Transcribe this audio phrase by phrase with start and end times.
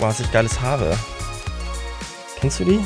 [0.00, 0.96] Mal, was ich geiles habe.
[2.40, 2.80] Kennst du die?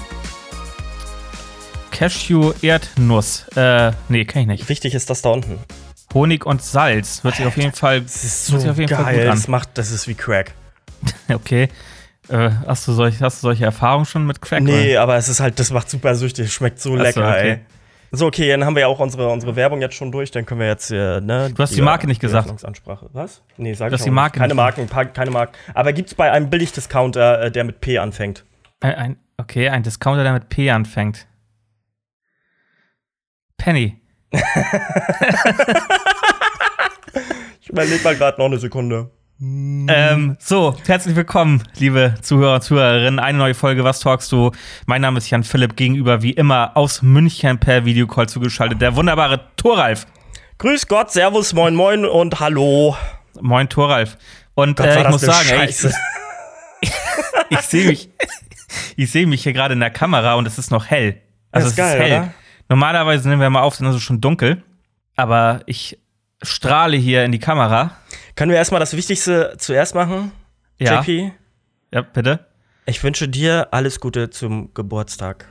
[1.90, 3.46] Cashew Erdnuss.
[3.54, 4.68] Äh, nee, kenn ich nicht.
[4.68, 5.58] Wichtig ist das da unten.
[6.14, 7.22] Honig und Salz.
[7.22, 8.00] Hört sich auf jeden Fall.
[8.00, 8.86] Das ist so Fall geil.
[8.86, 9.26] gut an.
[9.26, 10.52] Das macht, das ist wie Crack.
[11.28, 11.68] Okay.
[12.28, 14.62] Äh, hast, du solch, hast du solche Erfahrungen schon mit Crack?
[14.62, 16.52] Nee, aber es ist halt, das macht super süchtig.
[16.52, 17.50] Schmeckt so Ach so, lecker, okay.
[17.50, 17.60] ey.
[18.14, 20.30] So, okay, dann haben wir ja auch unsere, unsere Werbung jetzt schon durch.
[20.30, 21.50] Dann können wir jetzt, äh, ne?
[21.54, 22.46] Du hast die Marke nicht gesagt.
[23.12, 23.42] Was?
[23.56, 24.42] Nee, sag Du ich hast die Marke nicht.
[24.42, 25.54] Keine Marken, pa- keine Marken.
[25.72, 28.44] Aber gibt's bei einem Billigdiscounter, äh, der mit P anfängt?
[28.80, 31.26] Ein, ein, okay, ein Discounter, der mit P anfängt.
[33.56, 33.98] Penny.
[37.60, 39.10] Ich überleg mal gerade noch eine Sekunde.
[39.44, 43.18] Ähm, so, herzlich willkommen, liebe Zuhörer und Zuhörerinnen.
[43.18, 44.52] Eine neue Folge Was talkst du?
[44.86, 48.80] Mein Name ist Jan Philipp, gegenüber wie immer aus München per Videocall zugeschaltet.
[48.80, 50.06] Der wunderbare Thoralf.
[50.58, 52.96] Grüß Gott, Servus, Moin Moin und Hallo.
[53.40, 54.16] Moin, Thoralf.
[54.54, 55.94] Und Gott, äh, ich muss sagen, ey, ich, Scheiße.
[57.50, 58.10] ich sehe mich,
[58.94, 61.20] ich sehe mich hier gerade in der Kamera und es ist noch hell.
[61.50, 62.20] Also ist es geil, ist hell.
[62.20, 62.34] oder?
[62.68, 64.62] Normalerweise nehmen wir mal auf, dann ist es schon dunkel.
[65.16, 65.98] Aber ich
[66.42, 67.96] strahle hier in die Kamera.
[68.36, 70.32] Können wir erstmal das Wichtigste zuerst machen?
[70.78, 71.00] Ja.
[71.00, 71.32] JP,
[71.92, 72.46] Ja, bitte.
[72.86, 75.46] ich wünsche dir alles Gute zum Geburtstag.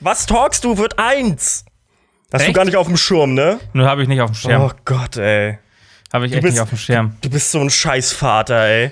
[0.00, 0.78] Was talkst du?
[0.78, 1.64] Wird eins.
[2.32, 2.56] Hast du Echt?
[2.56, 3.60] gar nicht auf dem Schirm, ne?
[3.74, 4.62] Nur habe ich nicht auf dem Schirm.
[4.62, 5.58] Oh Gott, ey.
[6.12, 7.16] habe ich echt bist- nicht auf dem Schirm.
[7.20, 8.90] Du bist so ein Scheißvater, ey.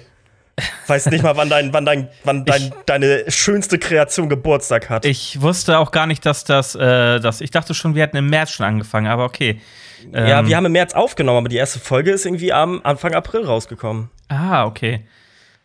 [0.87, 5.07] Weiß nicht mal, wann, dein, wann, dein, wann dein, deine schönste Kreation Geburtstag hat.
[5.07, 7.41] Ich wusste auch gar nicht, dass das, äh, das.
[7.41, 9.61] Ich dachte schon, wir hätten im März schon angefangen, aber okay.
[10.13, 13.15] Ja, Ähm, wir haben im März aufgenommen, aber die erste Folge ist irgendwie am Anfang
[13.15, 14.11] April rausgekommen.
[14.29, 15.07] Ah, okay.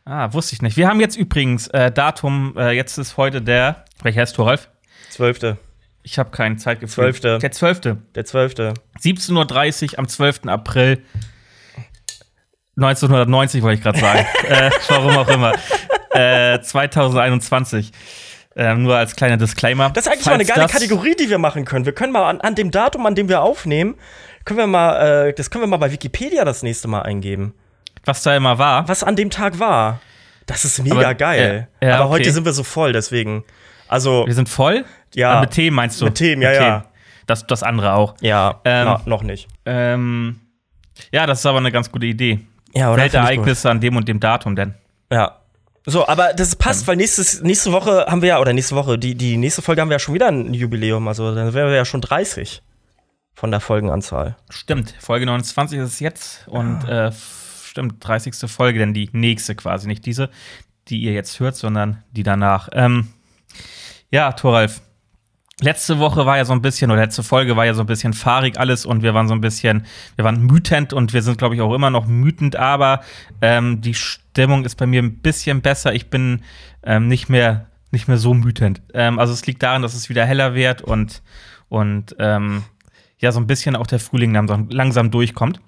[0.06, 0.78] Ah, wusste ich nicht.
[0.78, 3.86] Wir haben jetzt übrigens äh, Datum, äh, jetzt ist heute der.
[4.04, 4.70] Welcher ist Thoralf?
[5.10, 5.58] Zwölfte.
[6.04, 7.14] Ich habe kein Zeitgefühl.
[7.14, 7.40] Zwölfte.
[7.40, 7.82] Der 12.
[8.16, 8.74] Der zwölfte.
[9.02, 10.46] 17.30 Uhr am 12.
[10.46, 11.04] April
[12.78, 14.26] 1990, wollte ich gerade sagen.
[14.48, 15.54] äh, warum auch immer.
[16.12, 17.92] Äh, 2021.
[18.60, 19.92] Ähm, nur als kleiner Disclaimer.
[19.92, 21.86] Das ist eigentlich mal eine geile Kategorie, die wir machen können.
[21.86, 23.96] Wir können mal an, an dem Datum, an dem wir aufnehmen,
[24.46, 27.54] können wir mal, äh, das können wir mal bei Wikipedia das nächste Mal eingeben.
[28.04, 28.88] Was da immer war.
[28.88, 30.00] Was an dem Tag war.
[30.48, 31.68] Das ist mega Aber, geil.
[31.82, 32.14] ja, ja, Aber okay.
[32.22, 33.44] heute sind wir so voll, deswegen.
[33.88, 34.86] Also, Wir sind voll?
[35.14, 35.34] Ja.
[35.36, 36.06] Ah, mit Themen meinst du?
[36.06, 36.86] Mit Themen, ja, ja.
[37.28, 38.16] Das, das andere auch.
[38.22, 39.48] ja, Ähm, na, noch nicht.
[39.66, 40.40] Ähm,
[41.12, 42.40] ja, das ist aber eine ganz gute Idee.
[42.74, 44.74] Ja, Weltereignisse an dem und dem Datum denn.
[45.12, 45.38] Ja.
[45.90, 46.88] So, aber das passt, Ähm.
[46.88, 49.90] weil nächstes, nächste Woche haben wir ja, oder nächste Woche, die, die nächste Folge haben
[49.90, 51.08] wir ja schon wieder ein Jubiläum.
[51.08, 52.62] Also dann wären wir ja schon 30
[53.34, 54.36] von der Folgenanzahl.
[54.50, 58.36] Stimmt, Folge 29 ist es jetzt und äh, f- stimmt, 30.
[58.52, 60.30] Folge, denn die nächste quasi, nicht diese,
[60.90, 62.68] die ihr jetzt hört, sondern die danach.
[62.74, 63.08] Ähm,
[64.12, 64.82] ja, Thoralf,
[65.62, 68.14] letzte Woche war ja so ein bisschen, oder letzte Folge war ja so ein bisschen
[68.14, 69.86] fahrig alles und wir waren so ein bisschen,
[70.16, 73.02] wir waren wütend und wir sind, glaube ich, auch immer noch wütend, aber
[73.42, 75.94] ähm, die Stimmung ist bei mir ein bisschen besser.
[75.94, 76.42] Ich bin
[76.84, 78.82] ähm, nicht mehr nicht mehr so wütend.
[78.94, 81.22] Ähm, also es liegt daran, dass es wieder heller wird und,
[81.70, 82.64] und ähm,
[83.20, 85.60] ja, so ein bisschen auch der Frühling langsam, langsam durchkommt.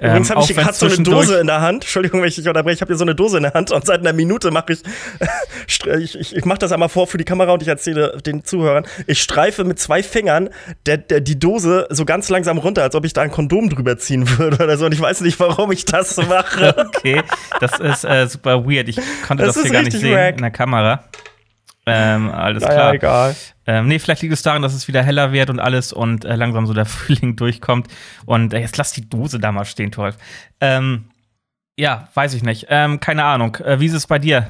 [0.00, 1.82] Übrigens Ähm, habe ich gerade so eine Dose in der Hand.
[1.84, 2.74] Entschuldigung, wenn ich dich unterbreche.
[2.76, 4.82] Ich habe hier so eine Dose in der Hand und seit einer Minute mache ich,
[5.86, 8.86] ich, ich, ich mache das einmal vor für die Kamera und ich erzähle den Zuhörern.
[9.06, 10.48] Ich streife mit zwei Fingern
[10.86, 13.98] der, der, die Dose so ganz langsam runter, als ob ich da ein Kondom drüber
[13.98, 14.86] ziehen würde oder so.
[14.86, 16.74] Und ich weiß nicht, warum ich das mache.
[17.00, 17.22] Okay,
[17.60, 18.88] das ist äh, super weird.
[18.88, 20.34] Ich konnte Das das, hier gar nicht sehen wack.
[20.36, 21.04] in der Kamera.
[21.86, 22.94] Ähm, alles Naja, klar.
[22.94, 23.36] egal.
[23.70, 26.34] Ähm, nee, vielleicht liegt es daran, dass es wieder heller wird und alles und äh,
[26.34, 27.86] langsam so der Frühling durchkommt.
[28.26, 30.16] Und äh, jetzt lass die Dose da mal stehen, Tolf.
[30.60, 31.04] Ähm,
[31.76, 32.66] ja, weiß ich nicht.
[32.68, 33.54] Ähm, keine Ahnung.
[33.56, 34.48] Äh, wie ist es bei dir?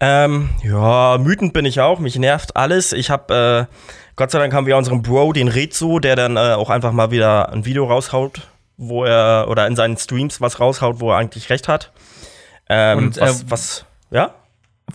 [0.00, 2.00] Ähm, ja, wütend bin ich auch.
[2.00, 2.92] Mich nervt alles.
[2.92, 3.74] Ich habe, äh,
[4.16, 7.12] Gott sei Dank haben wir unseren Bro, den Rezo, der dann äh, auch einfach mal
[7.12, 11.48] wieder ein Video raushaut, wo er, oder in seinen Streams was raushaut, wo er eigentlich
[11.48, 11.92] recht hat.
[12.68, 14.34] Ähm, Und, äh, was, was, ja?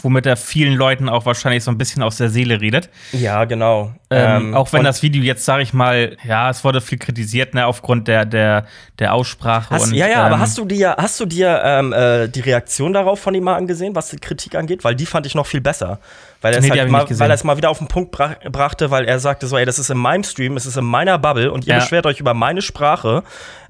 [0.01, 2.90] Womit er vielen Leuten auch wahrscheinlich so ein bisschen aus der Seele redet.
[3.12, 3.94] Ja, genau.
[4.10, 7.66] Ähm, auch wenn das Video jetzt, sage ich mal, ja, es wurde viel kritisiert, ne,
[7.66, 8.66] aufgrund der, der,
[9.00, 9.69] der Aussprache.
[9.74, 12.42] Hast, und, ja, ja, aber ähm, hast du dir, hast du dir ähm, äh, die
[12.42, 14.84] Reaktion darauf von ihm mal angesehen, was die Kritik angeht?
[14.84, 16.00] Weil die fand ich noch viel besser.
[16.42, 18.92] Weil er es Nee, halt mal, weil es mal wieder auf den Punkt brach, brachte,
[18.92, 21.51] weil er sagte so, ey, das ist in meinem Stream, es ist in meiner Bubble
[21.51, 21.80] und ihr Ja.
[21.80, 23.24] beschwert euch über meine Sprache.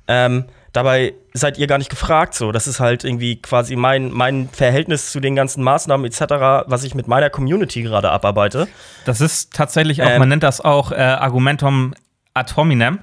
[0.07, 2.33] Ähm, dabei seid ihr gar nicht gefragt.
[2.33, 6.21] So, das ist halt irgendwie quasi mein, mein Verhältnis zu den ganzen Maßnahmen etc.,
[6.67, 8.67] was ich mit meiner Community gerade abarbeite.
[9.05, 11.93] Das ist tatsächlich auch, Ähm, man nennt das auch äh, Argumentum
[12.33, 12.99] ad hominem.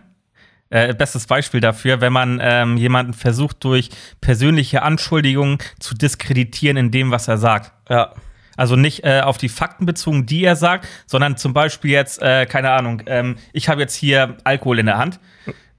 [0.72, 3.90] Äh, bestes Beispiel dafür, wenn man ähm, jemanden versucht, durch
[4.20, 7.72] persönliche Anschuldigungen zu diskreditieren in dem, was er sagt.
[7.88, 8.12] Ja.
[8.56, 12.46] Also nicht äh, auf die Fakten bezogen, die er sagt, sondern zum Beispiel jetzt, äh,
[12.46, 15.18] keine Ahnung, ähm, ich habe jetzt hier Alkohol in der Hand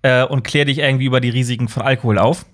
[0.01, 2.45] äh, und kläre dich irgendwie über die Risiken von Alkohol auf.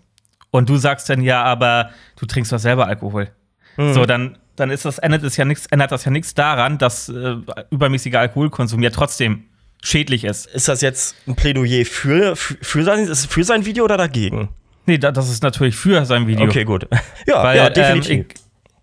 [0.51, 3.29] Und du sagst dann, ja, aber du trinkst doch selber Alkohol.
[3.77, 3.93] Mhm.
[3.93, 7.09] So, dann, dann ist das, ändert, es ja nix, ändert das ja nichts daran, dass
[7.09, 7.35] äh,
[7.69, 9.43] übermäßiger Alkoholkonsum ja trotzdem
[9.83, 10.47] schädlich ist.
[10.47, 14.49] Ist das jetzt ein Plädoyer für, für, für, sein, für sein Video oder dagegen?
[14.85, 16.45] Nee, das ist natürlich für sein Video.
[16.45, 16.87] Okay, gut.
[17.27, 18.19] Ja, Weil, ja definitiv.
[18.19, 18.25] Ähm,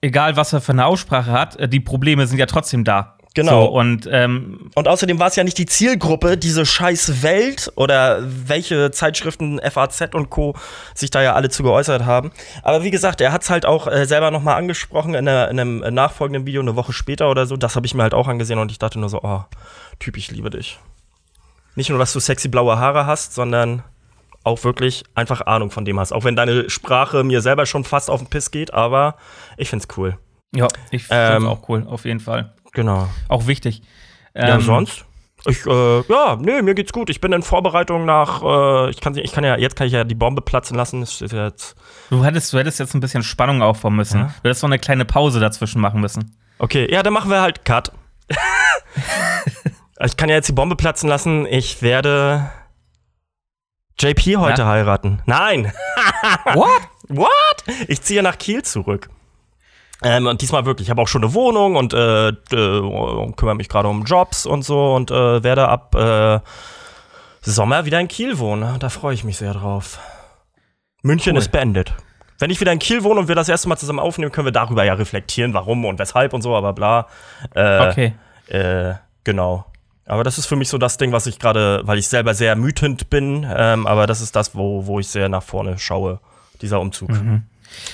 [0.02, 3.13] egal, was er für eine Aussprache hat, äh, die Probleme sind ja trotzdem da.
[3.34, 3.66] Genau.
[3.66, 8.20] So, und, ähm, und außerdem war es ja nicht die Zielgruppe, diese scheiß Welt oder
[8.22, 10.54] welche Zeitschriften FAZ und Co.
[10.94, 12.30] sich da ja alle zu geäußert haben.
[12.62, 15.58] Aber wie gesagt, er hat es halt auch äh, selber nochmal angesprochen in, einer, in,
[15.58, 17.56] einem nachfolgenden Video, eine Woche später oder so.
[17.56, 19.42] Das habe ich mir halt auch angesehen und ich dachte nur so, oh,
[19.98, 20.78] Typ, ich liebe dich.
[21.74, 23.82] Nicht nur, dass du sexy blaue Haare hast, sondern
[24.44, 26.12] auch wirklich einfach Ahnung von dem hast.
[26.12, 29.16] Auch wenn deine Sprache mir selber schon fast auf den Piss geht, aber
[29.56, 30.18] ich find's cool.
[30.54, 32.54] Ja, ich find's ähm, auch cool, auf jeden Fall.
[32.74, 33.08] Genau.
[33.28, 33.82] Auch wichtig.
[34.34, 35.04] Ja, ähm, sonst?
[35.46, 37.10] Ich, äh, ja, nee, mir geht's gut.
[37.10, 40.04] Ich bin in Vorbereitung nach, äh, ich kann, ich kann ja, jetzt kann ich ja
[40.04, 41.02] die Bombe platzen lassen.
[41.02, 41.76] Ist jetzt
[42.08, 44.20] du hättest, du hättest jetzt ein bisschen Spannung aufbauen müssen.
[44.20, 44.26] Ja?
[44.42, 46.36] Du hättest so eine kleine Pause dazwischen machen müssen.
[46.58, 47.92] Okay, ja, dann machen wir halt Cut.
[50.00, 51.46] ich kann ja jetzt die Bombe platzen lassen.
[51.46, 52.50] Ich werde
[53.98, 54.68] JP heute ja?
[54.68, 55.22] heiraten.
[55.26, 55.72] Nein.
[56.54, 56.68] What?
[57.08, 57.64] What?
[57.86, 59.10] Ich ziehe nach Kiel zurück.
[60.04, 62.32] Ähm, und diesmal wirklich, ich habe auch schon eine Wohnung und äh, äh,
[63.36, 66.40] kümmere mich gerade um Jobs und so und äh, werde ab äh,
[67.40, 68.78] Sommer wieder in Kiel wohnen.
[68.78, 69.98] Da freue ich mich sehr drauf.
[71.02, 71.38] München cool.
[71.38, 71.94] ist beendet.
[72.38, 74.52] Wenn ich wieder in Kiel wohne und wir das erste Mal zusammen aufnehmen, können wir
[74.52, 77.06] darüber ja reflektieren, warum und weshalb und so, aber bla.
[77.54, 78.14] Äh, okay.
[78.48, 79.64] Äh, genau.
[80.06, 82.56] Aber das ist für mich so das Ding, was ich gerade, weil ich selber sehr
[82.56, 86.20] mütend bin, ähm, aber das ist das, wo, wo ich sehr nach vorne schaue,
[86.60, 87.08] dieser Umzug.
[87.08, 87.44] Mhm.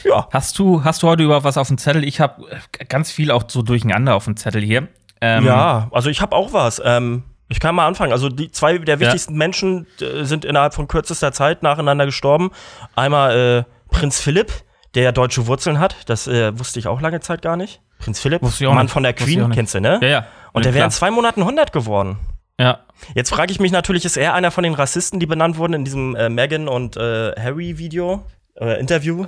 [0.05, 0.29] Ja.
[0.32, 2.05] Hast du, hast du heute überhaupt was auf dem Zettel?
[2.05, 2.47] Ich habe
[2.88, 4.88] ganz viel auch so durcheinander auf dem Zettel hier.
[5.21, 6.81] Ähm, ja, also ich habe auch was.
[6.85, 8.12] Ähm, ich kann mal anfangen.
[8.12, 9.38] Also die zwei der wichtigsten ja.
[9.38, 12.50] Menschen äh, sind innerhalb von kürzester Zeit nacheinander gestorben.
[12.94, 14.53] Einmal äh, Prinz Philipp,
[14.94, 15.97] der ja deutsche Wurzeln hat.
[16.06, 17.81] Das äh, wusste ich auch lange Zeit gar nicht.
[17.99, 18.93] Prinz Philipp, Mann nicht.
[18.93, 19.99] von der Queen, kennst du, ne?
[20.00, 20.26] Ja, ja.
[20.53, 22.19] Und der wäre in zwei Monaten 100 geworden.
[22.59, 22.81] Ja.
[23.15, 25.85] Jetzt frage ich mich natürlich, ist er einer von den Rassisten, die benannt wurden in
[25.85, 28.25] diesem äh, Meghan und äh, Harry Video?
[28.61, 29.25] Oder Interview.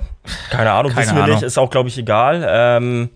[0.51, 1.35] Keine Ahnung, Keine wissen wir Ahnung.
[1.37, 1.43] nicht.
[1.43, 2.45] Ist auch, glaube ich, egal.
[2.47, 3.09] Ähm,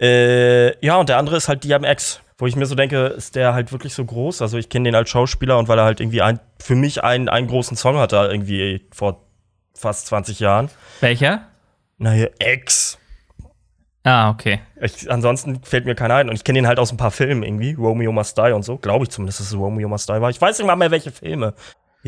[0.00, 2.20] äh, ja, und der andere ist halt DMX.
[2.40, 4.42] Wo ich mir so denke, ist der halt wirklich so groß?
[4.42, 7.28] Also ich kenne den als Schauspieler und weil er halt irgendwie ein, für mich einen,
[7.28, 9.24] einen großen Song hatte, irgendwie vor
[9.74, 10.70] fast 20 Jahren.
[11.00, 11.48] Welcher?
[11.98, 12.96] Naja, X.
[14.04, 14.60] Ah, okay.
[14.80, 16.28] Ich, ansonsten fällt mir keiner ein.
[16.28, 17.74] Und ich kenne ihn halt aus ein paar Filmen irgendwie.
[17.74, 18.76] Romeo Must Die und so.
[18.78, 20.30] Glaube ich zumindest, dass es Romeo Must Die war.
[20.30, 21.54] Ich weiß nicht mal mehr, welche Filme.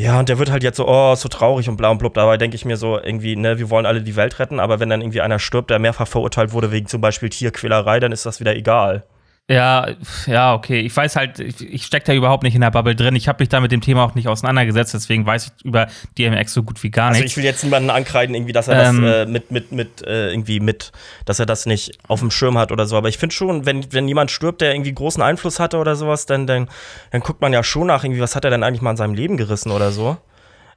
[0.01, 2.15] Ja, und der wird halt jetzt so, oh, so traurig und bla und blub.
[2.15, 4.89] Dabei denke ich mir so, irgendwie, ne, wir wollen alle die Welt retten, aber wenn
[4.89, 8.41] dann irgendwie einer stirbt, der mehrfach verurteilt wurde wegen zum Beispiel Tierquälerei, dann ist das
[8.41, 9.05] wieder egal.
[9.51, 9.89] Ja,
[10.27, 10.79] ja, okay.
[10.79, 13.17] Ich weiß halt, ich, ich stecke da überhaupt nicht in der Bubble drin.
[13.17, 16.53] Ich habe mich da mit dem Thema auch nicht auseinandergesetzt, deswegen weiß ich über DMX
[16.53, 17.23] so gut wie gar nichts.
[17.23, 20.07] Also ich will jetzt niemanden ankreiden, irgendwie, dass er ähm, das äh, mit, mit, mit,
[20.07, 20.93] äh, irgendwie mit,
[21.25, 22.97] dass er das nicht auf dem Schirm hat oder so.
[22.97, 26.27] Aber ich finde schon, wenn, wenn jemand stirbt, der irgendwie großen Einfluss hatte oder sowas,
[26.27, 26.69] dann, dann,
[27.11, 29.15] dann guckt man ja schon nach, irgendwie, was hat er denn eigentlich mal in seinem
[29.15, 30.17] Leben gerissen oder so.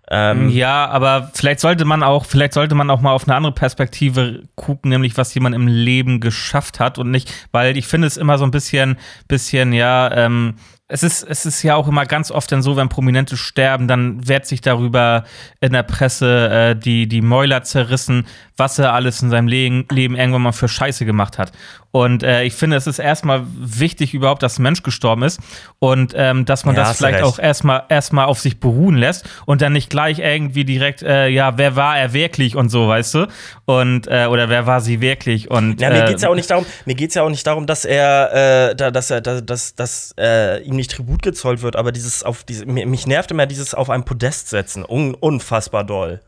[0.10, 3.54] Ähm, ja, aber vielleicht sollte man auch, vielleicht sollte man auch mal auf eine andere
[3.54, 8.18] Perspektive gucken, nämlich was jemand im Leben geschafft hat und nicht, weil ich finde es
[8.18, 10.56] immer so ein bisschen, bisschen, ja, ähm,
[10.90, 14.28] es ist, es ist ja auch immer ganz oft dann so, wenn Prominente sterben, dann
[14.28, 15.24] wird sich darüber
[15.62, 18.28] in der Presse äh, die, die Mäuler zerrissen,
[18.58, 21.54] was er alles in seinem Leben, Leben irgendwann mal für Scheiße gemacht hat.
[21.96, 25.40] Und äh, ich finde, es ist erstmal wichtig überhaupt, dass ein Mensch gestorben ist
[25.78, 29.62] und ähm, dass man ja, das vielleicht auch erstmal erstmal auf sich beruhen lässt und
[29.62, 33.28] dann nicht gleich irgendwie direkt, äh, ja, wer war er wirklich und so, weißt du?
[33.66, 35.52] Und äh, oder wer war sie wirklich?
[35.52, 37.86] Und ja, mir geht's ja auch nicht darum, mir geht's ja auch nicht darum, dass
[37.86, 41.92] er, äh, da, dass er, da, dass, dass äh, ihm nicht Tribut gezollt wird, aber
[41.92, 46.22] dieses auf diese, mich nervt immer dieses auf einem Podest setzen, Un, unfassbar doll.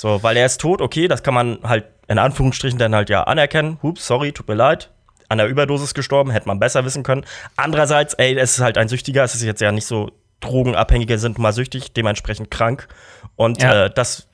[0.00, 3.24] So, weil er ist tot, okay, das kann man halt in Anführungsstrichen dann halt ja
[3.24, 3.78] anerkennen.
[3.82, 4.90] Hups, sorry, tut mir leid.
[5.28, 7.26] An der Überdosis gestorben, hätte man besser wissen können.
[7.56, 11.38] Andererseits, ey, es ist halt ein Süchtiger, es ist jetzt ja nicht so, Drogenabhängige sind
[11.38, 12.88] mal süchtig, dementsprechend krank.
[13.36, 13.84] Und ja.
[13.84, 14.26] äh, das,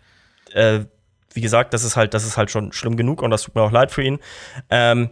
[0.52, 0.84] äh,
[1.34, 3.62] wie gesagt, das ist halt, das ist halt schon schlimm genug und das tut mir
[3.62, 4.20] auch leid für ihn.
[4.70, 5.10] Ähm,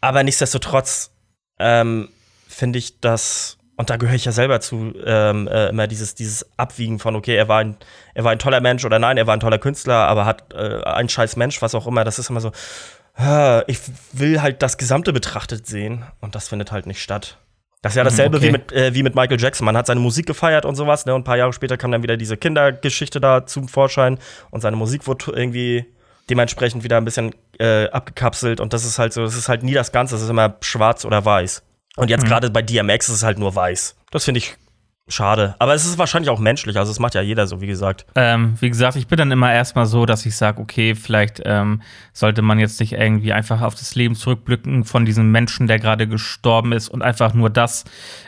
[0.00, 1.10] aber nichtsdestotrotz
[1.58, 2.08] ähm,
[2.48, 6.46] finde ich das und da gehöre ich ja selber zu, ähm, äh, immer dieses, dieses
[6.56, 7.76] Abwiegen von, okay, er war, ein,
[8.14, 10.82] er war ein toller Mensch oder nein, er war ein toller Künstler, aber hat äh,
[10.84, 12.04] ein scheiß Mensch, was auch immer.
[12.04, 12.52] Das ist immer so,
[13.18, 13.80] äh, ich
[14.12, 17.38] will halt das Gesamte betrachtet sehen und das findet halt nicht statt.
[17.82, 18.46] Das ist ja dasselbe okay.
[18.46, 19.66] wie, mit, äh, wie mit Michael Jackson.
[19.66, 21.14] Man hat seine Musik gefeiert und sowas, ne?
[21.14, 24.18] Und ein paar Jahre später kam dann wieder diese Kindergeschichte da zum Vorschein
[24.50, 25.84] und seine Musik wurde irgendwie
[26.30, 29.74] dementsprechend wieder ein bisschen äh, abgekapselt und das ist halt so, das ist halt nie
[29.74, 31.62] das Ganze, das ist immer schwarz oder weiß.
[31.96, 32.28] Und jetzt mhm.
[32.28, 33.96] gerade bei DMX ist es halt nur weiß.
[34.10, 34.56] Das finde ich
[35.06, 35.54] Schade.
[35.58, 36.78] Aber es ist wahrscheinlich auch menschlich.
[36.78, 38.06] Also, es macht ja jeder so, wie gesagt.
[38.14, 41.82] Ähm, wie gesagt, ich bin dann immer erstmal so, dass ich sage, okay, vielleicht ähm,
[42.14, 46.08] sollte man jetzt nicht irgendwie einfach auf das Leben zurückblicken von diesem Menschen, der gerade
[46.08, 47.84] gestorben ist und einfach nur das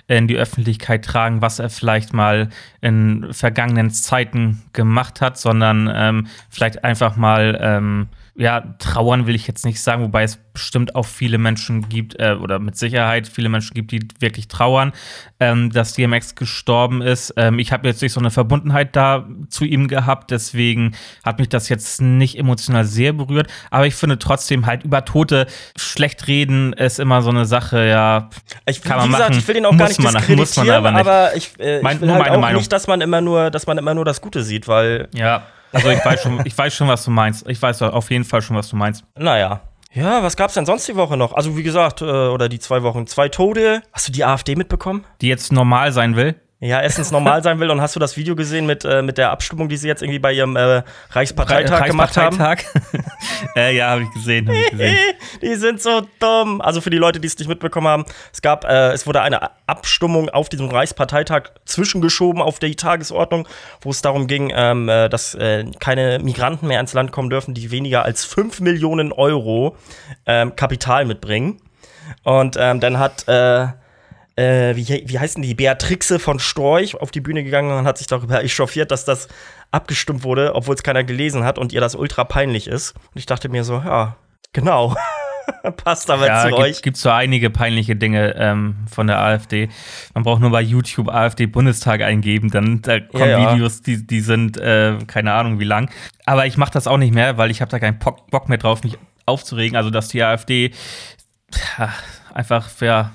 [0.06, 2.50] in die Öffentlichkeit tragen, was er vielleicht mal
[2.82, 8.08] in vergangenen Zeiten gemacht hat, sondern ähm, vielleicht einfach mal ähm,
[8.38, 12.36] ja, trauern will ich jetzt nicht sagen, wobei es bestimmt auch viele Menschen gibt, äh,
[12.40, 14.92] oder mit Sicherheit viele Menschen gibt, die wirklich trauern,
[15.40, 17.32] ähm, dass DMX gestorben ist.
[17.36, 21.48] Ähm, ich habe jetzt nicht so eine Verbundenheit da zu ihm gehabt, deswegen hat mich
[21.48, 26.72] das jetzt nicht emotional sehr berührt, aber ich finde trotzdem halt über Tote schlecht reden
[26.74, 28.28] ist immer so eine Sache, ja.
[28.66, 29.38] Ich, kann man gesagt, machen.
[29.38, 31.00] ich will ihn auch gar nicht man, diskreditieren, aber, nicht.
[31.00, 32.58] aber ich, äh, ich mein, will halt auch Meinung.
[32.58, 35.46] nicht, dass man immer nur, dass man immer nur das Gute sieht, weil ja.
[35.76, 37.46] Also ich weiß schon, ich weiß schon, was du meinst.
[37.48, 39.04] Ich weiß auf jeden Fall schon, was du meinst.
[39.14, 39.60] Naja.
[39.92, 41.32] Ja, was gab's denn sonst die Woche noch?
[41.34, 43.82] Also wie gesagt, äh, oder die zwei Wochen, zwei Tode.
[43.92, 45.04] Hast du die AfD mitbekommen?
[45.20, 46.34] Die jetzt normal sein will.
[46.58, 49.30] Ja, erstens normal sein will und hast du das Video gesehen mit, äh, mit der
[49.30, 52.40] Abstimmung, die sie jetzt irgendwie bei ihrem äh, Reichsparteitag, Re gemacht haben?
[53.56, 54.96] äh, ja, habe ich gesehen, hab ich gesehen.
[55.42, 56.62] die sind so dumm.
[56.62, 59.50] Also für die Leute, die es nicht mitbekommen haben, es gab, äh, es wurde eine
[59.66, 63.46] Abstimmung auf diesem Reichsparteitag zwischengeschoben auf die Tagesordnung,
[63.82, 67.52] wo es darum ging, ähm, äh, dass äh, keine Migranten mehr ins Land kommen dürfen,
[67.52, 69.76] die weniger als 5 Millionen Euro
[70.24, 71.60] ähm, Kapital mitbringen.
[72.22, 73.26] Und ähm, dann hat
[74.36, 78.06] äh, wie, wie heißen die, Beatrixe von Storch auf die Bühne gegangen und hat sich
[78.06, 79.28] darüber echauffiert, dass das
[79.70, 82.92] abgestimmt wurde, obwohl es keiner gelesen hat und ihr das ultra peinlich ist.
[82.92, 84.16] Und ich dachte mir so, ja,
[84.52, 84.94] genau.
[85.76, 86.82] Passt aber ja, zu gibt, euch.
[86.82, 89.68] Gibt so einige peinliche Dinge ähm, von der AfD.
[90.12, 93.52] Man braucht nur bei YouTube AfD Bundestag eingeben, dann da kommen Ja, ja.
[93.54, 95.90] Videos, die, die sind äh, keine Ahnung wie lang.
[96.24, 98.82] Aber ich mache das auch nicht mehr, weil ich habe da keinen Bock, mehr drauf,
[98.82, 99.76] mich aufzuregen.
[99.76, 100.72] Also dass die AfD
[101.78, 101.94] ja,
[102.34, 103.12] einfach ja,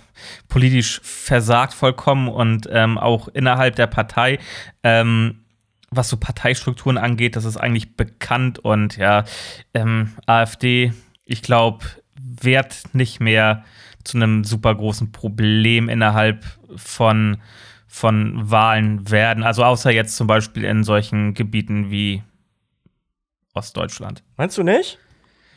[0.48, 4.40] politisch versagt vollkommen und ähm, auch innerhalb der Partei.
[4.84, 5.42] Ähm,
[5.92, 9.26] was so Parteistrukturen angeht, das ist eigentlich bekannt und ja,
[9.74, 10.94] ähm, AfD,
[11.26, 11.86] ich glaube,
[12.18, 13.66] wird nicht mehr
[14.04, 17.38] zu einem super großen Problem innerhalb von,
[17.88, 19.44] von Wahlen werden.
[19.44, 22.24] Also außer jetzt zum Beispiel in solchen Gebieten wie
[23.54, 24.24] Ostdeutschland.
[24.38, 24.98] Meinst du nicht?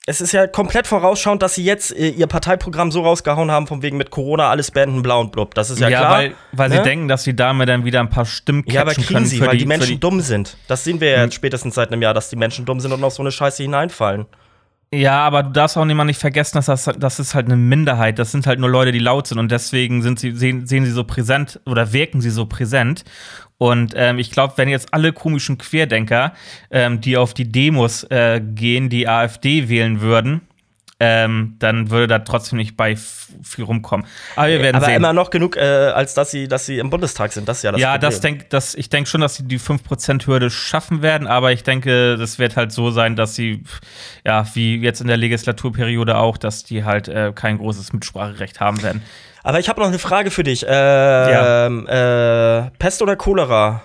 [0.06, 3.80] Es ist ja komplett vorausschauend, dass sie jetzt äh, ihr Parteiprogramm so rausgehauen haben, von
[3.80, 5.54] wegen mit Corona alles beenden, blau und blub.
[5.54, 6.10] Das ist ja, klar.
[6.10, 6.76] weil, weil ne?
[6.76, 9.56] sie denken, dass sie damit dann wieder ein paar Stimmen ja, aber kriegen sie, weil
[9.56, 10.58] die, für Menschen dumm sind.
[10.68, 11.24] Das sehen wir ja Hm.
[11.24, 13.62] jetzt spätestens seit einem Jahr, dass die Menschen dumm sind und auf so eine Scheiße
[13.62, 14.26] hineinfallen.
[14.94, 18.18] Ja, aber du darfst auch immer nicht vergessen, dass das, das ist halt eine Minderheit.
[18.18, 20.92] Das sind halt nur Leute, die laut sind und deswegen sind sie, sehen, sehen sie
[20.92, 23.04] so präsent oder wirken sie so präsent.
[23.58, 26.32] Und ähm, ich glaube, wenn jetzt alle komischen Querdenker,
[26.70, 30.42] ähm, die auf die Demos äh, gehen, die AfD wählen würden,
[31.04, 34.06] ähm, dann würde da trotzdem nicht bei viel rumkommen.
[34.36, 34.96] Aber wir werden aber sehen.
[34.96, 37.46] immer noch genug, äh, als dass sie, dass sie im Bundestag sind.
[37.46, 38.10] Das ist ja das ja, Problem.
[38.10, 42.16] das denk, das, ich denke schon, dass sie die 5%-Hürde schaffen werden, aber ich denke,
[42.16, 43.64] das wird halt so sein, dass sie,
[44.24, 48.82] ja, wie jetzt in der Legislaturperiode auch, dass die halt äh, kein großes Mitspracherecht haben
[48.82, 49.02] werden.
[49.42, 50.64] Aber ich habe noch eine Frage für dich.
[50.66, 53.82] Ähm, äh, Pest oder Cholera?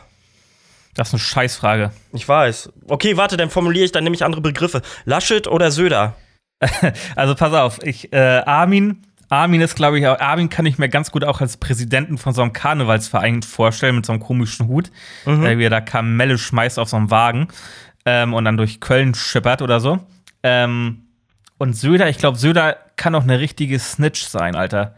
[0.95, 1.91] Das ist eine Scheißfrage.
[2.13, 2.71] Ich weiß.
[2.87, 4.81] Okay, warte, dann formuliere ich dann nämlich andere Begriffe.
[5.03, 6.15] Laschet oder Söder?
[7.15, 10.89] Also pass auf, ich, äh, Armin, Armin ist, glaube ich, auch, Armin kann ich mir
[10.89, 14.91] ganz gut auch als Präsidenten von so einem Karnevalsverein vorstellen, mit so einem komischen Hut,
[15.25, 17.47] äh, wie er da Kamelle schmeißt auf so einem Wagen
[18.05, 19.99] ähm, und dann durch Köln schippert oder so.
[20.43, 21.03] Ähm,
[21.57, 24.95] und Söder, ich glaube, Söder kann auch eine richtige Snitch sein, Alter.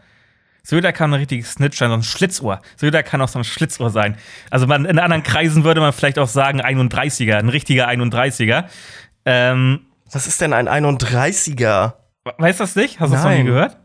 [0.62, 2.62] Söder kann ein richtiges Snitch sein, so ein Schlitzohr.
[2.76, 4.16] Söder kann auch so ein Schlitzohr sein.
[4.50, 8.64] Also man, in anderen Kreisen würde man vielleicht auch sagen 31er, ein richtiger 31er.
[9.24, 11.94] Ähm, Was ist denn ein 31er?
[12.36, 13.00] weißt du das nicht?
[13.00, 13.78] Hast du das noch nie gehört?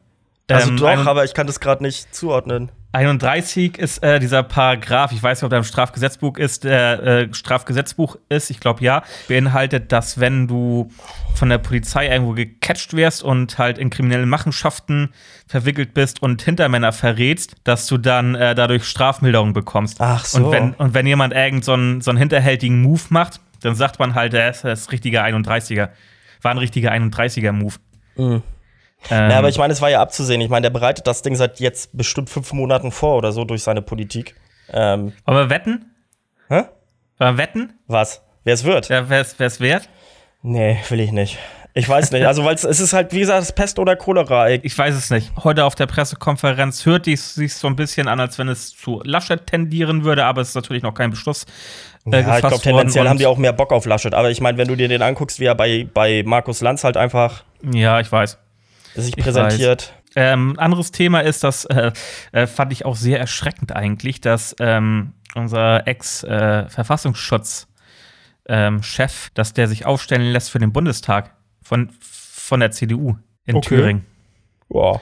[0.50, 2.72] Also Ähm, doch, aber ich kann das gerade nicht zuordnen.
[2.94, 7.34] 31 ist äh, dieser Paragraph, ich weiß nicht, ob der im Strafgesetzbuch ist, der äh,
[7.34, 10.90] Strafgesetzbuch ist, ich glaube ja, beinhaltet, dass wenn du
[11.36, 15.14] von der Polizei irgendwo gecatcht wirst und halt in kriminelle Machenschaften
[15.48, 19.98] verwickelt bist und Hintermänner verrätst, dass du dann äh, dadurch Strafmilderung bekommst.
[20.00, 20.46] Ach so.
[20.46, 24.00] Und wenn, und wenn jemand irgend so einen, so einen hinterhältigen Move macht, dann sagt
[24.00, 25.90] man halt, er ist das richtige 31er.
[26.42, 27.76] War ein richtiger 31er-Move.
[28.16, 28.44] Mhm.
[29.12, 30.42] Ähm, Ja, aber ich meine, es war ja abzusehen.
[30.42, 33.64] Ich meine, der bereitet das Ding seit jetzt bestimmt fünf Monaten vor oder so durch
[33.64, 34.36] seine Politik.
[34.72, 35.86] Ähm, wollen wir wetten?
[36.50, 36.64] hä?
[37.20, 37.74] Wollen wir wetten?
[37.88, 38.22] Was?
[38.44, 38.90] Wer es wird?
[38.90, 39.90] Ja, wer es wert?
[40.42, 41.38] Nee, will ich nicht.
[41.74, 42.26] Ich weiß nicht.
[42.26, 44.50] Also, weil es ist halt, wie gesagt, es ist Pest oder Cholera.
[44.50, 45.32] Ich weiß es nicht.
[45.44, 49.00] Heute auf der Pressekonferenz hört es sich so ein bisschen an, als wenn es zu
[49.04, 51.46] Laschet tendieren würde, aber es ist natürlich noch kein Beschluss.
[52.14, 54.14] Äh, Ja, ich glaube, tendenziell haben die auch mehr Bock auf Laschet.
[54.14, 56.98] Aber ich meine, wenn du dir den anguckst, wie er bei, bei Markus Lanz halt
[56.98, 58.38] einfach Ja, ich weiß.
[58.96, 59.94] sich Ich präsentiert.
[60.16, 61.92] Ähm, anderes Thema ist, das äh,
[62.32, 67.68] äh, fand ich auch sehr erschreckend eigentlich, dass ähm, unser Ex-Verfassungsschutz-Chef,
[68.50, 68.82] ähm,
[69.36, 73.76] dass der sich aufstellen lässt für den Bundestag von, von der CDU in Okay.
[73.76, 74.06] Thüringen.
[74.70, 75.02] Boah.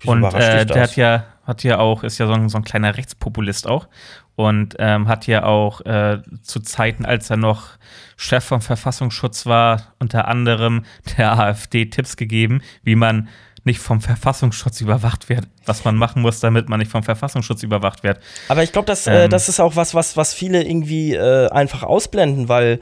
[0.00, 2.64] Wieso Und äh, der hat ja, hat ja auch, ist ja so ein, so ein
[2.64, 3.88] kleiner Rechtspopulist auch.
[4.36, 7.70] Und ähm, hat ja auch äh, zu Zeiten, als er noch
[8.16, 10.84] Chef vom Verfassungsschutz war, unter anderem
[11.16, 13.28] der AfD Tipps gegeben, wie man
[13.64, 18.02] nicht vom Verfassungsschutz überwacht wird, was man machen muss, damit man nicht vom Verfassungsschutz überwacht
[18.04, 18.20] wird.
[18.48, 19.30] Aber ich glaube, das, äh, Ähm.
[19.30, 22.78] das ist auch was, was, was viele irgendwie äh, einfach ausblenden, weil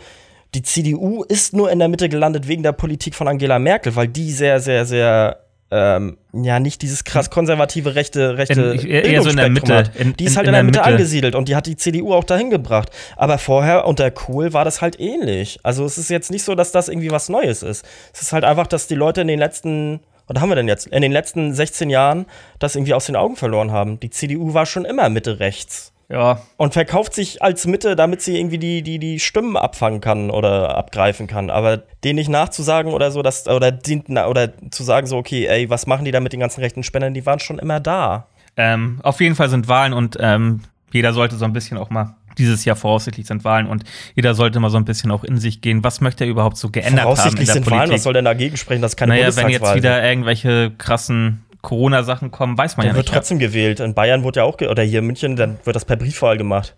[0.55, 4.09] die CDU ist nur in der Mitte gelandet wegen der Politik von Angela Merkel, weil
[4.09, 9.31] die sehr, sehr, sehr ähm, ja nicht dieses krass konservative rechte rechte In- eher so
[9.31, 9.75] in der Mitte.
[9.75, 9.97] hat.
[9.97, 10.91] In- die ist halt in in, der der Mitte, Mitte.
[10.91, 12.91] angesiedelt und die hat die CDU auch dahin gebracht.
[13.17, 15.59] Aber vorher unter Kohl war das halt ähnlich.
[15.63, 17.85] Also es ist jetzt nicht so, dass das irgendwie was Neues ist.
[18.15, 20.89] Es ist halt einfach, dass die Leute in den letzten was haben wir denn jetzt?
[20.89, 22.27] In den letzten 16 Jahren
[22.59, 24.01] das irgendwie aus den Augen verloren haben.
[24.01, 28.39] Die CDU war schon immer Mitte rechts Ja, und verkauft sich als Mitte, damit sie
[28.39, 31.51] irgendwie die, die, die Stimmen abfangen kann oder abgreifen kann.
[31.51, 35.69] Aber denen nicht nachzusagen oder so, dass, oder, den, oder zu sagen, so, okay, ey,
[35.69, 37.13] was machen die da mit den ganzen rechten Spendern?
[37.13, 38.29] Die waren schon immer da.
[38.57, 40.61] Ähm, auf jeden Fall sind Wahlen und ähm,
[40.93, 43.85] jeder sollte so ein bisschen auch mal, dieses Jahr voraussichtlich sind Wahlen und
[44.15, 45.83] jeder sollte mal so ein bisschen auch in sich gehen.
[45.83, 47.81] Was möchte er überhaupt so geändert haben in Voraussichtlich der sind Politik?
[47.81, 52.31] Wahlen, was soll denn dagegen sprechen, dass keine naja, wenn jetzt wieder irgendwelche krassen Corona-Sachen
[52.31, 53.15] kommen, weiß man Dann ja wird nicht.
[53.15, 53.81] trotzdem gewählt.
[53.81, 56.75] In Bayern wurde ja auch, oder hier in München, dann wird das per Briefwahl gemacht.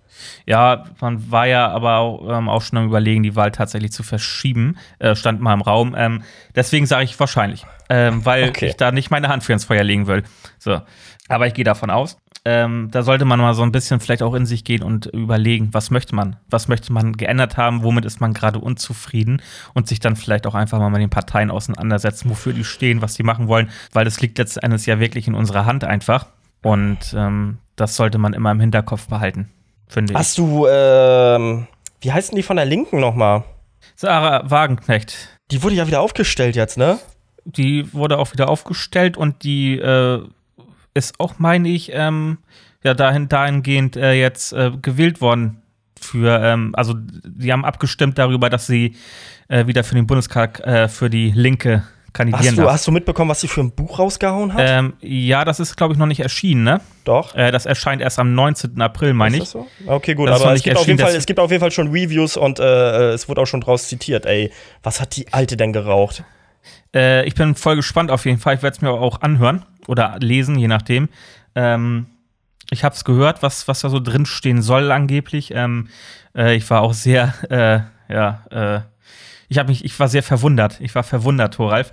[0.46, 4.02] Ja, man war ja aber auch, ähm, auch schon am Überlegen, die Wahl tatsächlich zu
[4.02, 4.76] verschieben.
[4.98, 5.94] Äh, stand mal im Raum.
[5.96, 6.22] Ähm,
[6.56, 8.66] deswegen sage ich wahrscheinlich, ähm, weil Okay.
[8.66, 10.24] ich da nicht meine Hand für ins Feuer legen will.
[10.58, 10.80] So.
[11.28, 12.16] Aber ich gehe davon aus.
[12.50, 15.68] Ähm, da sollte man mal so ein bisschen vielleicht auch in sich gehen und überlegen,
[15.72, 16.36] was möchte man?
[16.48, 17.82] Was möchte man geändert haben?
[17.82, 19.42] Womit ist man gerade unzufrieden?
[19.74, 23.12] Und sich dann vielleicht auch einfach mal mit den Parteien auseinandersetzen, wofür die stehen, was
[23.12, 23.68] die machen wollen.
[23.92, 26.24] Weil das liegt letzten Endes ja wirklich in unserer Hand einfach.
[26.62, 29.50] Und ähm, das sollte man immer im Hinterkopf behalten,
[29.86, 30.18] finde ich.
[30.18, 31.66] Hast du, ähm,
[32.00, 33.44] wie heißen die von der Linken nochmal?
[33.94, 36.98] Sarah Wagenknecht, Die wurde ja wieder aufgestellt jetzt, ne?
[37.44, 40.22] die wurde auch wieder aufgestellt und die äh,
[40.98, 42.38] ist auch, meine ich, ähm,
[42.82, 45.62] ja, dahin, dahingehend äh, jetzt äh, gewählt worden
[46.00, 48.94] für, ähm, also die haben abgestimmt darüber, dass sie
[49.48, 51.82] äh, wieder für den Bundestag äh, für die Linke
[52.12, 52.72] kandidieren Hast du, darf.
[52.72, 54.60] hast du mitbekommen, was sie für ein Buch rausgehauen hat?
[54.64, 56.80] Ähm, ja, das ist, glaube ich, noch nicht erschienen, ne?
[57.04, 57.34] Doch.
[57.34, 58.80] Äh, das erscheint erst am 19.
[58.80, 59.52] April, meine Ist ich.
[59.52, 59.66] das so?
[59.86, 61.70] Okay, gut, Das ist aber es gibt, auf jeden Fall, es gibt auf jeden Fall
[61.70, 64.26] schon Reviews und äh, es wurde auch schon draus zitiert.
[64.26, 64.50] Ey,
[64.82, 66.24] was hat die Alte denn geraucht?
[66.94, 68.56] Äh, ich bin voll gespannt auf jeden Fall.
[68.56, 71.08] Ich werde es mir auch anhören oder lesen, je nachdem.
[71.54, 72.06] Ähm,
[72.70, 75.52] ich habe es gehört, was, was da so drin stehen soll angeblich.
[75.54, 75.88] Ähm,
[76.36, 77.34] äh, ich war auch sehr,
[78.08, 78.80] äh, ja, äh,
[79.48, 80.78] ich habe mich, ich war sehr verwundert.
[80.80, 81.90] Ich war verwundert, Thoralf.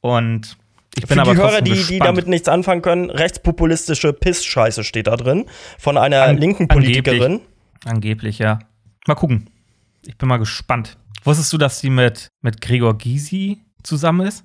[0.00, 0.56] Und
[0.96, 5.06] ich bin Für aber die Hörer, die, die damit nichts anfangen können, rechtspopulistische Piss-Scheiße steht
[5.06, 5.46] da drin.
[5.78, 7.02] Von einer An- linken angeblich.
[7.02, 7.40] Politikerin.
[7.84, 8.60] Angeblich, ja.
[9.06, 9.50] Mal gucken.
[10.04, 10.96] Ich bin mal gespannt.
[11.24, 14.44] Wusstest du, dass sie mit, mit Gregor Gysi zusammen ist?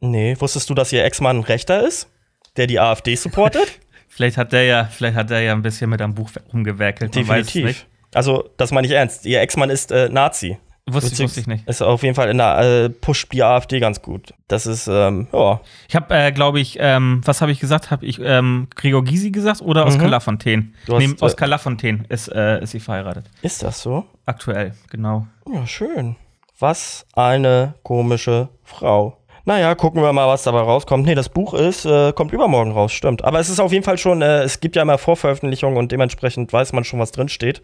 [0.00, 2.08] Nee, wusstest du, dass ihr Ex-Mann Rechter ist?
[2.56, 3.80] Der die AfD supportet?
[4.08, 7.14] Vielleicht hat der ja, vielleicht hat der ja ein bisschen mit am Buch rumgewerkelt.
[7.14, 7.86] Definitiv.
[8.14, 9.26] Also, das meine ich ernst.
[9.26, 10.58] Ihr Ex-Mann ist äh, Nazi.
[10.90, 11.68] Wusste, ich- wusste ich nicht.
[11.68, 14.32] Ist auf jeden Fall in der, äh, pusht die AfD ganz gut.
[14.48, 15.60] Das ist, ähm, ja.
[15.88, 17.90] Ich habe, äh, glaube ich, ähm, was habe ich gesagt?
[17.90, 20.10] Habe ich ähm, Gregor Gysi gesagt oder Oskar Mhm.
[20.10, 20.68] Lafontaine?
[20.86, 23.26] Du hast, Nee, äh, Oskar Lafontaine ist, äh, ist sie verheiratet.
[23.42, 24.06] Ist das so?
[24.24, 25.26] Aktuell, genau.
[25.52, 26.16] Ja, schön.
[26.58, 29.16] Was eine komische Frau.
[29.44, 31.06] Naja, gucken wir mal, was dabei rauskommt.
[31.06, 33.24] Nee, das Buch ist, äh, kommt übermorgen raus, stimmt.
[33.24, 36.52] Aber es ist auf jeden Fall schon, äh, es gibt ja immer Vorveröffentlichungen und dementsprechend
[36.52, 37.62] weiß man schon, was drin steht.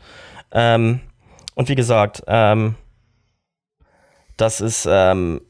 [0.53, 1.01] Ähm,
[1.57, 2.77] und wie gesagt, ähm,
[4.37, 5.41] das ist ähm,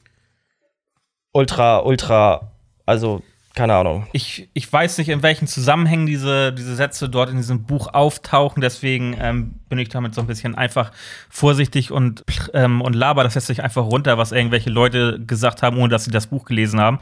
[1.32, 2.52] ultra, ultra,
[2.86, 3.22] also
[3.54, 4.08] keine Ahnung.
[4.12, 8.60] Ich, ich weiß nicht, in welchen Zusammenhängen diese, diese Sätze dort in diesem Buch auftauchen,
[8.60, 10.90] deswegen ähm, bin ich damit so ein bisschen einfach
[11.30, 15.78] vorsichtig und, ähm, und laber das jetzt nicht einfach runter, was irgendwelche Leute gesagt haben,
[15.78, 16.98] ohne dass sie das Buch gelesen haben.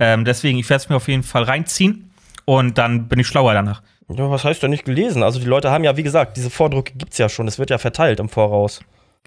[0.00, 2.10] Ähm, deswegen, ich werde es mir auf jeden Fall reinziehen
[2.46, 3.82] und dann bin ich schlauer danach.
[4.08, 5.22] Ja, was heißt denn nicht gelesen?
[5.22, 7.46] Also die Leute haben ja, wie gesagt, diese Vordrucke gibt's ja schon.
[7.46, 8.80] Es wird ja verteilt im Voraus.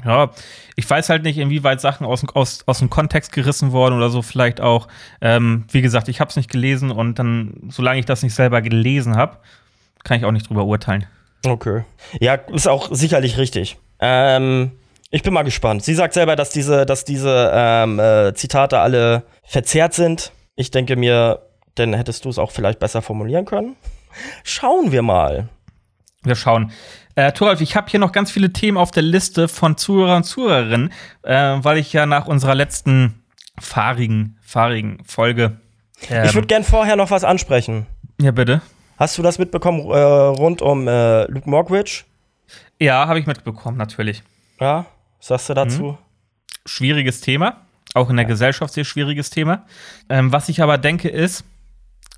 [0.05, 0.31] Ja,
[0.75, 4.21] ich weiß halt nicht, inwieweit Sachen aus, aus, aus dem Kontext gerissen wurden oder so
[4.21, 4.87] vielleicht auch.
[5.21, 8.61] Ähm, wie gesagt, ich habe es nicht gelesen und dann, solange ich das nicht selber
[8.61, 9.37] gelesen habe,
[10.03, 11.05] kann ich auch nicht drüber urteilen.
[11.45, 11.83] Okay.
[12.19, 13.77] Ja, ist auch sicherlich richtig.
[13.99, 14.71] Ähm,
[15.09, 15.83] ich bin mal gespannt.
[15.83, 20.31] Sie sagt selber, dass diese, dass diese ähm, äh, Zitate alle verzerrt sind.
[20.55, 21.43] Ich denke mir,
[21.75, 23.75] dann hättest du es auch vielleicht besser formulieren können.
[24.43, 25.49] Schauen wir mal.
[26.23, 26.71] Wir schauen.
[27.15, 30.23] Äh, Thoralf, ich habe hier noch ganz viele Themen auf der Liste von Zuhörern und
[30.23, 30.91] Zuhörerinnen,
[31.23, 33.23] äh, weil ich ja nach unserer letzten
[33.59, 35.57] fahrigen, fahrigen Folge.
[36.09, 37.85] Ähm, Ich würde gern vorher noch was ansprechen.
[38.19, 38.61] ja, bitte.
[38.97, 42.03] Hast du das mitbekommen äh, rund um äh, Luke Mockridge?
[42.79, 44.23] Ja, habe ich mitbekommen, natürlich.
[44.59, 44.85] Ja,
[45.17, 45.83] was sagst du dazu?
[45.83, 45.97] Mhm.
[46.65, 47.57] Schwieriges Thema,
[47.95, 48.29] auch in der ja.
[48.29, 49.65] Gesellschaft sehr schwieriges Thema.
[50.09, 51.43] Ähm, was ich aber denke, ist,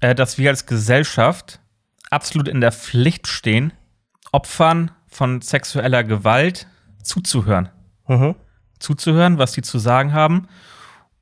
[0.01, 1.59] äh, dass wir als Gesellschaft
[2.11, 3.73] absolut in der Pflicht stehen,
[4.35, 6.67] Opfern von sexueller Gewalt
[7.01, 7.69] zuzuhören.
[8.05, 8.35] Mhm.
[8.79, 10.49] Zuzuhören, was sie zu sagen haben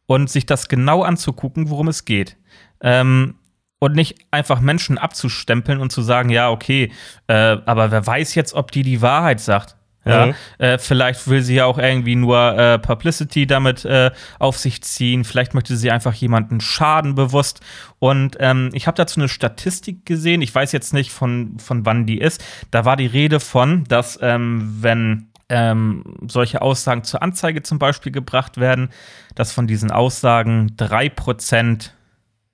[0.08, 2.38] und sich das genau anzugucken, worum es geht.
[2.82, 3.36] Ähm,
[3.78, 6.92] und nicht einfach Menschen abzustempeln und zu sagen, ja, okay,
[7.28, 9.76] äh, aber wer weiß jetzt, ob die die Wahrheit sagt.
[10.06, 10.34] Ja, mhm.
[10.58, 15.24] äh, vielleicht will sie ja auch irgendwie nur äh, Publicity damit äh, auf sich ziehen.
[15.24, 17.62] Vielleicht möchte sie einfach jemanden schaden bewusst.
[18.00, 20.42] Und ähm, ich habe dazu eine Statistik gesehen.
[20.42, 22.44] Ich weiß jetzt nicht, von, von wann die ist.
[22.72, 28.12] Da war die Rede von, dass ähm, wenn ähm, solche Aussagen zur Anzeige zum Beispiel
[28.12, 28.90] gebracht werden,
[29.36, 31.96] dass von diesen Aussagen drei Prozent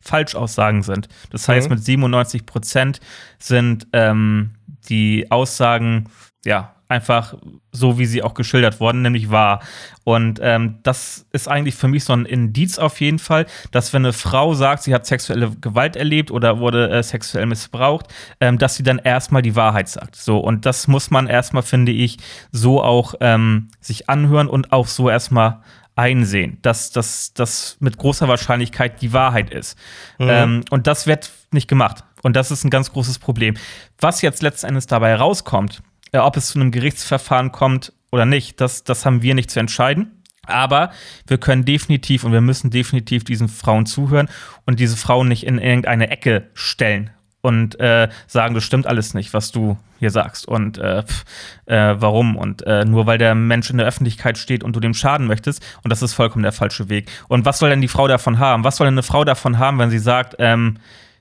[0.01, 1.09] Falschaussagen sind.
[1.29, 1.75] Das heißt, mhm.
[1.75, 2.99] mit 97 Prozent
[3.37, 4.55] sind ähm,
[4.87, 6.09] die Aussagen
[6.45, 7.35] ja einfach
[7.71, 9.61] so, wie sie auch geschildert wurden, nämlich wahr.
[10.03, 14.03] Und ähm, das ist eigentlich für mich so ein Indiz auf jeden Fall, dass wenn
[14.03, 18.07] eine Frau sagt, sie hat sexuelle Gewalt erlebt oder wurde äh, sexuell missbraucht,
[18.41, 20.15] ähm, dass sie dann erstmal die Wahrheit sagt.
[20.15, 22.17] So, und das muss man erstmal, finde ich,
[22.51, 25.61] so auch ähm, sich anhören und auch so erstmal
[25.95, 29.77] einsehen, dass das mit großer Wahrscheinlichkeit die Wahrheit ist.
[30.17, 30.27] Mhm.
[30.29, 32.03] Ähm, und das wird nicht gemacht.
[32.23, 33.55] Und das ist ein ganz großes Problem.
[33.99, 38.83] Was jetzt letzten Endes dabei rauskommt, ob es zu einem Gerichtsverfahren kommt oder nicht, das,
[38.83, 40.23] das haben wir nicht zu entscheiden.
[40.45, 40.91] Aber
[41.27, 44.29] wir können definitiv und wir müssen definitiv diesen Frauen zuhören
[44.65, 49.33] und diese Frauen nicht in irgendeine Ecke stellen und äh, sagen, das stimmt alles nicht,
[49.33, 51.23] was du hier sagst und äh, pf,
[51.67, 54.93] äh, warum und äh, nur weil der Mensch in der Öffentlichkeit steht und du dem
[54.93, 57.09] schaden möchtest und das ist vollkommen der falsche Weg.
[57.27, 58.63] Und was soll denn die Frau davon haben?
[58.63, 60.77] Was soll denn eine Frau davon haben, wenn sie sagt, ähm,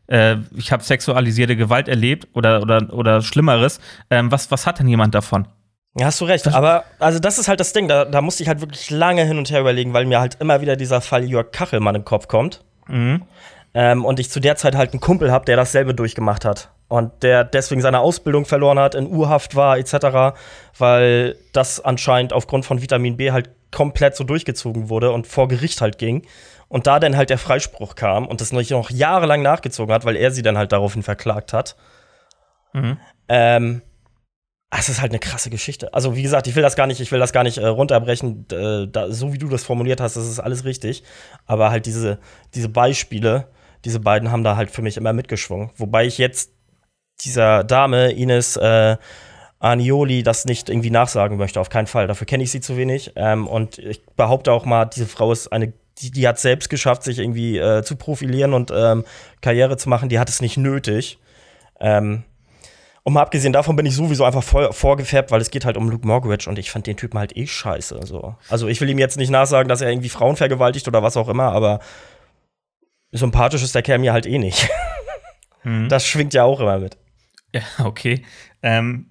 [0.09, 3.81] äh, ich habe sexualisierte Gewalt erlebt oder oder oder Schlimmeres?
[4.11, 5.47] Ähm, was was hat denn jemand davon?
[5.99, 6.47] Ja, hast du recht.
[6.49, 7.89] Aber also das ist halt das Ding.
[7.89, 10.61] Da, da musste ich halt wirklich lange hin und her überlegen, weil mir halt immer
[10.61, 12.63] wieder dieser Fall Jörg Kachelmann im Kopf kommt.
[12.87, 13.23] Mhm.
[13.75, 16.71] Ähm, und ich zu der Zeit halt einen Kumpel habe, der dasselbe durchgemacht hat.
[16.89, 20.39] Und der deswegen seine Ausbildung verloren hat, in Urhaft war, etc.,
[20.79, 25.81] weil das anscheinend aufgrund von Vitamin B halt komplett so durchgezogen wurde und vor Gericht
[25.81, 26.23] halt ging.
[26.69, 30.31] Und da dann halt der Freispruch kam und das noch jahrelang nachgezogen hat, weil er
[30.31, 31.77] sie dann halt daraufhin verklagt hat.
[32.75, 32.99] Mhm.
[33.29, 33.83] Ähm,
[34.71, 35.95] es ist halt eine krasse Geschichte.
[35.95, 38.47] Also, wie gesagt, ich will das gar nicht, ich will das gar nicht äh, runterbrechen.
[38.53, 41.05] Äh, da, so wie du das formuliert hast, das ist alles richtig.
[41.47, 42.19] Aber halt diese,
[42.55, 43.49] diese Beispiele,
[43.85, 45.71] diese beiden haben da halt für mich immer mitgeschwungen.
[45.77, 46.53] Wobei ich jetzt
[47.25, 48.97] dieser Dame, Ines äh,
[49.59, 52.07] Anioli, das nicht irgendwie nachsagen möchte, auf keinen Fall.
[52.07, 53.13] Dafür kenne ich sie zu wenig.
[53.17, 57.03] Ähm, und ich behaupte auch mal, diese Frau ist eine, die, die hat selbst geschafft,
[57.03, 59.05] sich irgendwie äh, zu profilieren und ähm,
[59.41, 60.09] Karriere zu machen.
[60.09, 61.19] Die hat es nicht nötig.
[61.81, 62.25] Ähm,
[63.03, 65.89] und mal abgesehen davon bin ich sowieso einfach voll vorgefärbt, weil es geht halt um
[65.89, 68.01] Luke Morgridge und ich fand den Typen halt eh scheiße.
[68.05, 68.37] So.
[68.51, 71.29] Also ich will ihm jetzt nicht nachsagen, dass er irgendwie Frauen vergewaltigt oder was auch
[71.29, 71.81] immer, aber
[73.13, 74.69] sympathisch ist der Kerl mir halt eh nicht.
[75.65, 75.89] Mhm.
[75.89, 76.99] Das schwingt ja auch immer mit.
[77.55, 78.23] Ja, okay.
[78.63, 79.07] Ähm,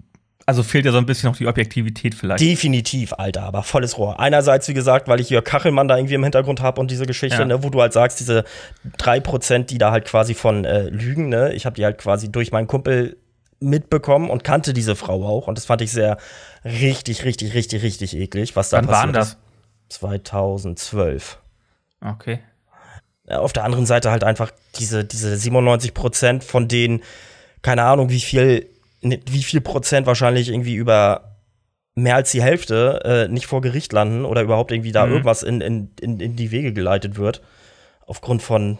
[0.48, 2.40] also fehlt ja so ein bisschen noch die Objektivität vielleicht.
[2.40, 4.18] Definitiv, Alter, aber volles Rohr.
[4.18, 7.40] Einerseits, wie gesagt, weil ich Jörg Kachelmann da irgendwie im Hintergrund habe und diese Geschichte,
[7.40, 7.44] ja.
[7.44, 8.44] ne, wo du halt sagst, diese
[8.96, 12.32] drei Prozent, die da halt quasi von äh, Lügen, ne, ich habe die halt quasi
[12.32, 13.18] durch meinen Kumpel
[13.60, 16.16] mitbekommen und kannte diese Frau auch und das fand ich sehr
[16.64, 19.36] richtig, richtig, richtig, richtig eklig, was da Wann passiert waren das?
[19.90, 21.38] 2012.
[22.02, 22.38] Okay
[23.30, 27.02] auf der anderen Seite halt einfach diese, diese 97 Prozent, von denen,
[27.60, 28.66] keine Ahnung, wie viel,
[29.00, 31.36] wie viel Prozent wahrscheinlich irgendwie über
[31.94, 35.12] mehr als die Hälfte äh, nicht vor Gericht landen oder überhaupt irgendwie da mhm.
[35.12, 37.42] irgendwas in, in, in, in die Wege geleitet wird.
[38.06, 38.78] Aufgrund von.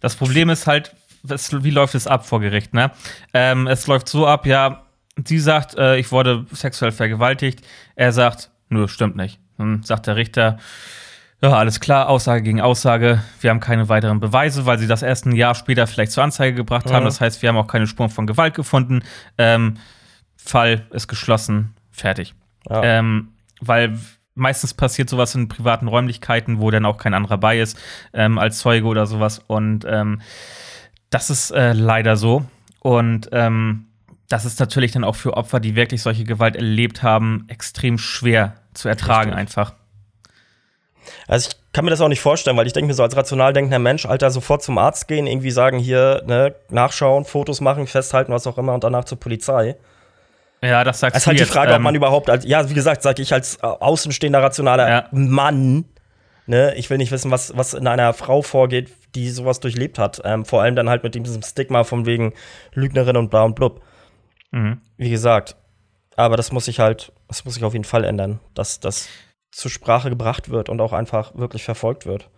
[0.00, 0.94] Das Problem ist halt,
[1.28, 2.90] es, wie läuft es ab vor Gericht, ne?
[3.34, 4.86] Ähm, es läuft so ab, ja,
[5.24, 7.60] sie sagt, äh, ich wurde sexuell vergewaltigt.
[7.94, 9.38] Er sagt, nö, stimmt nicht.
[9.58, 10.58] Dann sagt der Richter,
[11.42, 13.22] ja, alles klar, Aussage gegen Aussage.
[13.40, 16.54] Wir haben keine weiteren Beweise, weil sie das erst ein Jahr später vielleicht zur Anzeige
[16.54, 16.92] gebracht mhm.
[16.92, 17.04] haben.
[17.04, 19.02] Das heißt, wir haben auch keine Spuren von Gewalt gefunden.
[19.38, 19.78] Ähm,
[20.36, 22.34] Fall ist geschlossen, fertig.
[22.68, 22.82] Ja.
[22.82, 23.28] Ähm,
[23.60, 23.98] weil
[24.34, 27.78] meistens passiert sowas in privaten Räumlichkeiten, wo dann auch kein anderer bei ist,
[28.12, 29.40] ähm, als Zeuge oder sowas.
[29.46, 30.20] Und ähm,
[31.10, 32.44] das ist äh, leider so.
[32.80, 33.86] Und ähm,
[34.28, 38.54] das ist natürlich dann auch für Opfer, die wirklich solche Gewalt erlebt haben, extrem schwer
[38.74, 39.38] zu ertragen, Richtig.
[39.38, 39.74] einfach.
[41.26, 43.52] Also ich kann mir das auch nicht vorstellen, weil ich denke mir so als rational
[43.52, 48.32] denkender Mensch, Alter, sofort zum Arzt gehen, irgendwie sagen, hier, ne, nachschauen, Fotos machen, festhalten,
[48.32, 49.76] was auch immer und danach zur Polizei.
[50.62, 51.16] Ja, das sagst du.
[51.16, 53.32] Es ist halt die Frage, ähm, ob man überhaupt, als, ja, wie gesagt, sage ich
[53.32, 55.08] als außenstehender rationaler ja.
[55.10, 55.86] Mann,
[56.46, 60.20] ne, ich will nicht wissen, was, was in einer Frau vorgeht, die sowas durchlebt hat.
[60.24, 62.34] Ähm, vor allem dann halt mit diesem Stigma von wegen
[62.74, 63.82] Lügnerin und bla und blub.
[64.50, 64.80] Mhm.
[64.96, 65.56] Wie gesagt,
[66.16, 69.08] Aber das muss sich halt, das muss sich auf jeden Fall ändern, dass das
[69.50, 72.28] zur Sprache gebracht wird und auch einfach wirklich verfolgt wird.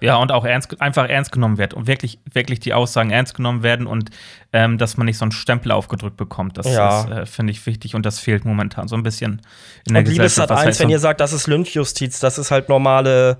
[0.00, 3.64] Ja, und auch ernst, einfach ernst genommen wird und wirklich, wirklich die Aussagen ernst genommen
[3.64, 4.10] werden und
[4.52, 6.56] ähm, dass man nicht so einen Stempel aufgedrückt bekommt.
[6.56, 7.00] Das Ja.
[7.00, 9.42] ist, äh, finde ich, wichtig und das fehlt momentan so ein bisschen
[9.86, 10.52] in der Und liebes Gesellschaft.
[10.52, 13.38] 1, heißt wenn ihr sagt, das ist Lynchjustiz, das ist halt normale,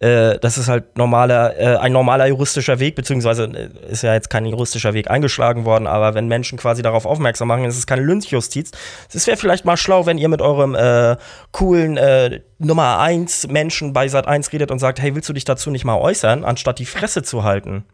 [0.00, 4.30] äh, das ist halt normaler, äh, ein normaler juristischer Weg, beziehungsweise äh, ist ja jetzt
[4.30, 8.02] kein juristischer Weg eingeschlagen worden, aber wenn Menschen quasi darauf aufmerksam machen, es ist keine
[8.02, 8.70] Lynchjustiz.
[9.12, 11.16] Es wäre vielleicht mal schlau, wenn ihr mit eurem äh,
[11.52, 15.44] coolen äh, Nummer 1 Menschen bei Sat 1 redet und sagt, hey, willst du dich
[15.44, 17.84] dazu nicht mal äußern, anstatt die Fresse zu halten?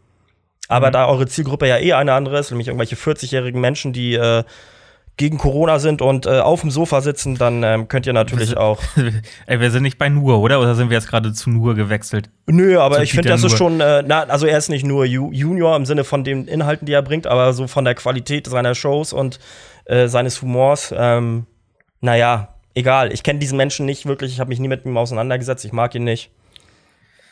[0.69, 4.19] Aber da eure Zielgruppe ja eh eine andere ist, nämlich irgendwelche 40-jährigen Menschen, die
[5.17, 8.79] gegen Corona sind und äh, auf dem Sofa sitzen, dann ähm, könnt ihr natürlich auch.
[9.47, 10.61] Ey, wir sind nicht bei Nur, oder?
[10.61, 12.29] Oder sind wir jetzt gerade zu Nur gewechselt?
[12.45, 15.05] Nö, aber Zu ich finde, das ist schon, äh, na, also er ist nicht nur
[15.05, 18.45] Ju Junior im Sinne von den Inhalten, die er bringt, aber so von der Qualität
[18.45, 19.39] seiner Shows und
[19.85, 20.93] äh, seines Humors.
[20.95, 21.47] Ähm,
[21.99, 23.11] naja, egal.
[23.11, 24.33] Ich kenne diesen Menschen nicht wirklich.
[24.33, 25.65] Ich habe mich nie mit ihm auseinandergesetzt.
[25.65, 26.29] Ich mag ihn nicht.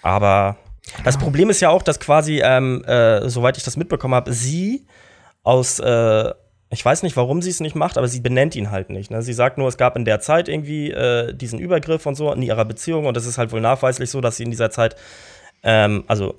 [0.01, 0.57] Aber
[1.03, 4.87] das Problem ist ja auch, dass quasi, ähm, äh, soweit ich das mitbekommen habe, sie
[5.43, 6.33] aus, äh,
[6.69, 9.11] ich weiß nicht, warum sie es nicht macht, aber sie benennt ihn halt nicht.
[9.11, 9.21] Ne?
[9.21, 12.41] Sie sagt nur, es gab in der Zeit irgendwie äh, diesen Übergriff und so in
[12.41, 14.95] ihrer Beziehung und es ist halt wohl nachweislich so, dass sie in dieser Zeit,
[15.63, 16.35] ähm, also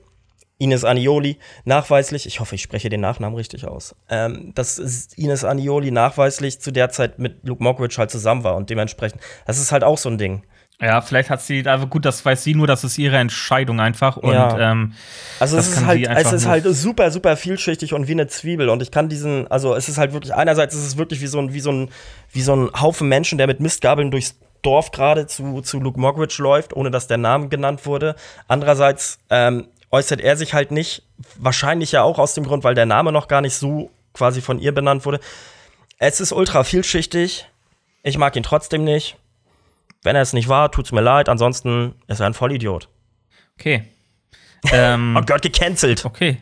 [0.58, 4.78] Ines Anioli nachweislich, ich hoffe, ich spreche den Nachnamen richtig aus, ähm, dass
[5.16, 9.58] Ines Anioli nachweislich zu der Zeit mit Luke Mockridge halt zusammen war und dementsprechend, das
[9.58, 10.42] ist halt auch so ein Ding.
[10.80, 14.18] Ja, vielleicht hat sie, aber gut, das weiß sie nur, das ist ihre Entscheidung einfach.
[14.18, 14.72] Und Ja.
[14.72, 14.92] ähm,
[15.40, 18.68] Also es ist halt, es ist halt super, super vielschichtig und wie eine Zwiebel.
[18.68, 21.38] Und ich kann diesen, also es ist halt wirklich, einerseits ist es wirklich wie so
[21.38, 21.88] ein, wie so ein,
[22.32, 26.42] wie so ein Haufen Menschen, der mit Mistgabeln durchs Dorf gerade zu, zu Luke Mockridge
[26.42, 28.14] läuft, ohne dass der Name genannt wurde.
[28.46, 31.04] Andererseits ähm, äußert er sich halt nicht,
[31.38, 34.58] wahrscheinlich ja auch aus dem Grund, weil der Name noch gar nicht so quasi von
[34.58, 35.20] ihr benannt wurde.
[35.98, 37.46] Es ist ultra vielschichtig.
[38.02, 39.16] Ich mag ihn trotzdem nicht.
[40.06, 41.28] Wenn er es nicht war, tut's mir leid.
[41.28, 42.88] Ansonsten ist er ein Vollidiot.
[43.58, 43.82] okay.
[44.70, 46.04] ähm, Oh Gott, gecancelt.
[46.04, 46.38] Okay.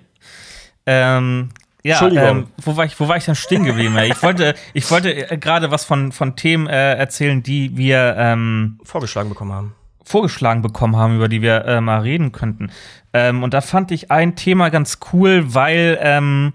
[0.84, 1.48] Ähm,
[1.82, 3.96] ja, ähm, wo, war ich, wo war ich denn stehen geblieben?
[3.98, 8.80] ich wollte, ich wollte äh, gerade was von, von Themen äh, erzählen, die wir ähm,
[8.84, 9.74] Vorgeschlagen bekommen haben.
[10.04, 12.70] vorgeschlagen bekommen haben, über die wir äh, mal reden könnten.
[13.14, 16.52] Ähm, und da fand ich ein Thema ganz cool, weil ähm,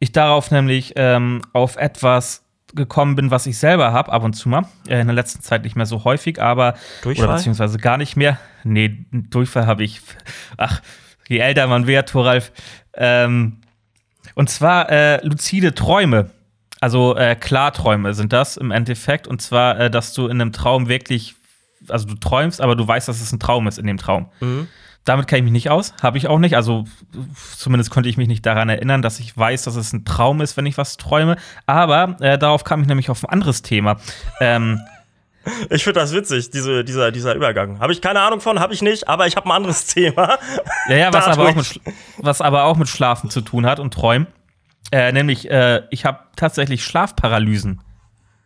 [0.00, 2.45] ich darauf nämlich ähm, auf etwas
[2.76, 4.66] gekommen bin, was ich selber habe, ab und zu mal.
[4.86, 7.26] Äh, in der letzten Zeit nicht mehr so häufig, aber Durchfall?
[7.26, 8.38] oder beziehungsweise gar nicht mehr.
[8.64, 10.00] Nee, Durchfall habe ich.
[10.56, 10.80] Ach,
[11.28, 12.52] je älter man wird, Thoralf.
[12.94, 13.58] Ähm,
[14.34, 16.30] und zwar äh, luzide Träume.
[16.80, 19.26] Also äh, Klarträume sind das im Endeffekt.
[19.26, 21.34] Und zwar, äh, dass du in einem Traum wirklich,
[21.88, 24.28] also du träumst, aber du weißt, dass es ein Traum ist in dem Traum.
[25.06, 26.56] Damit kenne ich mich nicht aus, habe ich auch nicht.
[26.56, 26.84] Also
[27.56, 30.56] zumindest konnte ich mich nicht daran erinnern, dass ich weiß, dass es ein Traum ist,
[30.58, 31.36] wenn ich was träume.
[31.64, 33.96] Aber äh, darauf kam ich nämlich auf ein anderes Thema.
[34.40, 34.80] Ähm,
[35.70, 37.78] Ich finde das witzig, diese, dieser, dieser Übergang.
[37.78, 40.38] Habe ich keine Ahnung von, habe ich nicht, aber ich habe ein anderes Thema.
[40.88, 41.80] Ja, ja, was aber, auch mit,
[42.18, 44.26] was aber auch mit Schlafen zu tun hat und Träumen.
[44.90, 47.80] Äh, nämlich, äh, ich habe tatsächlich Schlafparalysen.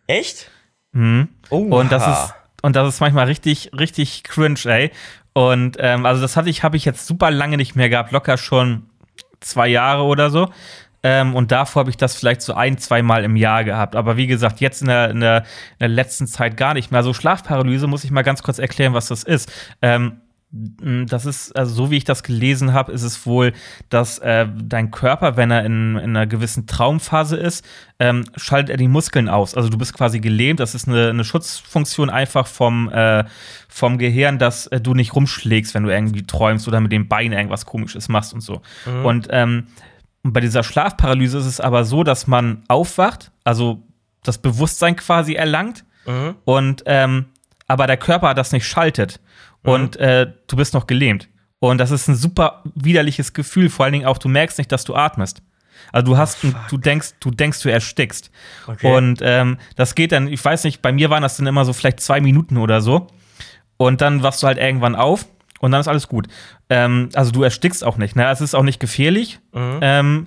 [0.06, 0.50] Echt?
[0.92, 1.28] Mhm.
[1.48, 4.90] Oh, Und das ist und das ist manchmal richtig, richtig cringe, ey.
[5.32, 8.36] Und ähm, also das hatte ich, habe ich jetzt super lange nicht mehr gehabt, locker
[8.36, 8.86] schon
[9.40, 10.48] zwei Jahre oder so.
[11.02, 13.96] Ähm, und davor habe ich das vielleicht so ein, zwei Mal im Jahr gehabt.
[13.96, 16.98] Aber wie gesagt, jetzt in der, in der, in der letzten Zeit gar nicht mehr.
[16.98, 19.50] Also Schlafparalyse muss ich mal ganz kurz erklären, was das ist.
[19.80, 20.20] Ähm,
[20.52, 23.52] das ist, also so wie ich das gelesen habe, ist es wohl,
[23.88, 27.64] dass äh, dein Körper, wenn er in, in einer gewissen Traumphase ist,
[28.00, 29.54] ähm, schaltet er die Muskeln aus.
[29.54, 30.58] Also du bist quasi gelähmt.
[30.58, 33.24] Das ist eine, eine Schutzfunktion einfach vom, äh,
[33.70, 37.32] vom Gehirn, dass äh, du nicht rumschlägst, wenn du irgendwie träumst oder mit dem Bein
[37.32, 38.60] irgendwas komisches machst und so.
[39.04, 39.68] Und ähm,
[40.22, 43.82] bei dieser Schlafparalyse ist es aber so, dass man aufwacht, also
[44.22, 46.34] das Bewusstsein quasi erlangt Mhm.
[46.46, 47.26] und ähm,
[47.68, 49.20] aber der Körper das nicht schaltet
[49.62, 51.28] und äh, du bist noch gelähmt.
[51.58, 54.84] Und das ist ein super widerliches Gefühl, vor allen Dingen auch, du merkst nicht, dass
[54.84, 55.42] du atmest.
[55.92, 58.30] Also du hast, ein- du denkst, du denkst, du erstickst.
[58.66, 58.96] Okay.
[58.96, 61.74] Und ähm, das geht dann, ich weiß nicht, bei mir waren das dann immer so
[61.74, 63.08] vielleicht zwei Minuten oder so.
[63.80, 65.24] Und dann wachst du halt irgendwann auf
[65.60, 66.28] und dann ist alles gut.
[66.68, 68.28] Ähm, also du erstickst auch nicht, ne?
[68.30, 69.40] Es ist auch nicht gefährlich.
[69.54, 70.26] Ähm,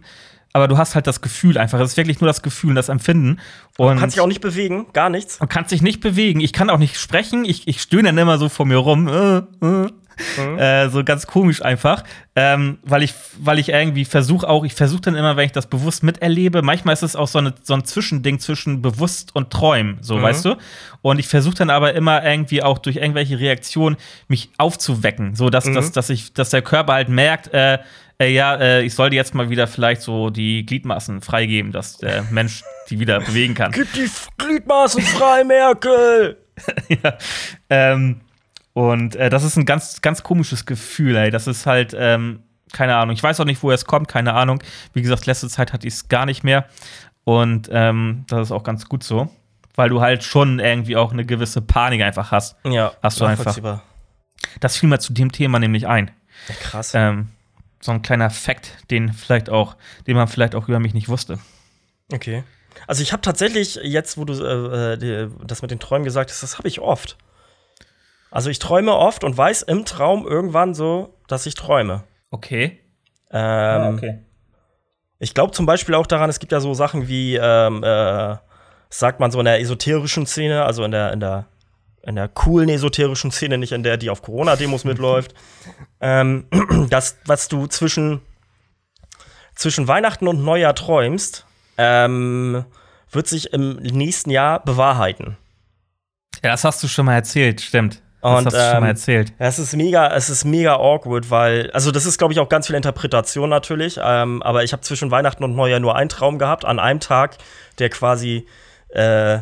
[0.53, 1.79] aber du hast halt das Gefühl einfach.
[1.79, 3.39] Es ist wirklich nur das Gefühl, das Empfinden.
[3.77, 5.39] Und Du kannst dich auch nicht bewegen, gar nichts.
[5.39, 6.39] und kannst dich nicht bewegen.
[6.39, 7.45] Ich kann auch nicht sprechen.
[7.45, 9.07] Ich, ich stöhne dann immer so vor mir rum.
[9.07, 9.89] Äh, äh.
[10.37, 10.57] Mhm.
[10.57, 12.03] Äh, so ganz komisch einfach.
[12.35, 15.67] Ähm, weil ich, weil ich irgendwie versuche auch, ich versuche dann immer, wenn ich das
[15.67, 19.99] bewusst miterlebe, manchmal ist es auch so, eine, so ein Zwischending zwischen bewusst und träumen,
[20.01, 20.23] so, mhm.
[20.23, 20.55] weißt du?
[21.03, 23.97] Und ich versuche dann aber immer irgendwie auch durch irgendwelche Reaktionen
[24.27, 25.75] mich aufzuwecken, so dass, mhm.
[25.75, 27.77] dass, dass, ich, dass der Körper halt merkt, äh,
[28.19, 32.23] äh, ja, äh, ich sollte jetzt mal wieder vielleicht so die Gliedmaßen freigeben, dass der
[32.31, 33.71] Mensch die wieder bewegen kann.
[33.71, 36.37] Gib die Gliedmaßen frei, Merkel!
[36.89, 37.17] ja.
[37.69, 38.21] Ähm,
[38.73, 41.31] und äh, das ist ein ganz, ganz komisches Gefühl, ey.
[41.31, 43.13] Das ist halt, ähm, keine Ahnung.
[43.13, 44.61] Ich weiß auch nicht, woher es kommt, keine Ahnung.
[44.93, 46.65] Wie gesagt, letzte Zeit hatte ich es gar nicht mehr.
[47.23, 49.29] Und ähm, das ist auch ganz gut so.
[49.75, 52.55] Weil du halt schon irgendwie auch eine gewisse Panik einfach hast.
[52.63, 53.81] Ja, hast du einfach.
[54.59, 56.11] Das fiel mir zu dem Thema nämlich ein.
[56.47, 56.91] Ja, krass.
[56.93, 57.29] Ähm,
[57.79, 59.75] so ein kleiner Fakt, den vielleicht auch,
[60.07, 61.39] den man vielleicht auch über mich nicht wusste.
[62.11, 62.43] Okay.
[62.87, 66.43] Also ich habe tatsächlich jetzt, wo du äh, äh das mit den Träumen gesagt hast,
[66.43, 67.17] das habe ich oft.
[68.33, 72.03] Also ich träume oft und weiß im Traum irgendwann so, dass ich träume.
[72.31, 72.79] Okay.
[73.29, 74.23] Ähm, ah, okay.
[75.19, 78.35] Ich glaube zum Beispiel auch daran, es gibt ja so Sachen wie, ähm, äh,
[78.89, 81.45] sagt man so in der esoterischen Szene, also in der, in der,
[82.01, 85.35] in der coolen esoterischen Szene, nicht in der, die auf Corona-Demos mitläuft,
[86.01, 86.47] ähm,
[86.89, 88.21] dass, was du zwischen,
[89.53, 91.45] zwischen Weihnachten und Neujahr träumst,
[91.77, 92.65] ähm,
[93.11, 95.37] wird sich im nächsten Jahr bewahrheiten.
[96.43, 98.02] Ja, das hast du schon mal erzählt, stimmt.
[98.23, 99.33] Und, das hast du schon mal ähm, erzählt.
[99.37, 102.67] Es ist mega, es ist mega awkward, weil, also das ist, glaube ich, auch ganz
[102.67, 103.99] viel Interpretation natürlich.
[104.01, 107.37] Ähm, aber ich habe zwischen Weihnachten und Neujahr nur einen Traum gehabt, an einem Tag,
[107.79, 108.47] der quasi
[108.89, 109.39] äh,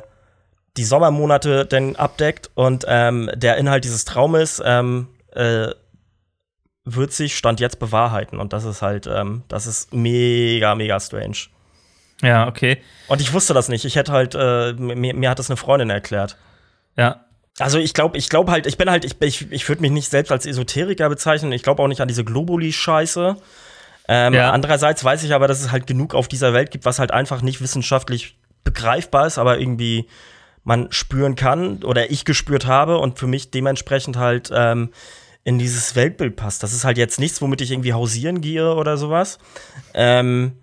[0.78, 2.50] die Sommermonate dann abdeckt.
[2.56, 5.68] Und ähm, der Inhalt dieses Traumes ähm, äh,
[6.84, 8.40] wird sich Stand jetzt bewahrheiten.
[8.40, 11.38] Und das ist halt, ähm, das ist mega, mega strange.
[12.24, 12.82] Ja, okay.
[13.08, 13.86] Und ich wusste das nicht.
[13.86, 16.38] Ich hätte halt, äh, mir, mir hat das eine Freundin erklärt.
[16.98, 17.26] Ja,
[17.64, 20.10] also ich glaube, ich glaube halt, ich bin halt, ich, ich, ich würde mich nicht
[20.10, 21.52] selbst als Esoteriker bezeichnen.
[21.52, 23.38] Ich glaube auch nicht an diese Globuli-Scheiße.
[24.08, 24.52] Ähm, ja.
[24.52, 27.42] Andererseits weiß ich aber, dass es halt genug auf dieser Welt gibt, was halt einfach
[27.42, 30.08] nicht wissenschaftlich begreifbar ist, aber irgendwie
[30.64, 34.92] man spüren kann oder ich gespürt habe und für mich dementsprechend halt ähm,
[35.44, 36.62] in dieses Weltbild passt.
[36.62, 39.40] Das ist halt jetzt nichts, womit ich irgendwie hausieren gehe oder sowas.
[39.94, 40.54] Ähm,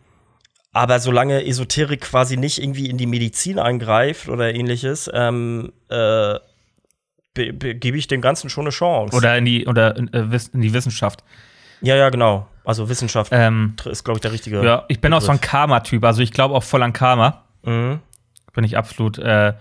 [0.72, 6.34] aber solange Esoterik quasi nicht irgendwie in die Medizin eingreift oder ähnliches, ähm, äh,
[7.46, 9.16] gebe ich dem Ganzen schon eine Chance.
[9.16, 11.24] Oder in die, oder in, äh, in die Wissenschaft.
[11.80, 12.48] Ja, ja, genau.
[12.64, 14.62] Also Wissenschaft ähm, ist, glaube ich, der richtige.
[14.62, 15.24] Ja, ich bin Begriff.
[15.24, 16.04] auch so ein Karma-Typ.
[16.04, 17.44] Also ich glaube auch voll an Karma.
[17.62, 18.00] Mhm.
[18.52, 19.54] Bin ich absolut äh,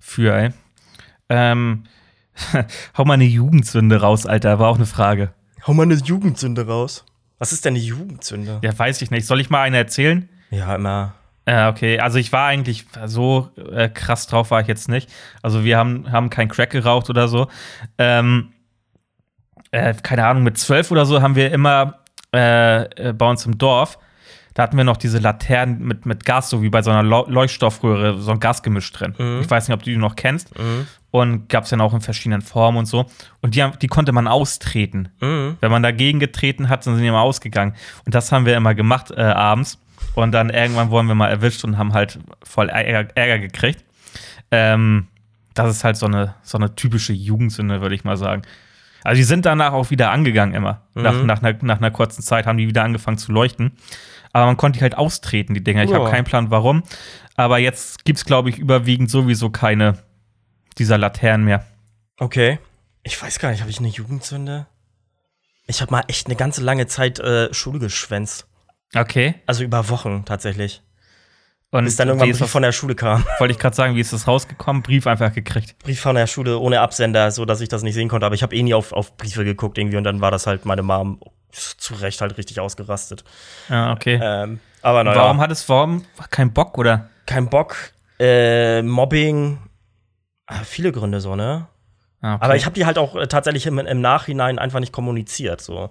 [0.00, 0.50] für, ey.
[1.28, 1.84] Ähm,
[2.96, 4.58] hau mal eine Jugendsünde raus, Alter.
[4.58, 5.32] War auch eine Frage.
[5.66, 7.04] Hau mal eine Jugendsünde raus.
[7.38, 8.58] Was ist denn eine Jugendsünde?
[8.62, 9.26] Ja, weiß ich nicht.
[9.26, 10.28] Soll ich mal eine erzählen?
[10.50, 11.14] Ja, immer.
[11.48, 11.98] Ja, okay.
[11.98, 15.10] Also ich war eigentlich so äh, krass drauf, war ich jetzt nicht.
[15.42, 17.48] Also wir haben, haben kein Crack geraucht oder so.
[17.96, 18.52] Ähm,
[19.70, 22.00] äh, keine Ahnung, mit zwölf oder so haben wir immer
[22.34, 23.98] äh, äh, bei uns im Dorf,
[24.52, 28.18] da hatten wir noch diese Laternen mit, mit Gas, so wie bei so einer Leuchtstoffröhre,
[28.18, 29.14] so ein Gasgemisch drin.
[29.16, 29.40] Mhm.
[29.40, 30.58] Ich weiß nicht, ob du die noch kennst.
[30.58, 30.88] Mhm.
[31.10, 33.06] Und gab es dann auch in verschiedenen Formen und so.
[33.40, 35.10] Und die, die konnte man austreten.
[35.20, 35.56] Mhm.
[35.60, 37.74] Wenn man dagegen getreten hat, dann sind die immer ausgegangen.
[38.04, 39.78] Und das haben wir immer gemacht äh, abends.
[40.18, 43.84] Und dann irgendwann wurden wir mal erwischt und haben halt voll Ärger, Ärger gekriegt.
[44.50, 45.06] Ähm,
[45.54, 48.42] das ist halt so eine, so eine typische Jugendsünde, würde ich mal sagen.
[49.04, 50.82] Also die sind danach auch wieder angegangen immer.
[50.94, 51.02] Mhm.
[51.02, 53.76] Nach, nach, einer, nach einer kurzen Zeit haben die wieder angefangen zu leuchten.
[54.32, 55.84] Aber man konnte die halt austreten, die Dinger.
[55.84, 56.82] Ich habe keinen Plan, warum.
[57.36, 59.98] Aber jetzt gibt es, glaube ich, überwiegend sowieso keine
[60.78, 61.64] dieser Laternen mehr.
[62.18, 62.58] Okay.
[63.04, 64.66] Ich weiß gar nicht, habe ich eine Jugendsünde?
[65.68, 68.47] Ich habe mal echt eine ganze lange Zeit äh, Schule geschwänzt.
[68.94, 69.34] Okay.
[69.46, 70.82] Also über Wochen tatsächlich.
[71.70, 73.24] Und bis dann irgendwann Brief von der Schule kam.
[73.38, 74.82] Wollte ich gerade sagen, wie ist das rausgekommen?
[74.82, 75.78] Brief einfach gekriegt.
[75.80, 78.24] Brief von der Schule ohne Absender, so dass ich das nicht sehen konnte.
[78.24, 80.64] Aber ich habe eh nie auf, auf Briefe geguckt irgendwie und dann war das halt
[80.64, 81.20] meine Mom
[81.52, 83.24] zu Recht halt richtig ausgerastet.
[83.68, 84.18] Ja, okay.
[84.22, 85.18] Ähm, aber naja.
[85.18, 87.10] Warum hat es warum kein Bock oder?
[87.26, 87.76] Kein Bock,
[88.18, 89.58] äh, Mobbing,
[90.46, 91.66] ah, viele Gründe so, ne?
[92.20, 92.44] Ah, okay.
[92.44, 95.60] Aber ich habe die halt auch äh, tatsächlich im, im, Nachhinein einfach nicht kommuniziert.
[95.60, 95.90] So.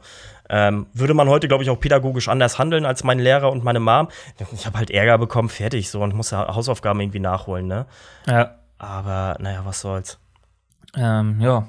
[0.50, 3.80] Ähm, würde man heute, glaube ich, auch pädagogisch anders handeln als mein Lehrer und meine
[3.80, 4.10] Mom.
[4.52, 7.86] Ich habe halt Ärger bekommen, fertig so und muss ja Hausaufgaben irgendwie nachholen, ne?
[8.28, 8.56] Ja.
[8.78, 10.20] Aber naja, was soll's.
[10.96, 11.68] Ähm, ja.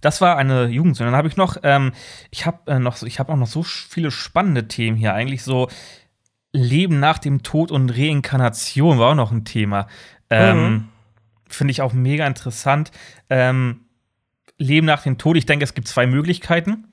[0.00, 1.00] Das war eine Jugend.
[1.00, 1.92] Und dann habe ich noch, ähm,
[2.30, 5.14] ich habe äh, noch, ich habe auch noch so viele spannende Themen hier.
[5.14, 5.68] Eigentlich so
[6.52, 9.88] Leben nach dem Tod und Reinkarnation war auch noch ein Thema.
[10.30, 10.88] Ähm, mhm.
[11.48, 12.90] Finde ich auch mega interessant.
[13.30, 13.85] Ähm,
[14.58, 16.88] Leben nach dem Tod, ich denke, es gibt zwei Möglichkeiten,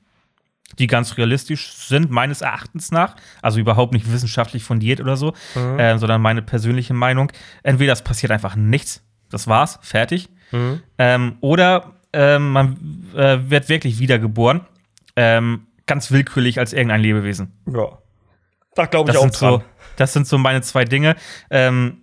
[0.80, 3.16] die ganz realistisch sind, meines Erachtens nach.
[3.42, 5.80] Also überhaupt nicht wissenschaftlich fundiert oder so, mhm.
[5.80, 7.32] äh, sondern meine persönliche Meinung.
[7.62, 10.30] Entweder es passiert einfach nichts, das war's, fertig.
[10.52, 10.82] Mhm.
[10.98, 12.78] Ähm, oder äh, man
[13.16, 14.62] äh, wird wirklich wiedergeboren
[15.16, 17.52] ähm, ganz willkürlich als irgendein Lebewesen.
[17.68, 18.00] Ja.
[18.76, 19.62] Da glaube ich Das auch dran.
[19.62, 19.64] so,
[19.98, 21.16] das sind so meine zwei Dinge,
[21.50, 22.03] ähm,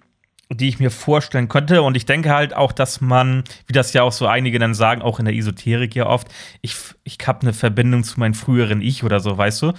[0.53, 1.83] die ich mir vorstellen könnte.
[1.83, 5.01] Und ich denke halt auch, dass man, wie das ja auch so einige dann sagen,
[5.03, 6.29] auch in der Esoterik ja oft,
[6.61, 9.73] ich, ich habe eine Verbindung zu meinem früheren Ich oder so, weißt du?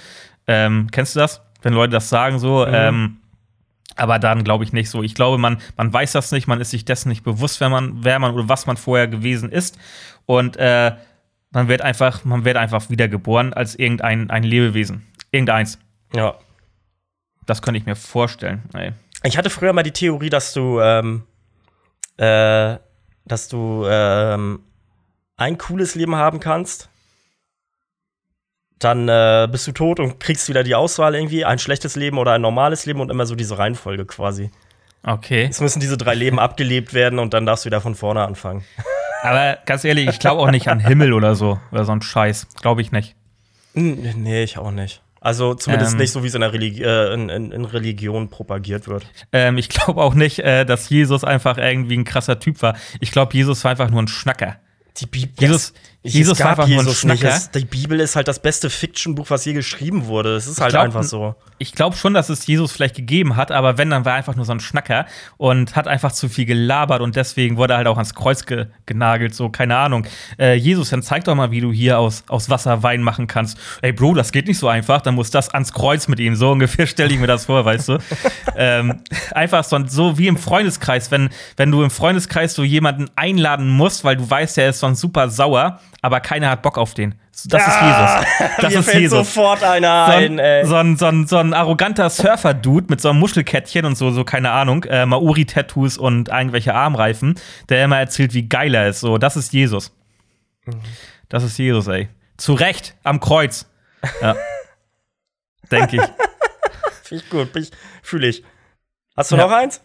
[0.48, 1.42] Ähm, kennst du das?
[1.62, 2.74] Wenn Leute das sagen so, Mhm.
[2.74, 3.18] ähm,
[3.98, 5.04] aber dann glaube ich nicht so.
[5.04, 8.04] Ich glaube, man, man weiß das nicht, man ist sich dessen nicht bewusst, wer man,
[8.04, 9.78] wer man oder was man vorher gewesen ist.
[10.26, 10.94] Und äh,
[11.52, 15.06] man wird einfach, man wird einfach wiedergeboren als irgendein ein Lebewesen.
[15.32, 15.78] Irgendeins.
[16.16, 16.36] Ja.
[17.46, 18.62] Das könnte ich mir vorstellen.
[18.74, 18.94] Ey.
[19.24, 21.24] Ich hatte früher mal die Theorie, dass du, ähm,
[22.18, 22.78] äh,
[23.26, 24.64] dass du ähm,
[25.38, 26.90] ein cooles Leben haben kannst.
[28.80, 32.32] Dann äh, bist du tot und kriegst wieder die Auswahl irgendwie, ein schlechtes Leben oder
[32.34, 34.50] ein normales Leben und immer so diese Reihenfolge quasi.
[35.04, 35.48] Okay.
[35.50, 38.64] Es müssen diese drei Leben abgelebt werden und dann darfst du wieder von vorne anfangen.
[39.24, 41.60] Aber ganz ehrlich, ich glaube auch nicht an Himmel oder so.
[41.72, 42.48] Oder so ein Scheiß.
[42.62, 43.16] Glaube ich nicht.
[43.74, 45.04] Nee, ich auch nicht.
[45.24, 46.00] Also zumindest Ähm.
[46.00, 49.06] nicht so, wie es in der Religi äh, in, in, in Religion propagiert wird.
[49.32, 52.76] Ähm, ich glaube auch nicht, äh, dass Jesus einfach irgendwie ein krasser Typ war.
[53.00, 54.58] Ich glaube, Jesus war einfach nur ein Schnacker.
[54.98, 55.32] Die Bibel.
[55.38, 55.74] Jesus-
[56.04, 57.20] es, Jesus es war gab einfach nur ein Jesus nicht.
[57.20, 57.36] Schnacker.
[57.36, 60.36] Es, die Bibel ist halt das beste Fiction-Buch, was je geschrieben wurde.
[60.36, 61.36] Es ist halt glaub, einfach so.
[61.60, 64.36] Ich glaube schon, dass es Jesus vielleicht gegeben hat, aber wenn, dann war er einfach
[64.36, 65.06] nur so ein Schnacker
[65.38, 68.66] und hat einfach zu viel gelabert und deswegen wurde er halt auch ans Kreuz ge
[68.88, 70.08] genagelt, so, keine Ahnung.
[70.40, 73.60] Äh, Jesus, dann zeig doch mal, wie du hier aus, aus Wasser Wein machen kannst.
[73.84, 76.36] Ey, Bro, das geht nicht so einfach, dann muss das ans Kreuz mit ihm.
[76.36, 77.98] So ungefähr stelle ich mir das vor, weißt du?
[78.56, 83.70] ähm, einfach so, so wie im Freundeskreis, wenn, wenn du im Freundeskreis so jemanden einladen
[83.70, 87.16] musst, weil du weißt, der ist sonst super sauer, aber keiner hat Bock auf den.
[87.46, 88.58] Das ist Jesus.
[88.58, 90.66] Das Mir ist fällt Jesus sofort einer so ein, ey.
[90.66, 94.24] so, ein, so, ein, so ein arroganter Surfer-Dude mit so einem Muschelkettchen und so, so
[94.24, 97.36] keine Ahnung, äh, Maori-Tattoos und irgendwelche Armreifen,
[97.70, 99.00] der immer erzählt, wie geil er ist.
[99.02, 99.96] So, das ist Jesus.
[101.30, 102.10] Das ist Jesus, ey.
[102.38, 103.70] Zu Recht, am Kreuz.
[104.22, 104.36] Ja.
[105.72, 106.02] Denke ich.
[107.04, 107.72] Finde ich gut,
[108.04, 108.44] fühle ich.
[109.16, 109.44] Hast du Ja.
[109.44, 109.82] noch eins?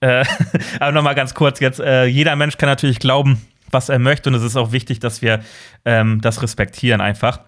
[0.00, 0.24] äh,
[0.80, 1.80] aber noch mal ganz kurz jetzt.
[1.80, 5.22] Äh, jeder Mensch kann natürlich glauben, was er möchte, und es ist auch wichtig, dass
[5.22, 5.40] wir
[5.84, 7.40] ähm, das respektieren einfach.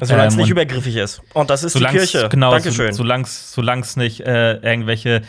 [0.00, 1.22] Solange es Ähm, nicht übergriffig ist.
[1.34, 2.28] Und das ist die Kirche.
[2.28, 2.92] Genau, Dankeschön.
[2.92, 5.22] So, solange es nicht äh, irgendwelche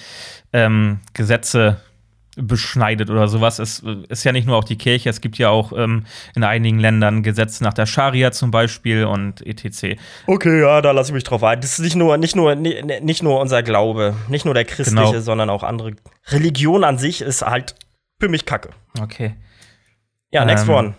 [0.54, 1.78] ähm, Gesetze
[2.38, 3.60] beschneidet oder sowas.
[3.60, 6.06] Es ist ja nicht nur auch die Kirche, es gibt ja auch ähm,
[6.36, 9.98] in einigen Ländern Gesetze nach der Scharia zum Beispiel und etc.
[10.28, 11.62] Okay, ja, da lasse ich mich drauf ein.
[11.62, 14.66] Das ist nicht nur, nicht nur, ni- ni- nicht nur unser Glaube, nicht nur der
[14.66, 15.20] christliche, Genau.
[15.22, 15.94] sondern auch andere.
[16.28, 17.76] Religion an sich ist halt
[18.20, 18.72] für mich Kacke.
[19.00, 19.36] Okay.
[20.32, 20.94] Ja, next Ähm, one.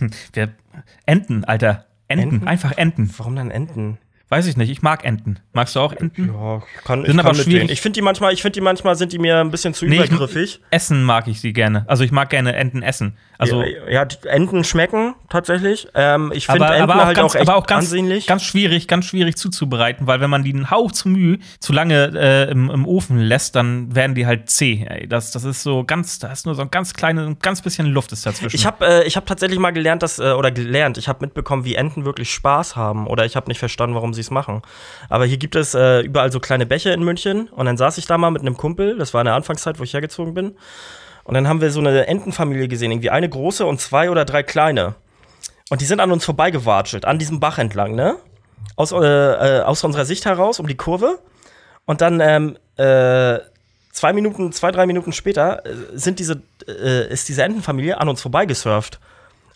[0.32, 0.50] Wir,
[1.06, 1.86] Enten, Alter.
[2.08, 2.48] Enten, Enten?
[2.48, 3.10] einfach Enten.
[3.16, 3.98] Warum dann Enten?
[4.28, 5.40] Weiß ich nicht, ich mag Enten.
[5.52, 6.28] Magst du auch Enten?
[6.32, 7.52] Ja, ich kann, ich Sind kann aber mitgehen.
[7.58, 7.70] schwierig.
[7.72, 9.96] Ich finde die manchmal, ich finde die manchmal sind die mir ein bisschen zu Nee,
[10.02, 10.60] ich- übergriffig.
[10.70, 11.84] Essen mag ich sie gerne.
[11.88, 13.16] Also ich mag gerne Enten essen.
[13.40, 15.88] Also ja, ja, Enten schmecken tatsächlich.
[15.94, 18.26] Ähm, ich finde aber, Enten aber, auch halt ganz, auch echt aber auch ganz, ansehnlich.
[18.26, 22.12] ganz schwierig, ganz schwierig zuzubereiten, weil wenn man die einen Hauch zu Mühe zu lange
[22.14, 24.84] äh, im, im Ofen lässt, dann werden die halt zäh.
[24.86, 25.08] Ey.
[25.08, 27.86] Das, das ist so ganz, da ist nur so ein ganz kleines, ein ganz bisschen
[27.86, 28.54] Luft ist dazwischen.
[28.54, 31.64] Ich habe äh, ich hab tatsächlich mal gelernt, dass, äh, oder gelernt, ich habe mitbekommen,
[31.64, 33.06] wie Enten wirklich Spaß haben.
[33.06, 34.60] Oder ich habe nicht verstanden, warum sie es machen.
[35.08, 37.48] Aber hier gibt es äh, überall so kleine Bäche in München.
[37.48, 39.82] Und dann saß ich da mal mit einem Kumpel, das war in der Anfangszeit, wo
[39.82, 40.56] ich hergezogen bin.
[41.24, 44.42] Und dann haben wir so eine Entenfamilie gesehen, irgendwie eine große und zwei oder drei
[44.42, 44.94] kleine.
[45.68, 48.16] Und die sind an uns vorbeigewatschelt, an diesem Bach entlang, ne?
[48.76, 51.18] Aus, äh, äh, aus unserer Sicht heraus, um die Kurve.
[51.84, 53.38] Und dann ähm, äh,
[53.92, 58.20] zwei Minuten, zwei, drei Minuten später äh, sind diese, äh, ist diese Entenfamilie an uns
[58.22, 58.98] vorbeigesurft.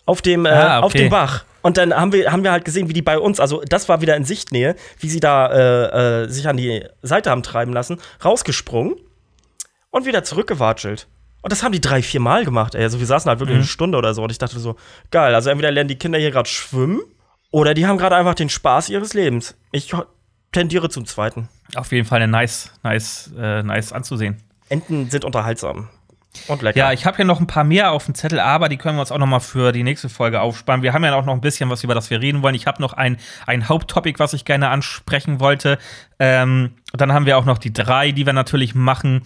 [0.05, 0.85] Auf dem, äh, Ah, okay.
[0.85, 1.45] auf dem Bach.
[1.61, 4.01] Und dann haben wir, haben wir halt gesehen, wie die bei uns, also das war
[4.01, 7.99] wieder in Sichtnähe, wie sie da äh, äh, sich an die Seite haben treiben lassen,
[8.23, 8.95] rausgesprungen
[9.89, 11.07] und wieder zurückgewatschelt.
[11.45, 12.81] Und das haben die drei, vier Mal gemacht, ey.
[12.81, 13.61] Also wir saßen halt wirklich Mhm.
[13.61, 14.23] eine Stunde oder so.
[14.23, 14.77] Und ich dachte so,
[15.11, 17.01] geil, also entweder lernen die Kinder hier gerade schwimmen
[17.51, 19.55] oder die haben gerade einfach den Spaß ihres Lebens.
[19.71, 19.93] Ich
[20.51, 21.47] tendiere zum zweiten.
[21.75, 24.41] Auf jeden Fall eine nice, nice, äh, nice anzusehen.
[24.69, 25.87] Enten sind unterhaltsam.
[26.47, 26.77] Und lecker.
[26.77, 29.01] Ja, ich habe hier noch ein paar mehr auf dem Zettel, aber die können wir
[29.01, 30.81] uns auch noch mal für die nächste Folge aufsparen.
[30.81, 32.55] Wir haben ja auch noch ein bisschen was, über das wir reden wollen.
[32.55, 35.77] Ich habe noch ein, ein Haupttopic, was ich gerne ansprechen wollte.
[36.19, 39.23] Ähm, dann haben wir auch noch die drei, die wir natürlich machen.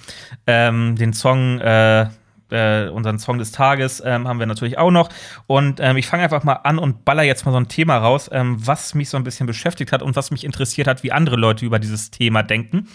[0.47, 2.07] Ähm, den Song, äh,
[2.51, 5.09] äh, unseren Song des Tages ähm, haben wir natürlich auch noch.
[5.47, 8.29] Und ähm, ich fange einfach mal an und baller jetzt mal so ein Thema raus,
[8.31, 11.35] ähm, was mich so ein bisschen beschäftigt hat und was mich interessiert hat, wie andere
[11.35, 12.87] Leute über dieses Thema denken.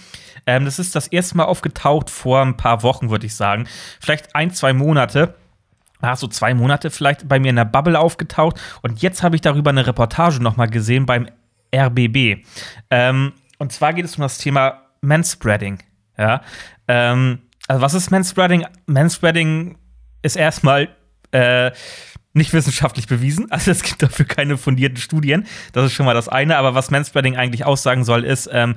[0.47, 3.67] Ähm, das ist das erste Mal aufgetaucht vor ein paar Wochen, würde ich sagen.
[4.01, 5.35] Vielleicht ein, zwei Monate.
[6.01, 8.61] Ah, so zwei Monate vielleicht bei mir in der Bubble aufgetaucht.
[8.83, 11.29] Und jetzt habe ich darüber eine Reportage noch mal gesehen beim
[11.75, 12.45] RBB.
[12.91, 15.79] Ähm, und zwar geht es um das Thema Manspreading.
[16.19, 16.43] Ja.
[16.89, 18.67] Ähm, also was ist Manspreading?
[18.87, 19.79] Manspreading
[20.23, 20.89] ist erstmal
[21.33, 21.73] äh,
[22.33, 23.47] nicht wissenschaftlich bewiesen.
[23.51, 25.47] Also es gibt dafür keine fundierten Studien.
[25.73, 26.57] Das ist schon mal das eine.
[26.57, 28.77] Aber was Manspreading eigentlich aussagen soll, ist, ähm,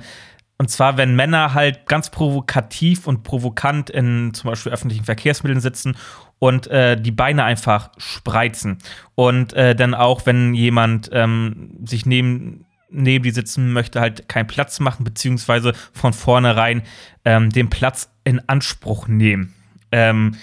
[0.60, 5.96] und zwar, wenn Männer halt ganz provokativ und provokant in zum Beispiel öffentlichen Verkehrsmitteln sitzen
[6.40, 8.78] und äh, die Beine einfach spreizen.
[9.14, 14.48] Und äh, dann auch, wenn jemand ähm, sich neben, neben die sitzen möchte, halt keinen
[14.48, 16.82] Platz machen, beziehungsweise von vornherein
[17.24, 19.54] ähm, den Platz in Anspruch nehmen.
[19.90, 20.36] Ähm,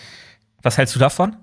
[0.61, 1.35] was hältst du davon?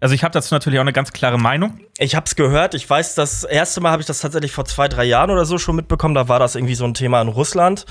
[0.00, 1.80] Also ich habe dazu natürlich auch eine ganz klare Meinung.
[1.98, 2.74] Ich habe es gehört.
[2.74, 5.58] Ich weiß, das erste Mal habe ich das tatsächlich vor zwei, drei Jahren oder so
[5.58, 6.14] schon mitbekommen.
[6.14, 7.86] Da war das irgendwie so ein Thema in Russland,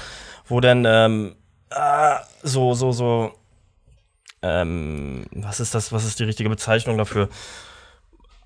[0.47, 1.35] wo dann ähm,
[1.69, 3.33] äh, so, so, so,
[4.41, 7.29] ähm, was ist das, was ist die richtige Bezeichnung dafür?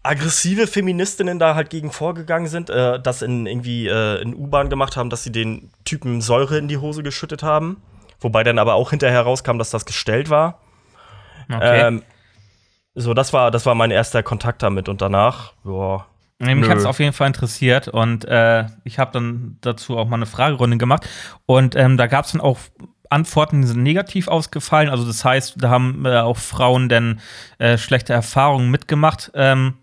[0.01, 4.95] aggressive Feministinnen da halt gegen vorgegangen sind, äh, das in irgendwie äh, in U-Bahn gemacht
[4.95, 7.81] haben, dass sie den Typen Säure in die Hose geschüttet haben.
[8.19, 10.59] Wobei dann aber auch hinterher rauskam, dass das gestellt war.
[11.51, 11.87] Okay.
[11.87, 12.03] Ähm,
[12.95, 16.05] so, das war, das war mein erster Kontakt damit und danach, boah.
[16.41, 20.15] Mich hat es auf jeden Fall interessiert und äh, ich habe dann dazu auch mal
[20.15, 21.07] eine Fragerunde gemacht
[21.45, 22.57] und ähm, da gab es dann auch
[23.09, 24.89] Antworten, die sind negativ ausgefallen.
[24.89, 27.19] Also das heißt, da haben äh, auch Frauen dann
[27.57, 29.31] äh, schlechte Erfahrungen mitgemacht.
[29.33, 29.73] Ähm,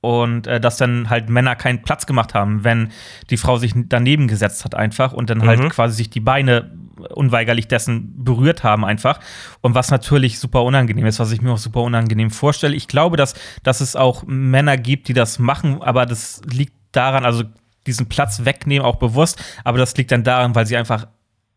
[0.00, 2.90] und äh, dass dann halt Männer keinen Platz gemacht haben, wenn
[3.30, 5.68] die Frau sich daneben gesetzt hat einfach und dann halt mhm.
[5.68, 6.70] quasi sich die Beine
[7.10, 9.20] unweigerlich dessen berührt haben einfach.
[9.60, 12.74] Und was natürlich super unangenehm ist, was ich mir auch super unangenehm vorstelle.
[12.74, 17.24] Ich glaube, dass, dass es auch Männer gibt, die das machen, aber das liegt daran,
[17.24, 17.44] also
[17.86, 21.06] diesen Platz wegnehmen, auch bewusst, aber das liegt dann daran, weil sie einfach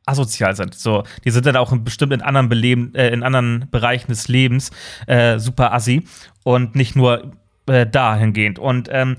[0.05, 0.75] asozial sind.
[0.75, 4.27] So, die sind dann auch in, bestimmt in anderen Beleben, äh, in anderen Bereichen des
[4.27, 4.71] Lebens
[5.07, 6.03] äh, super assi
[6.43, 7.31] und nicht nur
[7.69, 8.59] äh, dahingehend.
[8.59, 9.17] Und ähm,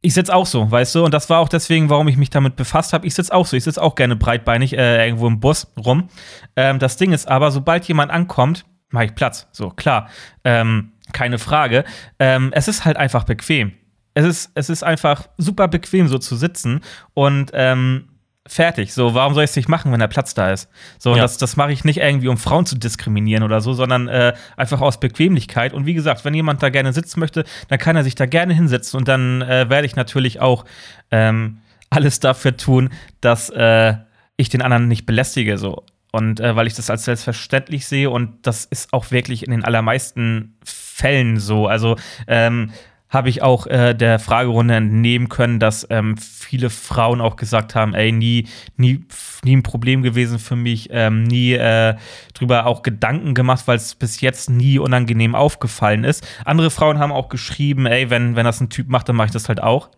[0.00, 1.04] ich sitze auch so, weißt du?
[1.04, 3.06] Und das war auch deswegen, warum ich mich damit befasst habe.
[3.06, 3.56] Ich sitze auch so.
[3.56, 6.08] Ich sitze auch gerne breitbeinig äh, irgendwo im Bus rum.
[6.56, 9.48] Ähm, das Ding ist aber, sobald jemand ankommt, mache ich Platz.
[9.52, 10.08] So, klar.
[10.44, 11.84] Ähm, keine Frage.
[12.18, 13.72] Ähm, es ist halt einfach bequem.
[14.14, 16.80] Es ist, es ist einfach super bequem, so zu sitzen.
[17.14, 18.08] Und ähm,
[18.48, 18.92] fertig.
[18.94, 20.68] So, warum soll ich es nicht machen, wenn der Platz da ist?
[20.98, 21.22] So, ja.
[21.22, 24.80] das, das mache ich nicht irgendwie, um Frauen zu diskriminieren oder so, sondern äh, einfach
[24.80, 25.72] aus Bequemlichkeit.
[25.72, 28.54] Und wie gesagt, wenn jemand da gerne sitzen möchte, dann kann er sich da gerne
[28.54, 30.64] hinsetzen und dann äh, werde ich natürlich auch
[31.10, 31.58] ähm,
[31.90, 32.90] alles dafür tun,
[33.20, 33.94] dass äh,
[34.36, 35.58] ich den anderen nicht belästige.
[35.58, 35.84] So.
[36.10, 39.64] Und äh, weil ich das als selbstverständlich sehe und das ist auch wirklich in den
[39.64, 41.66] allermeisten Fällen so.
[41.66, 41.96] Also,
[42.26, 42.70] ähm,
[43.08, 47.94] habe ich auch äh, der Fragerunde entnehmen können, dass ähm, viele Frauen auch gesagt haben,
[47.94, 49.04] ey, nie, nie,
[49.44, 51.96] nie ein Problem gewesen für mich, ähm, nie äh,
[52.34, 56.26] drüber auch Gedanken gemacht, weil es bis jetzt nie unangenehm aufgefallen ist.
[56.44, 59.32] Andere Frauen haben auch geschrieben, ey, wenn, wenn das ein Typ macht, dann mache ich
[59.32, 59.90] das halt auch.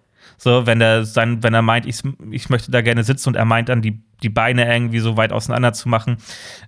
[0.43, 2.01] So, wenn er sein, wenn er meint, ich,
[2.31, 5.33] ich möchte da gerne sitzen und er meint dann, die, die Beine irgendwie so weit
[5.33, 6.17] auseinander zu machen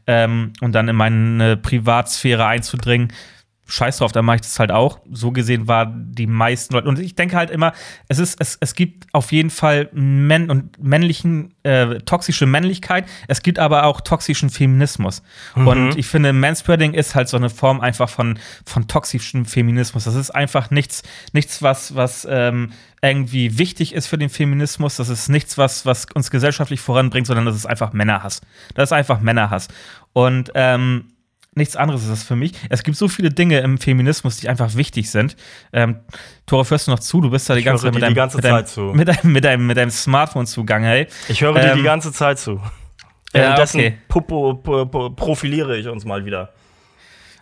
[0.07, 3.13] ähm, und dann in meine Privatsphäre einzudringen,
[3.73, 5.01] scheiß drauf, dann mache ich das halt auch.
[5.11, 6.89] So gesehen war die meisten Leute.
[6.89, 7.73] Und ich denke halt immer,
[8.09, 13.43] es ist, es, es gibt auf jeden Fall Männ und männlichen, äh, toxische Männlichkeit, es
[13.43, 15.23] gibt aber auch toxischen Feminismus.
[15.55, 15.67] Mhm.
[15.67, 20.05] Und ich finde, Manspreading ist halt so eine Form einfach von, von toxischem Feminismus.
[20.05, 21.03] Das ist einfach nichts,
[21.33, 24.97] nichts, was, was ähm, irgendwie wichtig ist für den Feminismus.
[24.97, 28.43] Das ist nichts, was, was uns gesellschaftlich voranbringt, sondern das ist einfach Männerhass.
[28.75, 29.69] Das ist einfach Männerhass.
[30.13, 31.12] Und ähm,
[31.55, 32.53] nichts anderes ist das für mich.
[32.71, 35.37] Es gibt so viele Dinge im Feminismus, die einfach wichtig sind.
[35.73, 36.01] Ähm,
[36.47, 37.21] Tore, hörst du noch zu?
[37.21, 39.67] Du bist da die ganze, Zeit mit, deinem, ganze mit, deinem, mit, deinem, mit, deinem,
[39.67, 41.07] mit deinem Smartphone zugange, hey.
[41.29, 42.61] Ich höre ähm, dir die ähm, ganze Zeit zu.
[43.33, 45.11] Währenddessen ja, okay.
[45.17, 46.53] Profiliere ich uns mal wieder.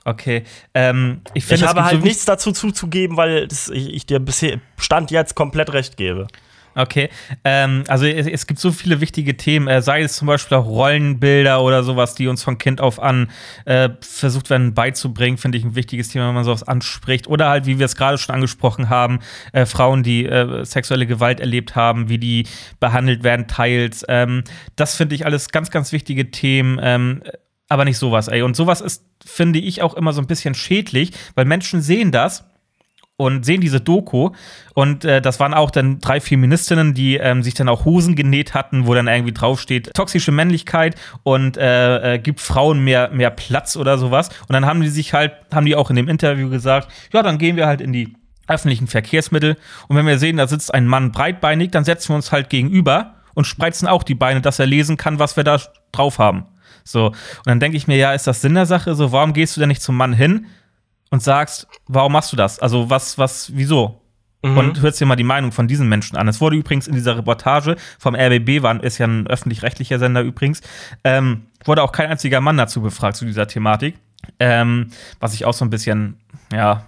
[0.05, 0.45] Okay.
[0.75, 4.19] Ähm, ich, find, ich habe halt so nichts dazu zuzugeben, weil das, ich, ich dir
[4.19, 6.27] bisher Stand jetzt komplett recht gebe.
[6.75, 7.09] Okay,
[7.45, 11.63] ähm, also es, gibt so viele wichtige Themen, äh, sei es zum Beispiel auch Rollenbilder
[11.63, 13.29] oder sowas, die uns von Kind auf an
[13.65, 17.27] äh, versucht werden beizubringen, finde ich ein wichtiges Thema, wenn man sowas anspricht.
[17.27, 19.19] Oder halt, wie wir es gerade schon angesprochen haben,
[19.53, 22.47] äh, Frauen, die äh, sexuelle Gewalt erlebt haben, wie die
[22.79, 24.05] behandelt werden, teils.
[24.09, 24.45] Ähm,
[24.77, 26.79] das finde ich alles ganz, ganz wichtige Themen.
[26.81, 27.23] Ähm,
[27.69, 28.43] aber nicht sowas, ey.
[28.43, 32.50] Und sowas ist, finde ich, auch immer so ein bisschen schädlich, weil Menschen sehen das
[33.21, 34.31] und sehen diese Doku.
[34.73, 38.55] Und äh, das waren auch dann drei Feministinnen, die ähm, sich dann auch Hosen genäht
[38.55, 43.77] hatten, wo dann irgendwie draufsteht, toxische Männlichkeit und äh, äh, gibt Frauen mehr, mehr Platz
[43.77, 44.31] oder sowas.
[44.49, 47.37] Und dann haben die sich halt, haben die auch in dem Interview gesagt, ja, dann
[47.37, 48.15] gehen wir halt in die
[48.49, 49.59] öffentlichen Verkehrsmittel.
[49.89, 53.17] Und wenn wir sehen, da sitzt ein Mann breitbeinig, dann setzen wir uns halt gegenüber
[53.35, 55.61] und spreizen auch die Beine, dass er lesen kann, was wir da
[55.93, 56.47] drauf haben.
[56.85, 57.09] So.
[57.09, 58.95] Und dann denke ich mir, ja, ist das Sinn der Sache?
[58.95, 60.47] So, warum gehst du denn nicht zum Mann hin?
[61.11, 62.59] Und sagst, warum machst du das?
[62.59, 64.01] Also was, was, wieso?
[64.43, 64.57] Mhm.
[64.57, 66.27] Und hörst dir mal die Meinung von diesen Menschen an.
[66.29, 70.63] Es wurde übrigens in dieser Reportage vom RBB, war, ist ja ein öffentlich-rechtlicher Sender übrigens,
[71.05, 73.99] ähm, wurde auch kein einziger Mann dazu befragt zu dieser Thematik.
[74.39, 74.89] Ähm,
[75.19, 76.17] was ich auch so ein bisschen,
[76.53, 76.85] ja,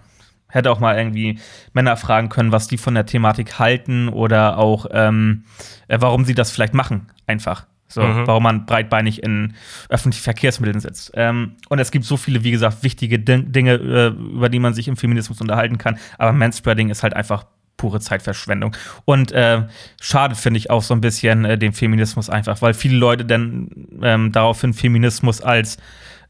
[0.53, 1.39] Hätte auch mal irgendwie
[1.73, 5.45] Männer fragen können, was die von der Thematik halten oder auch, ähm,
[5.89, 7.67] äh, warum sie das vielleicht machen, einfach.
[7.93, 8.27] So, mhm.
[8.27, 9.55] warum man breitbeinig in
[9.89, 11.13] öffentlichen Verkehrsmitteln sitzt.
[11.15, 14.89] Ähm, und es gibt so viele, wie gesagt, wichtige Dinge, äh, über die man sich
[14.89, 15.99] im Feminismus unterhalten kann.
[16.19, 17.45] Aber Manspreading ist halt einfach
[17.77, 18.77] pure Zeitverschwendung.
[19.05, 19.67] Und äh,
[20.01, 23.69] schade finde ich auch so ein bisschen äh, den Feminismus einfach, weil viele Leute dann
[24.03, 25.79] ähm, daraufhin Feminismus als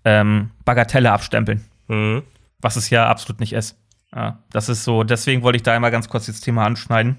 [0.05, 1.65] ähm, Bagatelle abstempeln.
[1.89, 2.23] Mhm.
[2.61, 3.77] Was es ja absolut nicht ist.
[4.15, 7.19] Ja, das ist so, deswegen wollte ich da einmal ganz kurz das Thema anschneiden.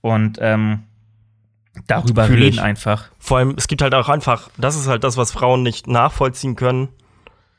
[0.00, 0.84] Und ähm,
[1.86, 2.62] darüber Fühl reden ich.
[2.62, 3.10] einfach.
[3.18, 6.56] Vor allem, es gibt halt auch einfach, das ist halt das, was Frauen nicht nachvollziehen
[6.56, 6.88] können.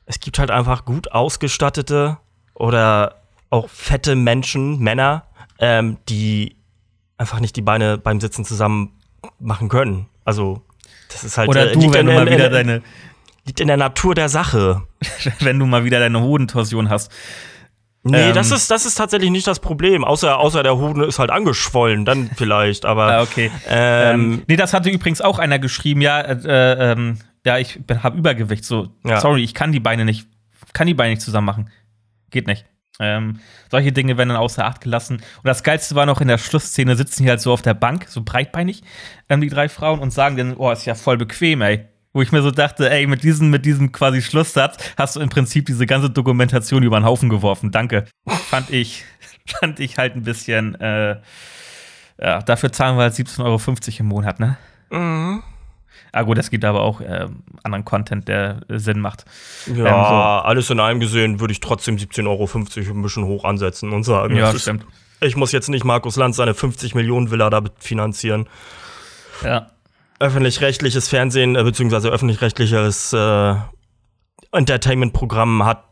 [0.06, 2.18] Es gibt halt einfach gut ausgestattete
[2.54, 5.26] oder auch fette Menschen, Männer,
[5.60, 6.56] ähm, die
[7.18, 9.00] einfach nicht die Beine beim Sitzen zusammen
[9.40, 10.08] machen können.
[10.26, 10.62] Also,
[11.10, 11.50] das ist halt.
[11.50, 12.82] Oder äh, du, wenn du mal wieder deine.
[13.46, 14.84] Liegt in der Natur der Sache.
[15.40, 17.12] wenn du mal wieder deine Hodentorsion hast.
[18.04, 20.04] Nee, ähm, das, ist, das ist tatsächlich nicht das Problem.
[20.04, 23.06] Außer, außer der Hoden ist halt angeschwollen, dann vielleicht, aber.
[23.06, 23.50] ah, okay.
[23.68, 28.18] Ähm, ähm, nee, das hatte übrigens auch einer geschrieben, ja, äh, ähm, ja, ich habe
[28.18, 28.66] Übergewicht.
[28.66, 29.20] So, ja.
[29.20, 30.28] sorry, ich kann die Beine nicht,
[30.74, 31.70] kann die Beine nicht zusammen machen.
[32.30, 32.66] Geht nicht.
[33.00, 33.40] Ähm,
[33.72, 35.16] solche Dinge werden dann außer Acht gelassen.
[35.16, 38.06] Und das Geilste war noch in der Schlussszene, sitzen die halt so auf der Bank,
[38.08, 38.84] so breitbeinig,
[39.30, 41.88] ähm, die drei Frauen, und sagen dann, oh, ist ja voll bequem, ey.
[42.14, 45.30] Wo ich mir so dachte, ey, mit diesem, mit diesem quasi Schlusssatz hast du im
[45.30, 47.72] Prinzip diese ganze Dokumentation über den Haufen geworfen.
[47.72, 48.06] Danke.
[48.50, 49.04] fand ich,
[49.48, 51.18] fand ich halt ein bisschen, äh,
[52.22, 53.60] ja, dafür zahlen wir halt 17,50 Euro
[54.00, 54.58] im Monat, ne?
[54.92, 55.44] Mhm.
[56.12, 57.28] Ah gut, es gibt aber auch äh,
[57.64, 59.26] anderen Content, der äh, Sinn macht.
[59.66, 60.48] Ja, ähm, so.
[60.48, 64.36] alles in allem gesehen würde ich trotzdem 17,50 Euro ein bisschen hoch ansetzen und sagen,
[64.36, 64.84] ja, stimmt.
[64.84, 68.48] Ist, ich muss jetzt nicht Markus Lanz seine 50 Millionen Villa da finanzieren.
[69.44, 69.73] Ja.
[70.24, 73.56] Öffentlich-rechtliches Fernsehen, äh, beziehungsweise öffentlich-rechtliches äh,
[74.54, 75.84] Entertainment-Programm hat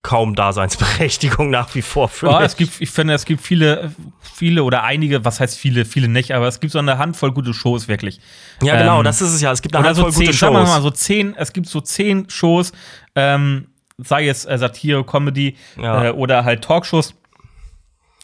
[0.00, 4.62] kaum Daseinsberechtigung nach wie vor für ja, es gibt, ich finde, es gibt viele, viele
[4.64, 7.88] oder einige, was heißt viele, viele nicht, aber es gibt so eine Handvoll gute Shows
[7.88, 8.20] wirklich.
[8.62, 9.52] Ja, genau, ähm, das ist es ja.
[9.52, 10.68] Es gibt eine Handvoll so zehn, gute Shows.
[10.68, 12.72] Mal so zehn, es gibt so zehn Shows,
[13.14, 16.06] ähm, sei es äh, Satire, Comedy ja.
[16.06, 17.14] äh, oder halt Talkshows.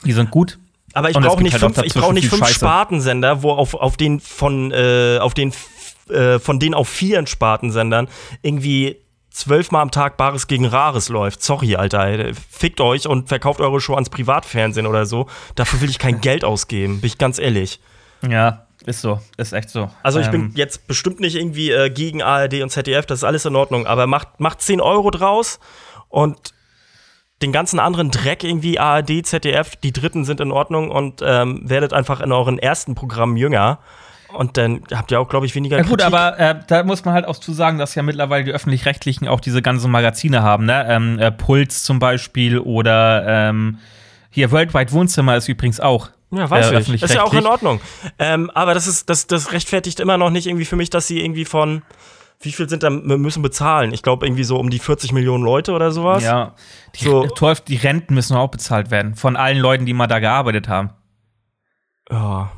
[0.05, 0.59] Die sind gut.
[0.93, 4.21] Aber ich brauche nicht, halt fünf, ich brauch nicht fünf Spartensender, wo auf, auf den
[4.21, 5.53] von, äh, auf den,
[6.09, 8.09] äh, von denen auf vier Spartensendern
[8.43, 8.97] irgendwie
[9.31, 11.43] zwölfmal am Tag Bares gegen Rares läuft.
[11.43, 12.35] Sorry, Alter.
[12.51, 15.27] Fickt euch und verkauft eure Show ans Privatfernsehen oder so.
[15.55, 17.81] Dafür will ich kein Geld ausgeben, bin ich ganz ehrlich.
[18.29, 19.91] Ja, ist so, ist echt so.
[20.03, 20.33] Also ich ähm.
[20.33, 23.87] bin jetzt bestimmt nicht irgendwie äh, gegen ARD und ZDF, das ist alles in Ordnung,
[23.87, 25.61] aber macht, macht 10 Euro draus
[26.09, 26.55] und
[27.43, 31.93] den ganzen anderen Dreck irgendwie ARD, ZDF, die dritten sind in Ordnung und ähm, werdet
[31.93, 33.79] einfach in euren ersten Programmen jünger.
[34.33, 36.15] Und dann habt ihr auch, glaube ich, weniger Ja gut, Kritik.
[36.15, 39.41] aber äh, da muss man halt auch zu sagen, dass ja mittlerweile die Öffentlich-Rechtlichen auch
[39.41, 40.87] diese ganzen Magazine haben, ne?
[40.89, 43.79] Ähm, äh, Puls zum Beispiel oder ähm,
[44.31, 46.11] hier Worldwide Wohnzimmer ist übrigens auch.
[46.31, 47.03] Ja, weiß äh, ich.
[47.03, 47.81] Ist ja auch in Ordnung.
[48.19, 51.21] Ähm, aber das ist, das, das rechtfertigt immer noch nicht irgendwie für mich, dass sie
[51.21, 51.83] irgendwie von
[52.43, 53.93] wie viel sind da müssen bezahlen?
[53.93, 56.25] Ich glaube irgendwie so um die 40 Millionen Leute oder sowas.
[56.25, 56.55] Ja.
[56.95, 57.29] Die, so.
[57.69, 60.91] die Renten müssen auch bezahlt werden von allen Leuten, die mal da gearbeitet haben.
[62.11, 62.51] Ja,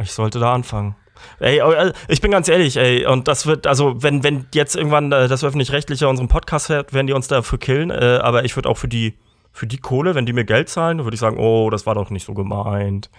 [0.00, 0.94] ich sollte da anfangen.
[1.38, 5.12] Ey, äh, ich bin ganz ehrlich, ey, und das wird, also, wenn, wenn jetzt irgendwann
[5.12, 8.68] äh, das Öffentlich-Rechtliche unseren Podcast hört, werden die uns dafür killen, äh, aber ich würde
[8.68, 9.18] auch für die,
[9.52, 12.10] für die Kohle, wenn die mir Geld zahlen, würde ich sagen, oh, das war doch
[12.10, 13.10] nicht so gemeint.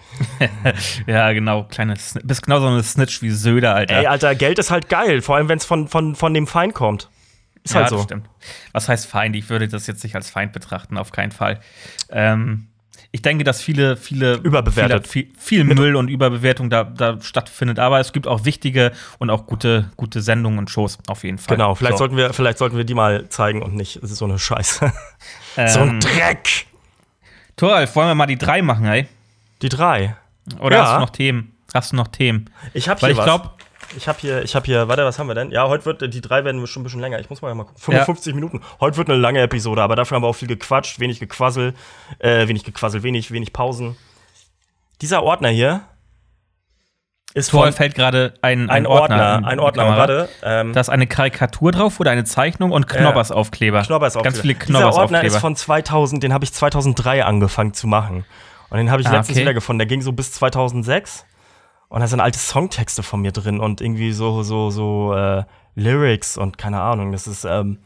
[1.06, 3.98] ja, genau, kleines, bist genau so eine Snitch wie Söder, Alter.
[3.98, 6.74] Ey, Alter, Geld ist halt geil, vor allem wenn es von, von, von dem Feind
[6.74, 7.08] kommt.
[7.64, 8.02] Ist ja, halt so.
[8.02, 8.28] Stimmt.
[8.72, 9.36] Was heißt Feind?
[9.36, 11.60] Ich würde das jetzt nicht als Feind betrachten, auf keinen Fall.
[12.10, 12.66] Ähm,
[13.14, 15.06] ich denke, dass viele, viele überbewertet.
[15.06, 17.78] Viel, viel Müll und Überbewertung da, da stattfindet.
[17.78, 21.56] Aber es gibt auch wichtige und auch gute, gute Sendungen und Shows auf jeden Fall.
[21.56, 21.98] Genau, vielleicht, so.
[21.98, 24.92] sollten, wir, vielleicht sollten wir die mal zeigen und nicht so eine Scheiße.
[25.56, 26.66] Ähm, so ein Dreck.
[27.56, 29.06] Toralf, wollen wir mal die drei machen, ey?
[29.60, 30.16] Die drei.
[30.58, 30.84] Oder ja.
[30.84, 31.56] hast du noch Themen?
[31.74, 32.50] Hast du noch Themen?
[32.74, 33.50] Ich habe hier ich glaube,
[33.96, 35.50] ich habe hier, ich habe hier, warte, was haben wir denn?
[35.50, 37.18] Ja, heute wird, die drei werden schon ein bisschen länger.
[37.20, 37.80] Ich muss mal ja mal gucken.
[37.80, 38.34] 55 ja.
[38.34, 38.60] Minuten.
[38.80, 41.74] Heute wird eine lange Episode, aber dafür haben wir auch viel gequatscht, wenig gequassel,
[42.18, 43.96] äh, wenig gequassel, wenig, wenig Pausen.
[45.00, 45.82] Dieser Ordner hier
[47.34, 49.34] ist Tor fällt gerade ein, ein, ein, Ordner.
[49.34, 50.28] Ordner ein Ordner, warte.
[50.42, 53.80] Ähm, da ist eine Karikatur drauf oder eine Zeichnung und Knobbersaufkleber.
[53.80, 54.24] Äh, Knobbersaufkleber.
[54.24, 55.06] Ganz viele Knobbersaufkleber.
[55.06, 58.24] Dieser Ordner ist von 2000, den habe ich 2003 angefangen zu machen.
[58.70, 59.42] Und den habe ich ah, letztens okay.
[59.42, 59.78] wieder gefunden.
[59.78, 61.24] Der ging so bis 2006.
[61.88, 66.38] Und da sind alte Songtexte von mir drin und irgendwie so, so, so äh, Lyrics
[66.38, 67.12] und keine Ahnung.
[67.12, 67.80] Das ist, ähm,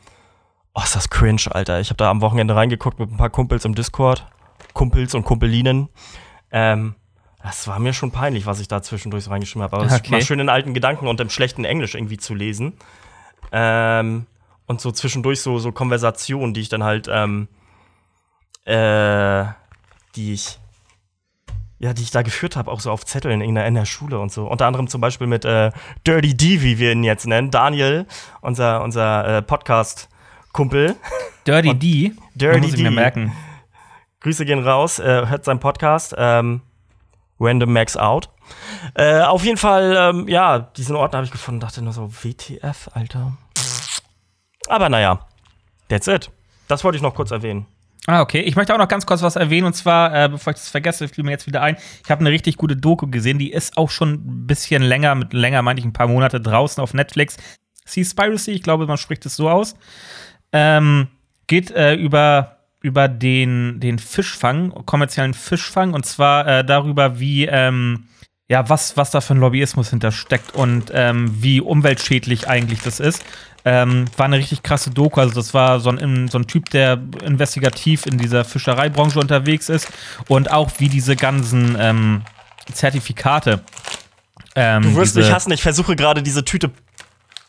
[0.75, 1.81] oh, ist das cringe, Alter.
[1.81, 4.27] Ich habe da am Wochenende reingeguckt mit ein paar Kumpels im Discord.
[4.75, 5.89] Kumpels und Kumpelinen.
[6.53, 6.95] Ähm,
[7.47, 9.77] das war mir schon peinlich, was ich da zwischendurch reingeschrieben habe.
[9.77, 10.11] Aber es okay.
[10.11, 12.73] war schön in alten Gedanken und im schlechten Englisch irgendwie zu lesen.
[13.53, 14.27] Ähm,
[14.67, 17.47] und so zwischendurch so, so Konversationen, die ich dann halt ähm,
[18.65, 19.45] äh,
[20.17, 20.59] die ich
[21.79, 24.19] ja, die ich da geführt habe, auch so auf Zetteln in der, in der Schule
[24.19, 24.49] und so.
[24.49, 25.71] Unter anderem zum Beispiel mit äh,
[26.07, 27.51] Dirty D, wie wir ihn jetzt nennen.
[27.51, 28.07] Daniel,
[28.41, 30.97] unser, unser äh, Podcast-Kumpel.
[31.47, 32.13] Dirty D?
[32.35, 32.83] Dirty muss ich D.
[32.83, 33.33] mir merken.
[34.21, 36.15] Grüße gehen raus, äh, hört seinen Podcast.
[36.17, 36.63] Ähm,
[37.39, 38.31] Random Max Out.
[38.95, 42.91] Äh, auf jeden Fall, ähm, ja, diesen Ort habe ich gefunden, dachte nur so, WTF,
[42.95, 43.37] Alter.
[44.69, 45.21] Aber naja,
[45.89, 46.31] that's it.
[46.69, 47.67] Das wollte ich noch kurz erwähnen.
[48.07, 48.41] Ah, okay.
[48.41, 49.67] Ich möchte auch noch ganz kurz was erwähnen.
[49.67, 51.77] Und zwar, äh, bevor ich das vergesse, fiel mir jetzt wieder ein.
[52.05, 53.39] Ich habe eine richtig gute Doku gesehen.
[53.39, 56.83] Die ist auch schon ein bisschen länger, mit länger meine ich ein paar Monate draußen
[56.83, 57.37] auf Netflix.
[57.85, 59.75] Seaspiracy, ich glaube, man spricht es so aus.
[60.53, 61.09] Ähm,
[61.49, 62.56] geht äh, über,
[62.87, 65.93] über den, den Fischfang, kommerziellen Fischfang.
[65.93, 67.47] Und zwar äh, darüber, wie.
[67.47, 68.05] Ähm,
[68.49, 73.25] ja, was, was da für ein Lobbyismus hintersteckt und ähm, wie umweltschädlich eigentlich das ist.
[73.65, 75.21] Ähm, war eine richtig krasse Doku.
[75.21, 79.89] Also, das war so ein, so ein Typ, der investigativ in dieser Fischereibranche unterwegs ist
[80.29, 82.23] und auch wie diese ganzen ähm,
[82.73, 83.63] Zertifikate.
[84.55, 86.71] ähm, Du wirst mich hassen, ich versuche gerade diese Tüte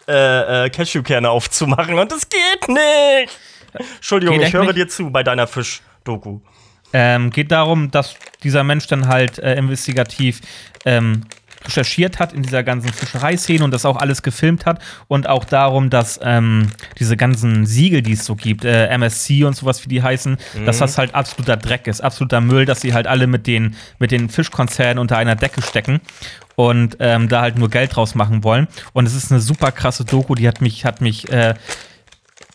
[0.08, 3.38] äh, äh, Cashewkerne aufzumachen und es geht nicht.
[3.96, 4.78] Entschuldigung, Geht ich höre nicht?
[4.78, 6.40] dir zu bei deiner Fisch-Doku.
[6.94, 10.42] Ähm, geht darum, dass dieser Mensch dann halt äh, investigativ
[10.86, 11.24] ähm,
[11.66, 15.90] recherchiert hat in dieser ganzen Fischereiszene und das auch alles gefilmt hat und auch darum,
[15.90, 20.02] dass ähm, diese ganzen Siegel, die es so gibt, äh, MSC und sowas, wie die
[20.02, 23.76] heißen, dass das halt absoluter Dreck ist, absoluter Müll, dass sie halt alle mit den,
[24.00, 26.00] mit den Fischkonzernen unter einer Decke stecken
[26.56, 28.68] und ähm, da halt nur Geld draus machen wollen.
[28.94, 31.54] Und es ist eine super krasse Doku, die hat mich, hat mich, äh,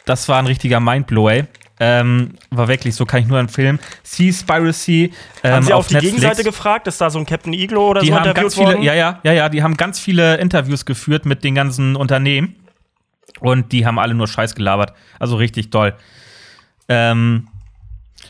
[0.04, 1.44] das war ein richtiger Mindblow, ey.
[1.80, 3.80] Ähm, war wirklich, so kann ich nur empfehlen.
[4.04, 6.14] Seaspiracy ähm, Haben Sie auf die Netflix.
[6.14, 6.86] Gegenseite gefragt?
[6.86, 9.18] Ist da so ein Captain Iglo oder Die so haben interviewt ganz viele, ja, ja,
[9.24, 12.54] ja, ja, die haben ganz viele Interviews geführt mit den ganzen Unternehmen
[13.40, 14.92] und die haben alle nur Scheiß gelabert.
[15.18, 15.94] Also richtig toll.
[16.88, 17.48] Ähm,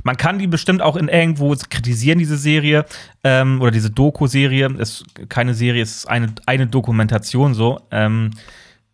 [0.04, 2.86] man kann die bestimmt auch in irgendwo kritisieren, diese Serie
[3.22, 4.68] ähm, oder diese Doku-Serie.
[4.78, 7.80] Ist keine Serie, es ist eine, eine Dokumentation so.
[7.90, 8.30] Ähm,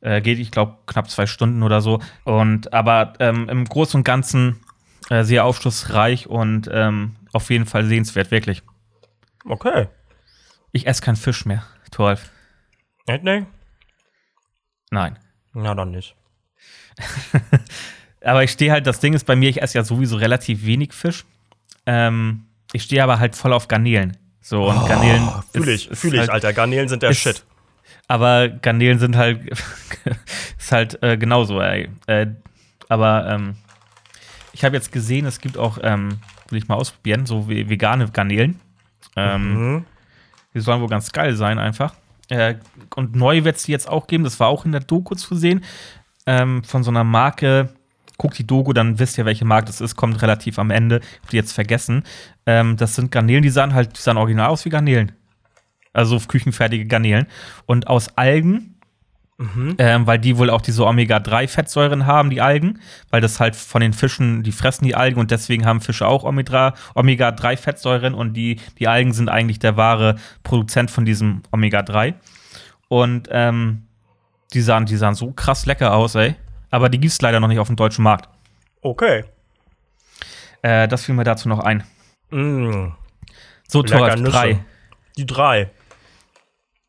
[0.00, 2.00] äh, geht, ich glaube, knapp zwei Stunden oder so.
[2.24, 4.60] Und aber ähm, im Großen und Ganzen
[5.10, 8.62] äh, sehr aufschlussreich und ähm, auf jeden Fall sehenswert, wirklich.
[9.44, 9.88] Okay.
[10.72, 12.30] Ich esse keinen Fisch mehr, Toralf.
[13.06, 13.46] Nicht, nee?
[14.90, 15.18] Nein.
[15.54, 16.14] Na dann nicht.
[18.24, 20.92] Aber ich stehe halt, das Ding ist bei mir, ich esse ja sowieso relativ wenig
[20.92, 21.24] Fisch.
[21.86, 24.16] Ähm, ich stehe aber halt voll auf Garnelen.
[24.40, 25.26] So, und Garnelen.
[25.52, 26.52] Fühle ich, fühle ich, halt, Alter.
[26.52, 27.44] Garnelen sind der ist- Shit.
[28.06, 29.40] Aber Garnelen sind halt,
[30.58, 31.88] ist halt äh, genauso, ey.
[32.06, 32.28] Äh,
[32.88, 33.56] aber ähm,
[34.52, 36.18] ich habe jetzt gesehen, es gibt auch, ähm,
[36.48, 38.60] will ich mal ausprobieren, so ve- vegane Garnelen.
[39.16, 39.84] Ähm, Mhm.
[40.54, 41.94] Die sollen wohl ganz geil sein, einfach.
[42.30, 42.54] Äh,
[42.96, 45.36] und neu wird es die jetzt auch geben, das war auch in der Doku zu
[45.36, 45.62] sehen,
[46.26, 47.68] ähm, von so einer Marke.
[48.16, 51.00] Guckt die Doku, dann wisst ihr, welche Marke das ist, kommt relativ am Ende.
[51.22, 52.02] Habt ihr jetzt vergessen.
[52.46, 55.12] Ähm, das sind Garnelen, die sahen halt, die sahen original aus wie Garnelen.
[55.92, 57.26] Also küchenfertige Garnelen.
[57.66, 58.74] Und aus Algen,
[59.78, 62.80] ähm, weil die wohl auch diese Omega-3-Fettsäuren haben, die Algen,
[63.10, 66.24] weil das halt von den Fischen, die fressen die Algen und deswegen haben Fische auch
[66.24, 72.14] Omega- Omega-3-Fettsäuren und die, die Algen sind eigentlich der wahre Produzent von diesem Omega-3.
[72.88, 73.84] Und ähm,
[74.54, 76.34] die, sahen, die sahen so krass lecker aus, ey.
[76.70, 78.28] Aber die gibt es leider noch nicht auf dem deutschen Markt.
[78.82, 79.24] Okay.
[80.62, 81.84] Äh, das fiel mir dazu noch ein.
[82.30, 82.92] Mm.
[83.68, 83.82] So,
[84.16, 84.32] Nüsse.
[84.32, 84.64] 3.
[85.16, 85.70] Die drei.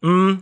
[0.01, 0.35] Mm.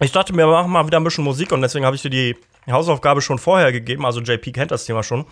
[0.00, 2.10] Ich dachte mir, wir machen mal wieder ein bisschen Musik und deswegen habe ich dir
[2.10, 2.36] die
[2.70, 4.06] Hausaufgabe schon vorher gegeben.
[4.06, 5.26] Also JP kennt das Thema schon.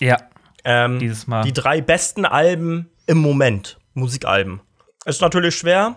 [0.00, 0.18] Ja,
[0.64, 1.42] Ähm, Dieses Mal.
[1.42, 3.78] Die drei besten Alben im Moment.
[3.94, 4.60] Musikalben.
[5.06, 5.96] Ist natürlich schwer,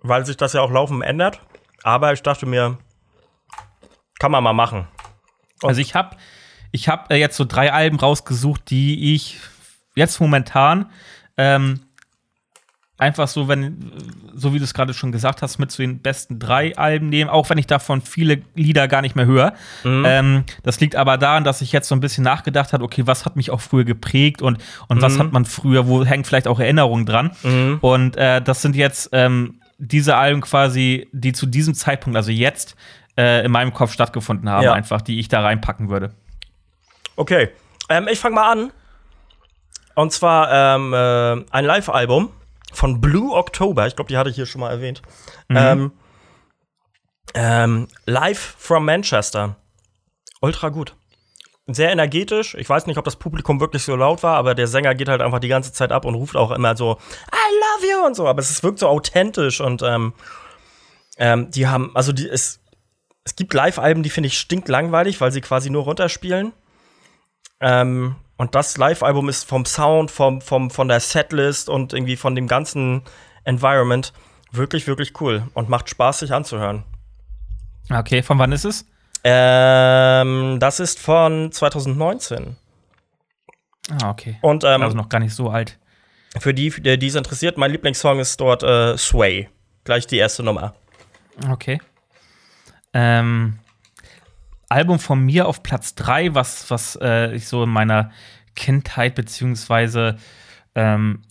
[0.00, 1.40] weil sich das ja auch laufend ändert.
[1.82, 2.78] Aber ich dachte mir,
[4.18, 4.88] kann man mal machen.
[5.62, 6.16] Also ich habe
[6.72, 9.38] ich hab, äh, jetzt so drei Alben rausgesucht, die ich
[9.94, 10.90] jetzt momentan
[11.36, 11.85] ähm,
[12.98, 13.92] einfach so, wenn,
[14.34, 17.28] so wie du es gerade schon gesagt hast, mit zu den besten drei Alben nehmen,
[17.28, 19.52] auch wenn ich davon viele Lieder gar nicht mehr höre.
[19.84, 23.26] Ähm, das liegt aber daran, dass ich jetzt so ein bisschen nachgedacht habe, okay, was
[23.26, 26.58] hat mich auch früher geprägt und, und was hat man früher, wo hängen vielleicht auch
[26.58, 27.32] Erinnerungen dran.
[27.82, 32.76] Und äh, das sind jetzt ähm, diese Alben quasi, die zu diesem Zeitpunkt, also jetzt,
[33.18, 34.72] äh, in meinem Kopf stattgefunden haben, Ja.
[34.72, 36.12] einfach, die ich da reinpacken würde.
[37.16, 37.50] Okay,
[37.90, 38.70] ähm, ich fange mal an.
[39.94, 42.30] Und zwar ähm, äh, ein Live-Album
[42.76, 43.86] von Blue October.
[43.86, 45.02] Ich glaube, die hatte ich hier schon mal erwähnt.
[45.48, 45.92] Ähm,
[47.34, 49.56] ähm, Live from Manchester.
[50.40, 50.94] Ultra gut.
[51.66, 52.54] Sehr energetisch.
[52.54, 55.20] Ich weiß nicht, ob das Publikum wirklich so laut war, aber der Sänger geht halt
[55.20, 56.98] einfach die ganze Zeit ab und ruft auch immer so
[57.32, 58.28] I love you und so.
[58.28, 60.12] Aber es wirkt so authentisch und ähm,
[61.18, 62.60] ähm, die haben, also die, es,
[63.24, 66.52] es gibt Live-Alben, die finde ich stinklangweilig, weil sie quasi nur runterspielen.
[67.60, 72.34] Ähm, Und das Live-Album ist vom Sound, vom, vom, von der Setlist und irgendwie von
[72.34, 73.02] dem ganzen
[73.44, 74.12] Environment
[74.52, 76.84] wirklich, wirklich cool und macht Spaß, sich anzuhören.
[77.90, 78.84] Okay, von wann ist es?
[79.24, 82.56] Ähm, das ist von 2019.
[83.90, 84.38] Ah, okay.
[84.42, 85.78] Und ähm, also noch gar nicht so alt.
[86.38, 89.48] für die, die es interessiert, mein Lieblingssong ist dort äh, Sway.
[89.84, 90.74] Gleich die erste Nummer.
[91.48, 91.80] Okay.
[92.92, 93.58] Ähm,
[94.68, 98.10] Album von mir auf Platz 3, was, was äh, ich so in meiner
[98.54, 100.16] Kindheit, beziehungsweise
[100.74, 101.22] ähm,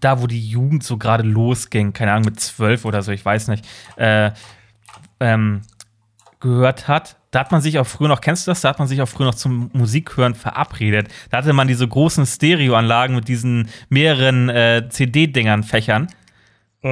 [0.00, 3.48] da, wo die Jugend so gerade losging, keine Ahnung, mit zwölf oder so, ich weiß
[3.48, 3.66] nicht,
[3.96, 4.30] äh,
[5.20, 5.62] ähm,
[6.40, 7.16] gehört hat.
[7.30, 8.60] Da hat man sich auch früher noch, kennst du das?
[8.60, 11.08] Da hat man sich auch früher noch zum Musikhören verabredet.
[11.30, 16.08] Da hatte man diese großen Stereoanlagen mit diesen mehreren äh, CD-Dingern, Fächern.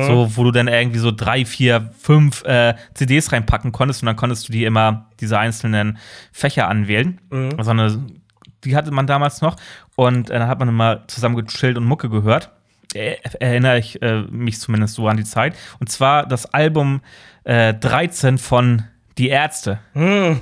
[0.07, 4.17] So, wo du dann irgendwie so drei, vier, fünf äh, CDs reinpacken konntest und dann
[4.17, 5.99] konntest du die immer, diese einzelnen
[6.33, 7.21] Fächer anwählen.
[7.31, 7.51] Mhm.
[7.59, 8.03] Also eine,
[8.65, 9.57] die hatte man damals noch.
[9.95, 12.51] Und äh, dann hat man immer zusammen gechillt und Mucke gehört.
[12.95, 15.55] Äh, erinnere ich äh, mich zumindest so an die Zeit.
[15.79, 17.03] Und zwar das Album
[17.45, 18.85] äh, 13 von
[19.19, 19.79] Die Ärzte.
[19.95, 20.37] äh,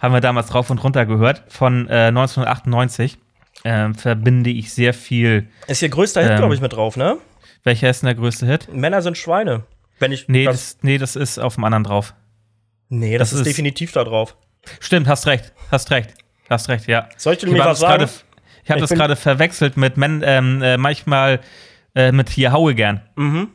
[0.00, 1.44] haben wir damals rauf und runter gehört.
[1.48, 3.16] Von äh, 1998.
[3.64, 5.48] Ähm, verbinde ich sehr viel.
[5.66, 6.36] Ist ihr größter Hit, Ähm.
[6.38, 7.16] glaube ich, mit drauf, ne?
[7.68, 8.72] Welcher ist denn der größte Hit?
[8.72, 9.64] Männer sind Schweine.
[9.98, 12.14] Wenn ich Nee, das, das, nee, das ist auf dem anderen drauf.
[12.88, 14.36] nee, das, das ist, ist- definitiv da drauf.
[14.80, 15.52] Stimmt, hast recht.
[15.70, 16.14] Hast recht.
[16.48, 17.10] Hast recht, ja.
[17.18, 17.98] Soll ich dir mir was sagen?
[17.98, 18.10] gerade-
[18.64, 21.40] Ich habe das gerade verwechselt mit Men, ähm, äh, manchmal
[21.94, 23.02] äh, mit hier Haue gern.
[23.16, 23.48] Mhm.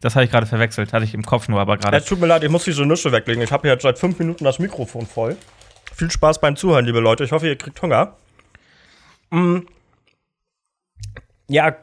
[0.00, 0.92] Das habe ich gerade verwechselt.
[0.92, 1.96] Hatte ich im Kopf nur, aber gerade.
[1.96, 3.42] Es tut mir leid, ich muss diese Nüsse weglegen.
[3.42, 5.36] Ich habe jetzt seit fünf Minuten das Mikrofon voll.
[5.96, 7.24] Viel Spaß beim Zuhören, liebe Leute.
[7.24, 8.14] Ich hoffe, ihr kriegt Hunger.
[9.30, 9.58] Mm.
[11.48, 11.76] Ja,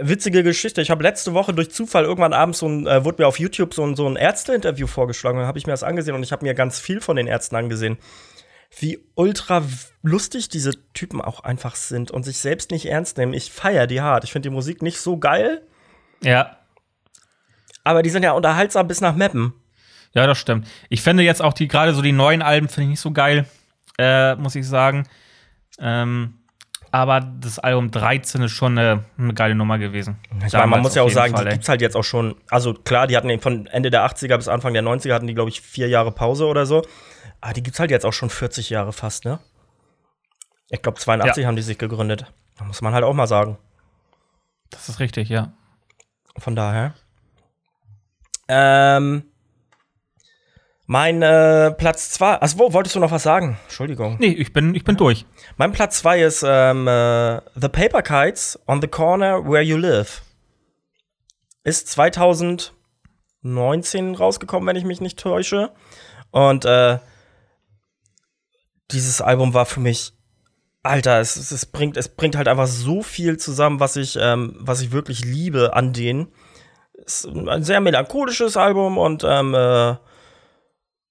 [0.00, 0.82] witzige Geschichte.
[0.82, 3.74] Ich habe letzte Woche durch Zufall irgendwann abends so ein, äh, wurde mir auf YouTube
[3.74, 5.38] so ein, so ein Ärzte-Interview vorgeschlagen.
[5.38, 7.56] Dann habe ich mir das angesehen und ich habe mir ganz viel von den Ärzten
[7.56, 7.98] angesehen.
[8.78, 9.62] Wie ultra
[10.02, 13.32] lustig diese Typen auch einfach sind und sich selbst nicht ernst nehmen.
[13.32, 14.24] Ich feiere die hart.
[14.24, 15.62] Ich finde die Musik nicht so geil,
[16.22, 16.58] Ja.
[17.84, 19.54] aber die sind ja unterhaltsam bis nach Meppen.
[20.14, 20.66] Ja, das stimmt.
[20.88, 23.46] Ich finde jetzt auch die, gerade so die neuen Alben finde ich nicht so geil,
[23.98, 25.06] äh, muss ich sagen.
[25.78, 26.34] Ähm,
[26.96, 30.16] aber das Album 13 ist schon eine, eine geile Nummer gewesen.
[30.46, 32.36] Ich meine, man muss ja auch sagen, Fall, die gibt's halt jetzt auch schon.
[32.48, 35.34] Also klar, die hatten eben von Ende der 80er bis Anfang der 90er hatten die,
[35.34, 36.80] glaube ich, vier Jahre Pause oder so.
[37.42, 39.40] Aber die gibt's halt jetzt auch schon 40 Jahre fast, ne?
[40.70, 42.32] Ich glaube, 82 haben die sich gegründet.
[42.58, 43.58] Da muss man halt auch mal sagen.
[44.70, 45.52] Das ist richtig, ja.
[46.38, 46.94] Von daher.
[48.48, 49.24] Ähm.
[50.86, 52.40] Mein äh, Platz 2.
[52.40, 53.58] Achso, wolltest du noch was sagen?
[53.64, 54.18] Entschuldigung.
[54.20, 55.26] Nee, ich bin, ich bin durch.
[55.56, 60.22] Mein Platz 2 ist ähm, äh, The Paper Kites on the Corner Where You Live.
[61.64, 65.72] Ist 2019 rausgekommen, wenn ich mich nicht täusche.
[66.30, 66.98] Und äh,
[68.92, 70.12] dieses Album war für mich,
[70.84, 74.54] Alter, es, es, es, bringt, es bringt halt einfach so viel zusammen, was ich, ähm,
[74.60, 76.28] was ich wirklich liebe an denen.
[77.04, 79.96] Es ist ein sehr melancholisches Album und ähm, äh,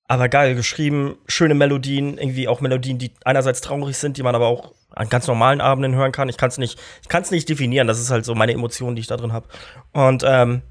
[0.07, 4.47] aber geil geschrieben, schöne Melodien, irgendwie auch Melodien, die einerseits traurig sind, die man aber
[4.47, 6.29] auch an ganz normalen Abenden hören kann.
[6.29, 7.87] Ich kann es nicht, ich kann es nicht definieren.
[7.87, 9.47] Das ist halt so meine Emotion, die ich da drin habe.
[9.91, 10.61] Und ähm,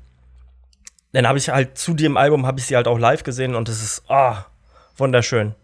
[1.13, 3.69] dann habe ich halt zu dem Album habe ich sie halt auch live gesehen und
[3.69, 4.47] es ist ah
[4.97, 5.55] wunderschön.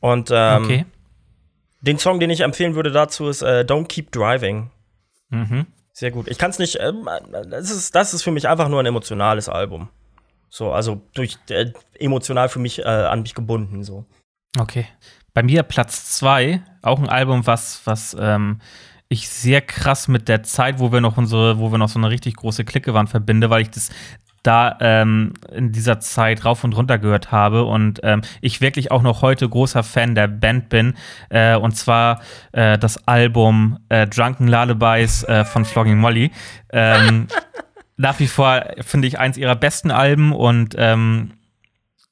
[0.00, 0.86] Und ähm, Okay.
[1.80, 4.70] den Song, den ich empfehlen würde dazu ist äh, Don't Keep Driving.
[5.30, 5.66] Mhm.
[5.92, 6.28] Sehr gut.
[6.28, 6.78] Ich kann es nicht.
[6.80, 7.08] Ähm,
[7.50, 9.88] das, ist, das ist für mich einfach nur ein emotionales Album.
[10.50, 13.84] So, also durch äh, emotional für mich äh, an mich gebunden.
[13.84, 14.04] So.
[14.58, 14.86] Okay.
[15.32, 18.60] Bei mir Platz 2, auch ein Album, was, was ähm,
[19.08, 22.10] ich sehr krass mit der Zeit, wo wir noch unsere, wo wir noch so eine
[22.10, 23.90] richtig große Clique waren, verbinde, weil ich das
[24.42, 29.02] da ähm, in dieser Zeit rauf und runter gehört habe und ähm, ich wirklich auch
[29.02, 30.94] noch heute großer Fan der Band bin.
[31.28, 32.22] Äh, und zwar
[32.52, 36.30] äh, das Album äh, Drunken Lullabies äh, von Flogging Molly.
[36.72, 37.28] Ähm,
[38.00, 41.32] nach wie vor finde ich eins ihrer besten Alben und ähm,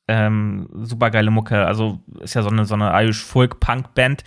[0.07, 1.67] ähm, super geile Mucke.
[1.67, 4.23] Also ist ja so eine, so eine Irish Folk Punk Band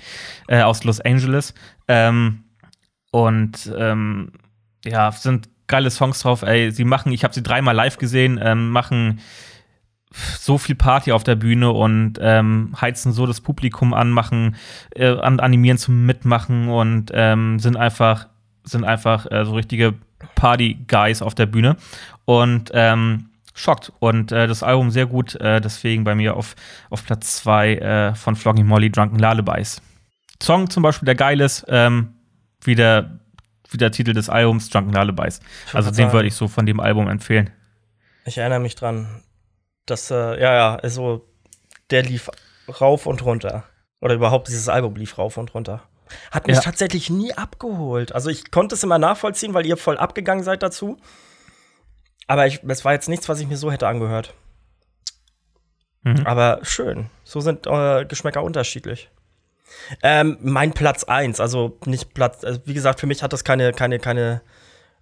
[0.47, 1.53] äh, aus Los Angeles.
[1.87, 2.45] Ähm,
[3.11, 4.31] und ähm,
[4.85, 6.41] ja, sind geile Songs drauf.
[6.41, 9.19] Ey, sie machen, ich habe sie dreimal live gesehen, ähm, machen
[10.39, 14.55] so viel Party auf der Bühne und ähm, heizen so das Publikum an, machen,
[14.95, 18.27] äh, an, animieren zum Mitmachen und ähm, sind einfach,
[18.63, 19.93] sind einfach äh, so richtige
[20.35, 21.77] Party-Guys auf der Bühne.
[22.25, 23.91] Und ähm, schockt.
[23.99, 26.55] Und äh, das Album sehr gut, äh, deswegen bei mir auf,
[26.89, 29.81] auf Platz 2 äh, von Flogging Molly Drunken Lullabies.
[30.41, 32.13] Song zum Beispiel, der geil ist, ähm,
[32.63, 33.19] wie, der,
[33.69, 35.39] wie der Titel des Albums, Drunken Lullabies.
[35.73, 37.51] Also den würde ich so von dem Album empfehlen.
[38.25, 39.23] Ich erinnere mich dran,
[39.85, 41.27] dass, äh, ja, ja, also
[41.89, 42.29] der lief
[42.79, 43.63] rauf und runter.
[43.99, 45.83] Oder überhaupt dieses Album lief rauf und runter.
[46.31, 46.61] Hat mich Ja.
[46.61, 48.13] tatsächlich nie abgeholt.
[48.13, 50.97] Also ich konnte es immer nachvollziehen, weil ihr voll abgegangen seid dazu.
[52.27, 54.33] Aber ich, es war jetzt nichts, was ich mir so hätte angehört.
[56.03, 56.25] Mhm.
[56.25, 57.09] Aber schön.
[57.23, 59.09] So sind äh, Geschmäcker unterschiedlich.
[60.03, 63.71] Ähm, mein Platz 1, also nicht Platz, also wie gesagt, für mich hat das keine,
[63.71, 64.41] keine, keine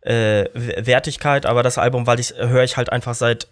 [0.02, 3.48] äh, Wertigkeit, aber das Album, weil ich höre ich halt einfach seit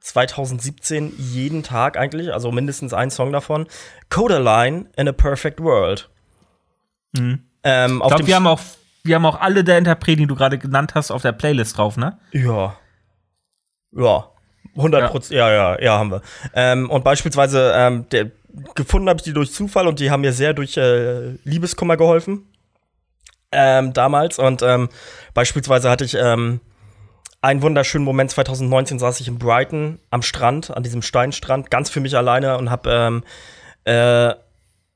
[0.00, 3.66] 2017 jeden Tag eigentlich, also mindestens einen Song davon.
[4.10, 6.10] Codaline in a Perfect World.
[7.20, 7.40] Mhm.
[7.62, 8.60] Ähm, Ich glaube, wir haben auch,
[9.04, 11.96] wir haben auch alle der Interpreten, die du gerade genannt hast, auf der Playlist drauf,
[11.96, 12.18] ne?
[12.32, 12.76] Ja.
[13.92, 14.28] Ja.
[14.76, 15.50] 100 Prozent, ja.
[15.50, 16.22] ja, ja, haben wir.
[16.54, 18.30] Ähm, und beispielsweise, ähm, der,
[18.74, 22.46] gefunden habe ich die durch Zufall und die haben mir sehr durch äh, Liebeskummer geholfen.
[23.52, 24.38] Ähm, damals.
[24.38, 24.88] Und ähm,
[25.34, 26.60] beispielsweise hatte ich ähm,
[27.40, 28.30] einen wunderschönen Moment.
[28.30, 32.70] 2019 saß ich in Brighton am Strand, an diesem Steinstrand, ganz für mich alleine und
[32.70, 33.24] habe ähm,
[33.84, 34.34] äh,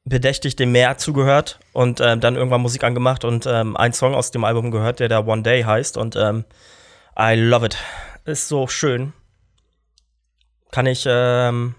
[0.05, 4.31] bedächtig dem Meer zugehört und ähm, dann irgendwann Musik angemacht und ähm, einen Song aus
[4.31, 5.97] dem Album gehört, der da One Day heißt.
[5.97, 6.45] Und ähm,
[7.19, 7.77] I love it.
[8.25, 9.13] Ist so schön.
[10.71, 11.75] Kann ich, ähm,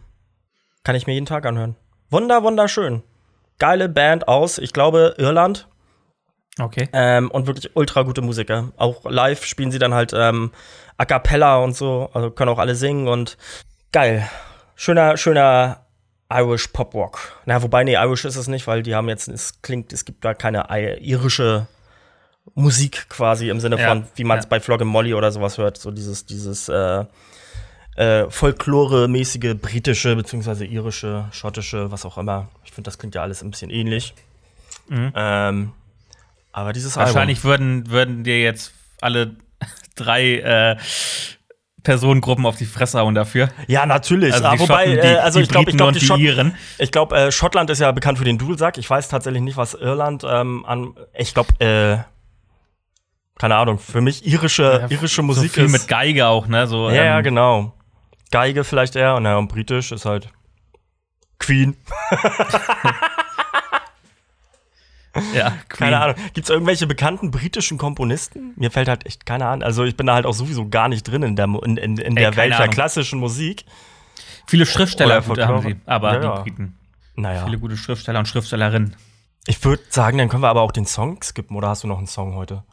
[0.84, 1.76] kann ich mir jeden Tag anhören.
[2.10, 3.04] Wunder, wunderschön.
[3.58, 5.68] Geile Band aus, ich glaube, Irland.
[6.60, 6.90] Okay.
[6.94, 8.72] Ähm, und wirklich ultra gute Musiker.
[8.76, 10.52] Auch live spielen sie dann halt ähm,
[10.98, 12.10] A cappella und so.
[12.14, 13.38] Also können auch alle singen und
[13.92, 14.28] geil.
[14.76, 15.81] Schöner, schöner
[16.32, 17.20] Irish Pop Rock.
[17.46, 20.24] Na, wobei, nee, Irish ist es nicht, weil die haben jetzt, es klingt, es gibt
[20.24, 20.68] da keine
[21.00, 21.68] irische
[22.56, 24.50] Musik quasi im Sinne Ja, von, wie man es ja.
[24.50, 25.78] bei Flog Molly oder sowas hört.
[25.78, 27.06] So dieses, dieses äh,
[27.96, 32.50] äh, Folklore-mäßige britische, beziehungsweise irische, schottische, was auch immer.
[32.64, 34.14] Ich finde, das klingt ja alles ein bisschen ähnlich.
[34.88, 35.14] Mhm.
[35.16, 35.72] Ähm,
[36.52, 39.36] aber dieses Wahrscheinlich würden, würden dir jetzt alle
[39.96, 40.78] drei äh,
[41.84, 43.50] Personengruppen auf die Fresse hauen dafür.
[43.68, 44.34] Ja, natürlich.
[44.34, 47.32] Also Ah, wobei, Schotten, die, äh, also ich glaube, ich glaube, die ich glaube, äh,
[47.32, 48.78] Schottland ist ja bekannt für den Dudelsack.
[48.78, 50.94] Ich weiß tatsächlich nicht, was Irland ähm, an.
[51.18, 51.98] Ich glaube, äh,
[53.40, 53.80] keine Ahnung.
[53.80, 55.72] Für mich irische, irische Musik so viel ist.
[55.72, 56.68] mit Geige auch, ne?
[56.68, 57.74] So, ja, ja, ähm, genau.
[58.30, 60.30] Geige vielleicht eher und, ja, und britisch ist halt
[61.40, 61.76] Queen.
[65.34, 65.54] ja.
[65.68, 66.16] Keine Ahnung.
[66.34, 68.54] Gibt es irgendwelche bekannten britischen Komponisten?
[68.56, 69.64] Mir fällt halt echt keine Ahnung.
[69.64, 72.18] Also ich bin da halt auch sowieso gar nicht drin in der, in, in, in
[72.18, 72.72] Ey, der Welt der Ahnung.
[72.72, 73.66] klassischen Musik.
[74.48, 75.54] Viele Schriftsteller Oder gut, Folklore.
[75.54, 76.78] haben sie, aber Ja, die Briten.
[77.16, 77.46] Naja.
[77.46, 78.96] Viele gute Schriftsteller und Schriftstellerinnen.
[79.48, 81.56] Ich würde sagen, dann können wir aber auch den Song skippen.
[81.58, 82.64] Oder hast du noch einen Song heute?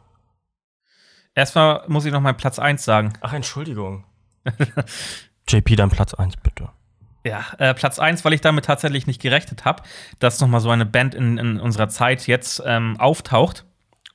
[1.35, 3.13] Erstmal muss ich noch meinen Platz 1 sagen.
[3.21, 4.03] Ach, Entschuldigung.
[5.47, 6.69] JP, dann Platz 1, bitte.
[7.25, 9.83] Ja, äh, Platz 1, weil ich damit tatsächlich nicht gerechnet habe,
[10.19, 13.65] dass nochmal so eine Band in, in unserer Zeit jetzt ähm, auftaucht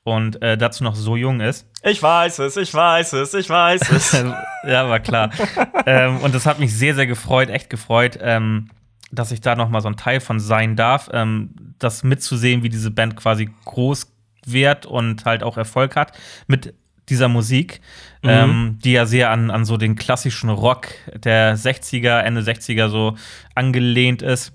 [0.04, 1.66] und äh, dazu noch so jung ist.
[1.82, 4.12] Ich weiß es, ich weiß es, ich weiß es.
[4.66, 5.30] ja, war klar.
[5.86, 8.70] ähm, und das hat mich sehr, sehr gefreut, echt gefreut, ähm,
[9.12, 12.70] dass ich da noch mal so ein Teil von sein darf, ähm, das mitzusehen, wie
[12.70, 14.12] diese Band quasi groß
[14.46, 16.12] wird und halt auch Erfolg hat
[16.46, 16.74] mit
[17.08, 17.80] dieser Musik,
[18.24, 18.30] Mhm.
[18.30, 23.16] ähm, die ja sehr an, an so den klassischen Rock der 60er, Ende 60er so
[23.54, 24.52] angelehnt ist.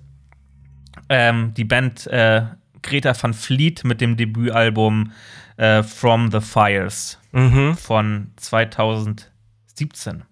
[1.07, 2.43] Ähm, die Band äh,
[2.81, 5.11] Greta van Fleet mit dem Debütalbum
[5.57, 7.75] äh, From the Fires mhm.
[7.75, 10.23] von 2017.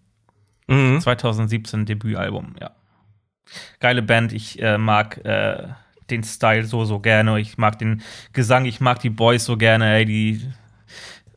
[0.67, 0.99] Mhm.
[0.99, 2.71] 2017 Debütalbum, ja.
[3.79, 5.67] Geile Band, ich äh, mag äh,
[6.09, 7.39] den Style so, so gerne.
[7.39, 8.01] Ich mag den
[8.33, 10.41] Gesang, ich mag die Boys so gerne, ey, die,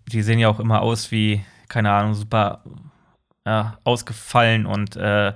[0.06, 2.62] die sehen ja auch immer aus wie, keine Ahnung, super
[3.46, 5.32] ja, ausgefallen und äh,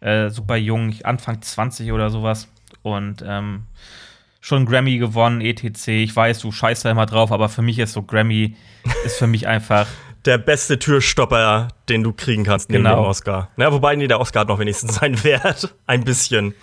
[0.00, 2.46] äh, super jung, Anfang 20 oder sowas.
[2.82, 3.64] Und ähm,
[4.40, 5.88] schon Grammy gewonnen, etc.
[5.88, 8.56] Ich weiß, du scheißt da immer drauf, aber für mich ist so Grammy,
[9.04, 9.88] ist für mich einfach
[10.26, 12.96] Der beste Türstopper, den du kriegen kannst neben Genau.
[12.96, 13.48] dem Oscar.
[13.56, 15.74] Na, wobei, nee, der Oscar hat noch wenigstens seinen Wert.
[15.86, 16.54] Ein bisschen.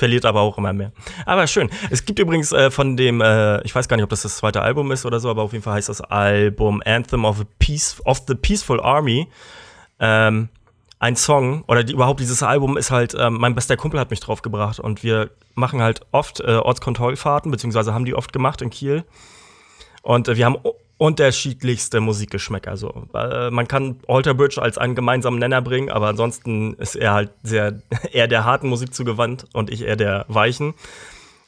[0.00, 0.92] Verliert aber auch immer mehr.
[1.26, 1.68] Aber schön.
[1.90, 4.62] Es gibt übrigens äh, von dem, äh, ich weiß gar nicht, ob das das zweite
[4.62, 8.22] Album ist oder so, aber auf jeden Fall heißt das Album Anthem of, Peace, of
[8.26, 9.28] the Peaceful Army.
[9.98, 10.48] Ähm,
[11.00, 14.20] ein Song oder die, überhaupt dieses Album ist halt, ähm, mein bester Kumpel hat mich
[14.20, 18.70] drauf gebracht und wir machen halt oft äh, Ortskontrollfahrten, beziehungsweise haben die oft gemacht in
[18.70, 19.04] Kiel.
[20.00, 20.56] Und äh, wir haben
[21.00, 22.70] unterschiedlichste Musikgeschmäcker.
[22.70, 27.14] Also, äh, man kann Alter Bridge als einen gemeinsamen Nenner bringen, aber ansonsten ist er
[27.14, 27.80] halt sehr
[28.12, 30.74] eher der harten Musik zugewandt und ich eher der weichen.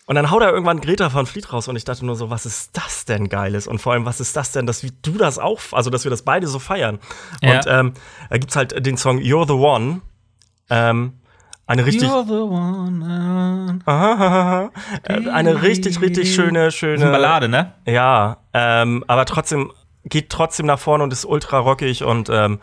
[0.07, 2.47] Und dann haut er irgendwann Greta van Fleet raus und ich dachte nur so, was
[2.47, 3.67] ist das denn Geiles?
[3.67, 6.11] Und vor allem, was ist das denn, dass wie du das auch, also dass wir
[6.11, 6.99] das beide so feiern.
[7.43, 7.57] Ja.
[7.57, 7.93] Und ähm,
[8.31, 10.01] da gibt's halt den Song You're the One.
[10.71, 11.13] Ähm,
[11.73, 13.81] eine richtig, You're the one.
[13.87, 17.73] äh, eine richtig, richtig schöne, Das ist eine schöne Ballade, ne?
[17.87, 19.73] Ja, ähm, aber trotzdem
[20.05, 22.61] geht trotzdem nach vorne und ist ultra rockig und ähm,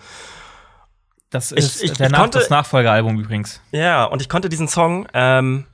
[1.31, 3.61] Das Ich- ist ich- der ich konnte- das Nachfolgealbum übrigens.
[3.71, 5.65] ja, und ich konnte diesen Song ähm,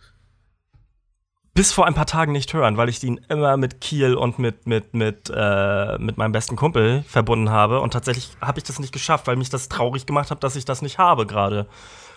[1.53, 4.67] bis vor ein paar Tagen nicht hören, weil ich ihn immer mit Kiel und mit,
[4.67, 7.79] mit, mit, äh, mit meinem besten Kumpel verbunden habe.
[7.79, 10.65] Und tatsächlich habe ich das nicht geschafft, weil mich das traurig gemacht hat, dass ich
[10.65, 11.67] das nicht habe gerade.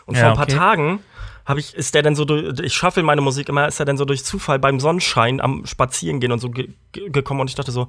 [0.08, 0.56] Und ja, vor ein paar okay.
[0.56, 1.00] Tagen
[1.44, 3.98] habe ich, ist der denn so durch, ich schaffe meine Musik immer, ist er denn
[3.98, 7.88] so durch Zufall beim Sonnenschein am Spazierengehen und so ge gekommen und ich dachte so,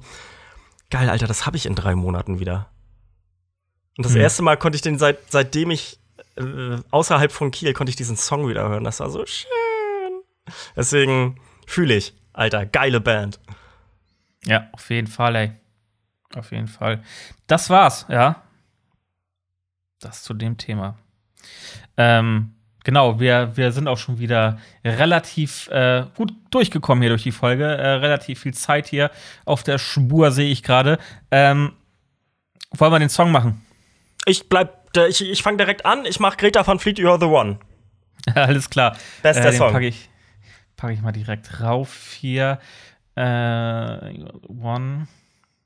[0.90, 2.68] geil, Alter, das habe ich in drei Monaten wieder.
[3.96, 4.20] Und das mhm.
[4.20, 5.98] erste Mal konnte ich den seit, seitdem ich
[6.36, 8.84] äh, außerhalb von Kiel konnte ich diesen Song wieder hören.
[8.84, 9.48] Das war so schön.
[10.76, 13.40] Deswegen fühle ich, Alter, geile Band.
[14.44, 15.52] Ja, auf jeden Fall, ey.
[16.34, 17.02] Auf jeden Fall.
[17.46, 18.42] Das war's, ja.
[20.00, 20.98] Das zu dem Thema.
[21.96, 27.32] Ähm, genau, wir, wir sind auch schon wieder relativ äh, gut durchgekommen hier durch die
[27.32, 27.64] Folge.
[27.64, 29.10] Äh, relativ viel Zeit hier
[29.44, 30.98] auf der Spur sehe ich gerade.
[31.30, 31.72] Ähm,
[32.72, 33.64] wollen wir den Song machen?
[34.26, 36.04] Ich bleib, ich, ich fange direkt an.
[36.04, 37.58] Ich mache Greta von Fleet, You're the One.
[38.34, 38.96] Alles klar.
[39.22, 39.72] Bester äh, Song.
[39.72, 40.08] Packe ich,
[40.76, 42.58] Packe ich mal direkt rauf hier.
[43.16, 45.08] Äh, one.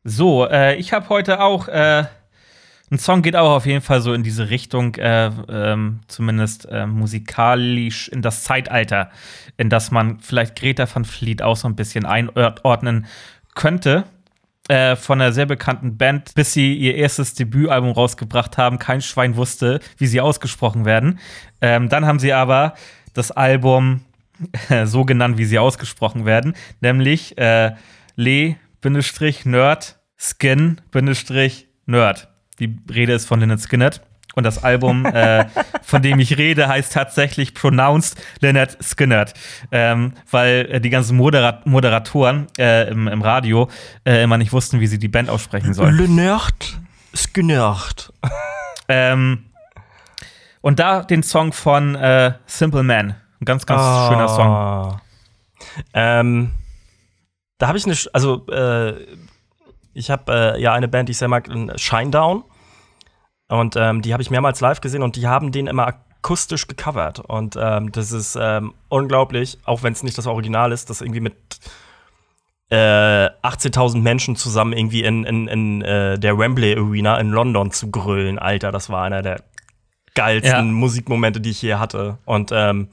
[0.02, 1.68] So, äh, ich habe heute auch.
[1.68, 2.04] Äh,
[2.90, 6.86] ein Song geht auch auf jeden Fall so in diese Richtung, äh, ähm, zumindest äh,
[6.86, 9.10] musikalisch in das Zeitalter,
[9.56, 13.06] in das man vielleicht Greta van Fleet auch so ein bisschen einordnen
[13.54, 14.04] könnte.
[14.68, 18.78] Äh, von einer sehr bekannten Band, bis sie ihr erstes Debütalbum rausgebracht haben.
[18.78, 21.18] Kein Schwein wusste, wie sie ausgesprochen werden.
[21.60, 22.74] Ähm, dann haben sie aber
[23.12, 24.00] das Album
[24.84, 27.72] so genannt, wie sie ausgesprochen werden, nämlich äh,
[28.16, 32.33] Le-Nerd Skin-Nerd.
[32.58, 34.00] Die Rede ist von Lynyrd Skynyrd.
[34.34, 35.46] Und das Album, äh,
[35.82, 39.32] von dem ich rede, heißt tatsächlich Pronounced Leonard Skynyrd.
[39.70, 43.68] Ähm, weil äh, die ganzen Moderat Moderatoren äh, im, im, Radio
[44.04, 45.96] äh, immer nicht wussten, wie sie die Band aussprechen sollen.
[45.96, 46.78] Leonard
[47.14, 48.12] Skynyrd.
[48.88, 49.44] ähm,
[50.60, 53.14] und da den Song von äh, Simple Man.
[53.40, 54.08] Ein ganz, ganz oh.
[54.08, 55.00] schöner Song.
[55.92, 56.50] Ähm,
[57.58, 59.06] da habe ich eine, also äh,
[59.94, 62.44] ich habe äh, ja eine Band, die ich sehr mag, Shinedown.
[63.48, 67.20] Und ähm, die habe ich mehrmals live gesehen und die haben den immer akustisch gecovert.
[67.20, 71.20] Und ähm, das ist ähm, unglaublich, auch wenn es nicht das Original ist, das irgendwie
[71.20, 71.34] mit
[72.70, 77.90] äh, 18.000 Menschen zusammen irgendwie in, in, in äh, der Wembley Arena in London zu
[77.90, 78.38] grölen.
[78.38, 79.42] Alter, das war einer der
[80.14, 80.62] geilsten ja.
[80.62, 82.18] Musikmomente, die ich je hatte.
[82.24, 82.88] Und ähm,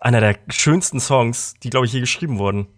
[0.00, 2.68] einer der schönsten Songs, die, glaube ich, je geschrieben wurden.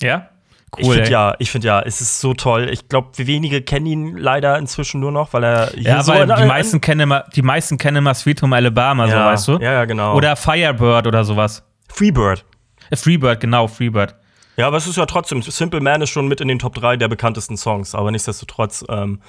[0.00, 0.30] Ja?
[0.76, 2.68] Cool, ich finde ja, ich finde ja, es ist so toll.
[2.70, 6.26] Ich glaube, wenige kennen ihn leider inzwischen nur noch, weil er hier ja, so weil
[6.26, 9.64] die meisten kennen immer, die meisten kennen immer Sweet Home Alabama, ja, so weißt du?
[9.64, 10.14] Ja, ja, genau.
[10.14, 11.64] Oder Firebird oder sowas.
[11.88, 12.44] Freebird.
[12.90, 14.14] Äh, Freebird, genau, Freebird.
[14.56, 16.96] Ja, aber es ist ja trotzdem, Simple Man ist schon mit in den Top 3
[16.98, 19.20] der bekanntesten Songs, aber nichtsdestotrotz, ähm,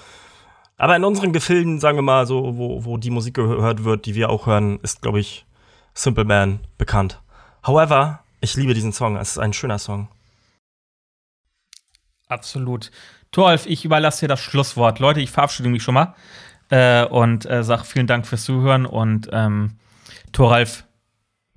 [0.78, 4.16] aber in unseren Gefilden, sagen wir mal, so, wo, wo die Musik gehört wird, die
[4.16, 5.46] wir auch hören, ist, glaube ich,
[5.94, 7.22] Simple Man bekannt.
[7.66, 9.16] However, ich liebe diesen Song.
[9.16, 10.08] Es ist ein schöner Song.
[12.32, 12.92] Absolut.
[13.32, 15.00] Thoralf, ich überlasse dir das Schlusswort.
[15.00, 16.16] Leute, ich verabschiede mich schon mal
[16.70, 18.86] äh, und äh, sage vielen Dank fürs Zuhören.
[18.86, 19.78] Und ähm,
[20.32, 20.86] Thoralf,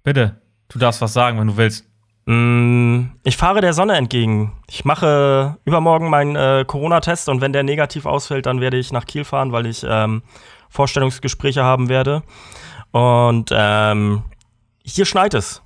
[0.03, 1.87] bitte, du darfst was sagen, wenn du willst.
[2.27, 4.53] Mm, ich fahre der Sonne entgegen.
[4.67, 9.07] Ich mache übermorgen meinen äh, Corona-Test und wenn der negativ ausfällt, dann werde ich nach
[9.07, 10.23] Kiel fahren, weil ich ähm,
[10.71, 12.25] Vorstellungsgespräche haben werde.
[12.91, 14.25] Und ähm,
[14.85, 15.63] hier schneit es.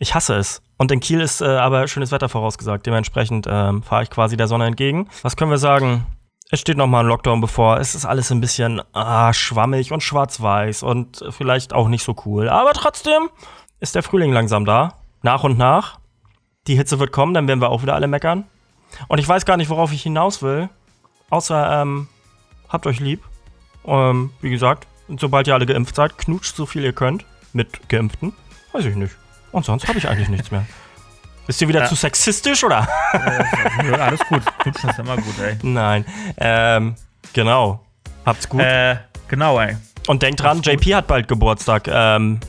[0.00, 0.62] Ich hasse es.
[0.82, 2.84] Und in Kiel ist äh, aber schönes Wetter vorausgesagt.
[2.86, 5.08] Dementsprechend ähm, fahre ich quasi der Sonne entgegen.
[5.22, 6.08] Was können wir sagen?
[6.50, 7.78] Es steht noch mal ein Lockdown bevor.
[7.78, 12.48] Es ist alles ein bisschen ah, schwammig und schwarz-weiß und vielleicht auch nicht so cool.
[12.48, 13.30] Aber trotzdem
[13.78, 14.94] ist der Frühling langsam da.
[15.22, 16.00] Nach und nach.
[16.66, 18.42] Die Hitze wird kommen, dann werden wir auch wieder alle meckern.
[19.06, 20.68] Und ich weiß gar nicht, worauf ich hinaus will.
[21.30, 22.08] Außer, ähm,
[22.68, 23.22] habt euch lieb.
[23.84, 27.24] Ähm, wie gesagt, sobald ihr alle geimpft seid, knutscht so viel ihr könnt.
[27.52, 28.32] Mit Geimpften.
[28.72, 29.14] Weiß ich nicht.
[29.52, 30.66] Und sonst habe ich eigentlich nichts mehr.
[31.46, 31.86] Bist du wieder ja.
[31.86, 32.88] zu sexistisch, oder?
[33.84, 34.42] Ja, alles gut.
[34.60, 35.58] Knutschen ist immer gut, ey.
[35.62, 36.04] Nein.
[36.38, 36.94] Ähm,
[37.32, 37.84] genau.
[38.24, 38.60] Habt's gut.
[38.60, 38.96] Äh,
[39.28, 39.76] genau, ey.
[40.06, 41.88] Und denkt dran, JP hat bald Geburtstag.
[41.88, 42.40] Ähm,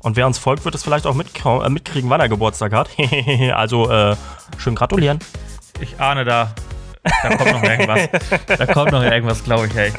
[0.00, 2.88] und wer uns folgt, wird es vielleicht auch äh, mitkriegen, wann er Geburtstag hat.
[3.54, 4.16] also, äh,
[4.56, 5.18] schön gratulieren.
[5.80, 6.54] Ich ahne da
[7.02, 8.08] da kommt noch irgendwas.
[8.46, 9.92] da kommt noch irgendwas, glaube ich, ey.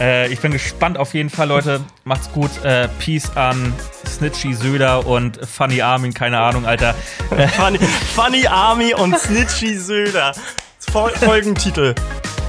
[0.00, 1.80] Äh, ich bin gespannt auf jeden Fall, Leute.
[2.04, 2.50] Macht's gut.
[2.64, 3.72] Äh, Peace an
[4.06, 6.94] Snitchy Söder und Funny Army, keine Ahnung, Alter.
[7.56, 7.78] Funny,
[8.14, 10.32] Funny Army und Snitchy Söder.
[10.78, 11.94] Fol Folgentitel.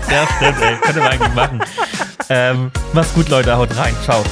[0.09, 0.75] Ja, stimmt, ey.
[0.77, 1.61] Könnte man eigentlich machen.
[2.29, 3.55] Ähm, macht's gut, Leute.
[3.57, 3.95] Haut rein.
[4.03, 4.23] Ciao.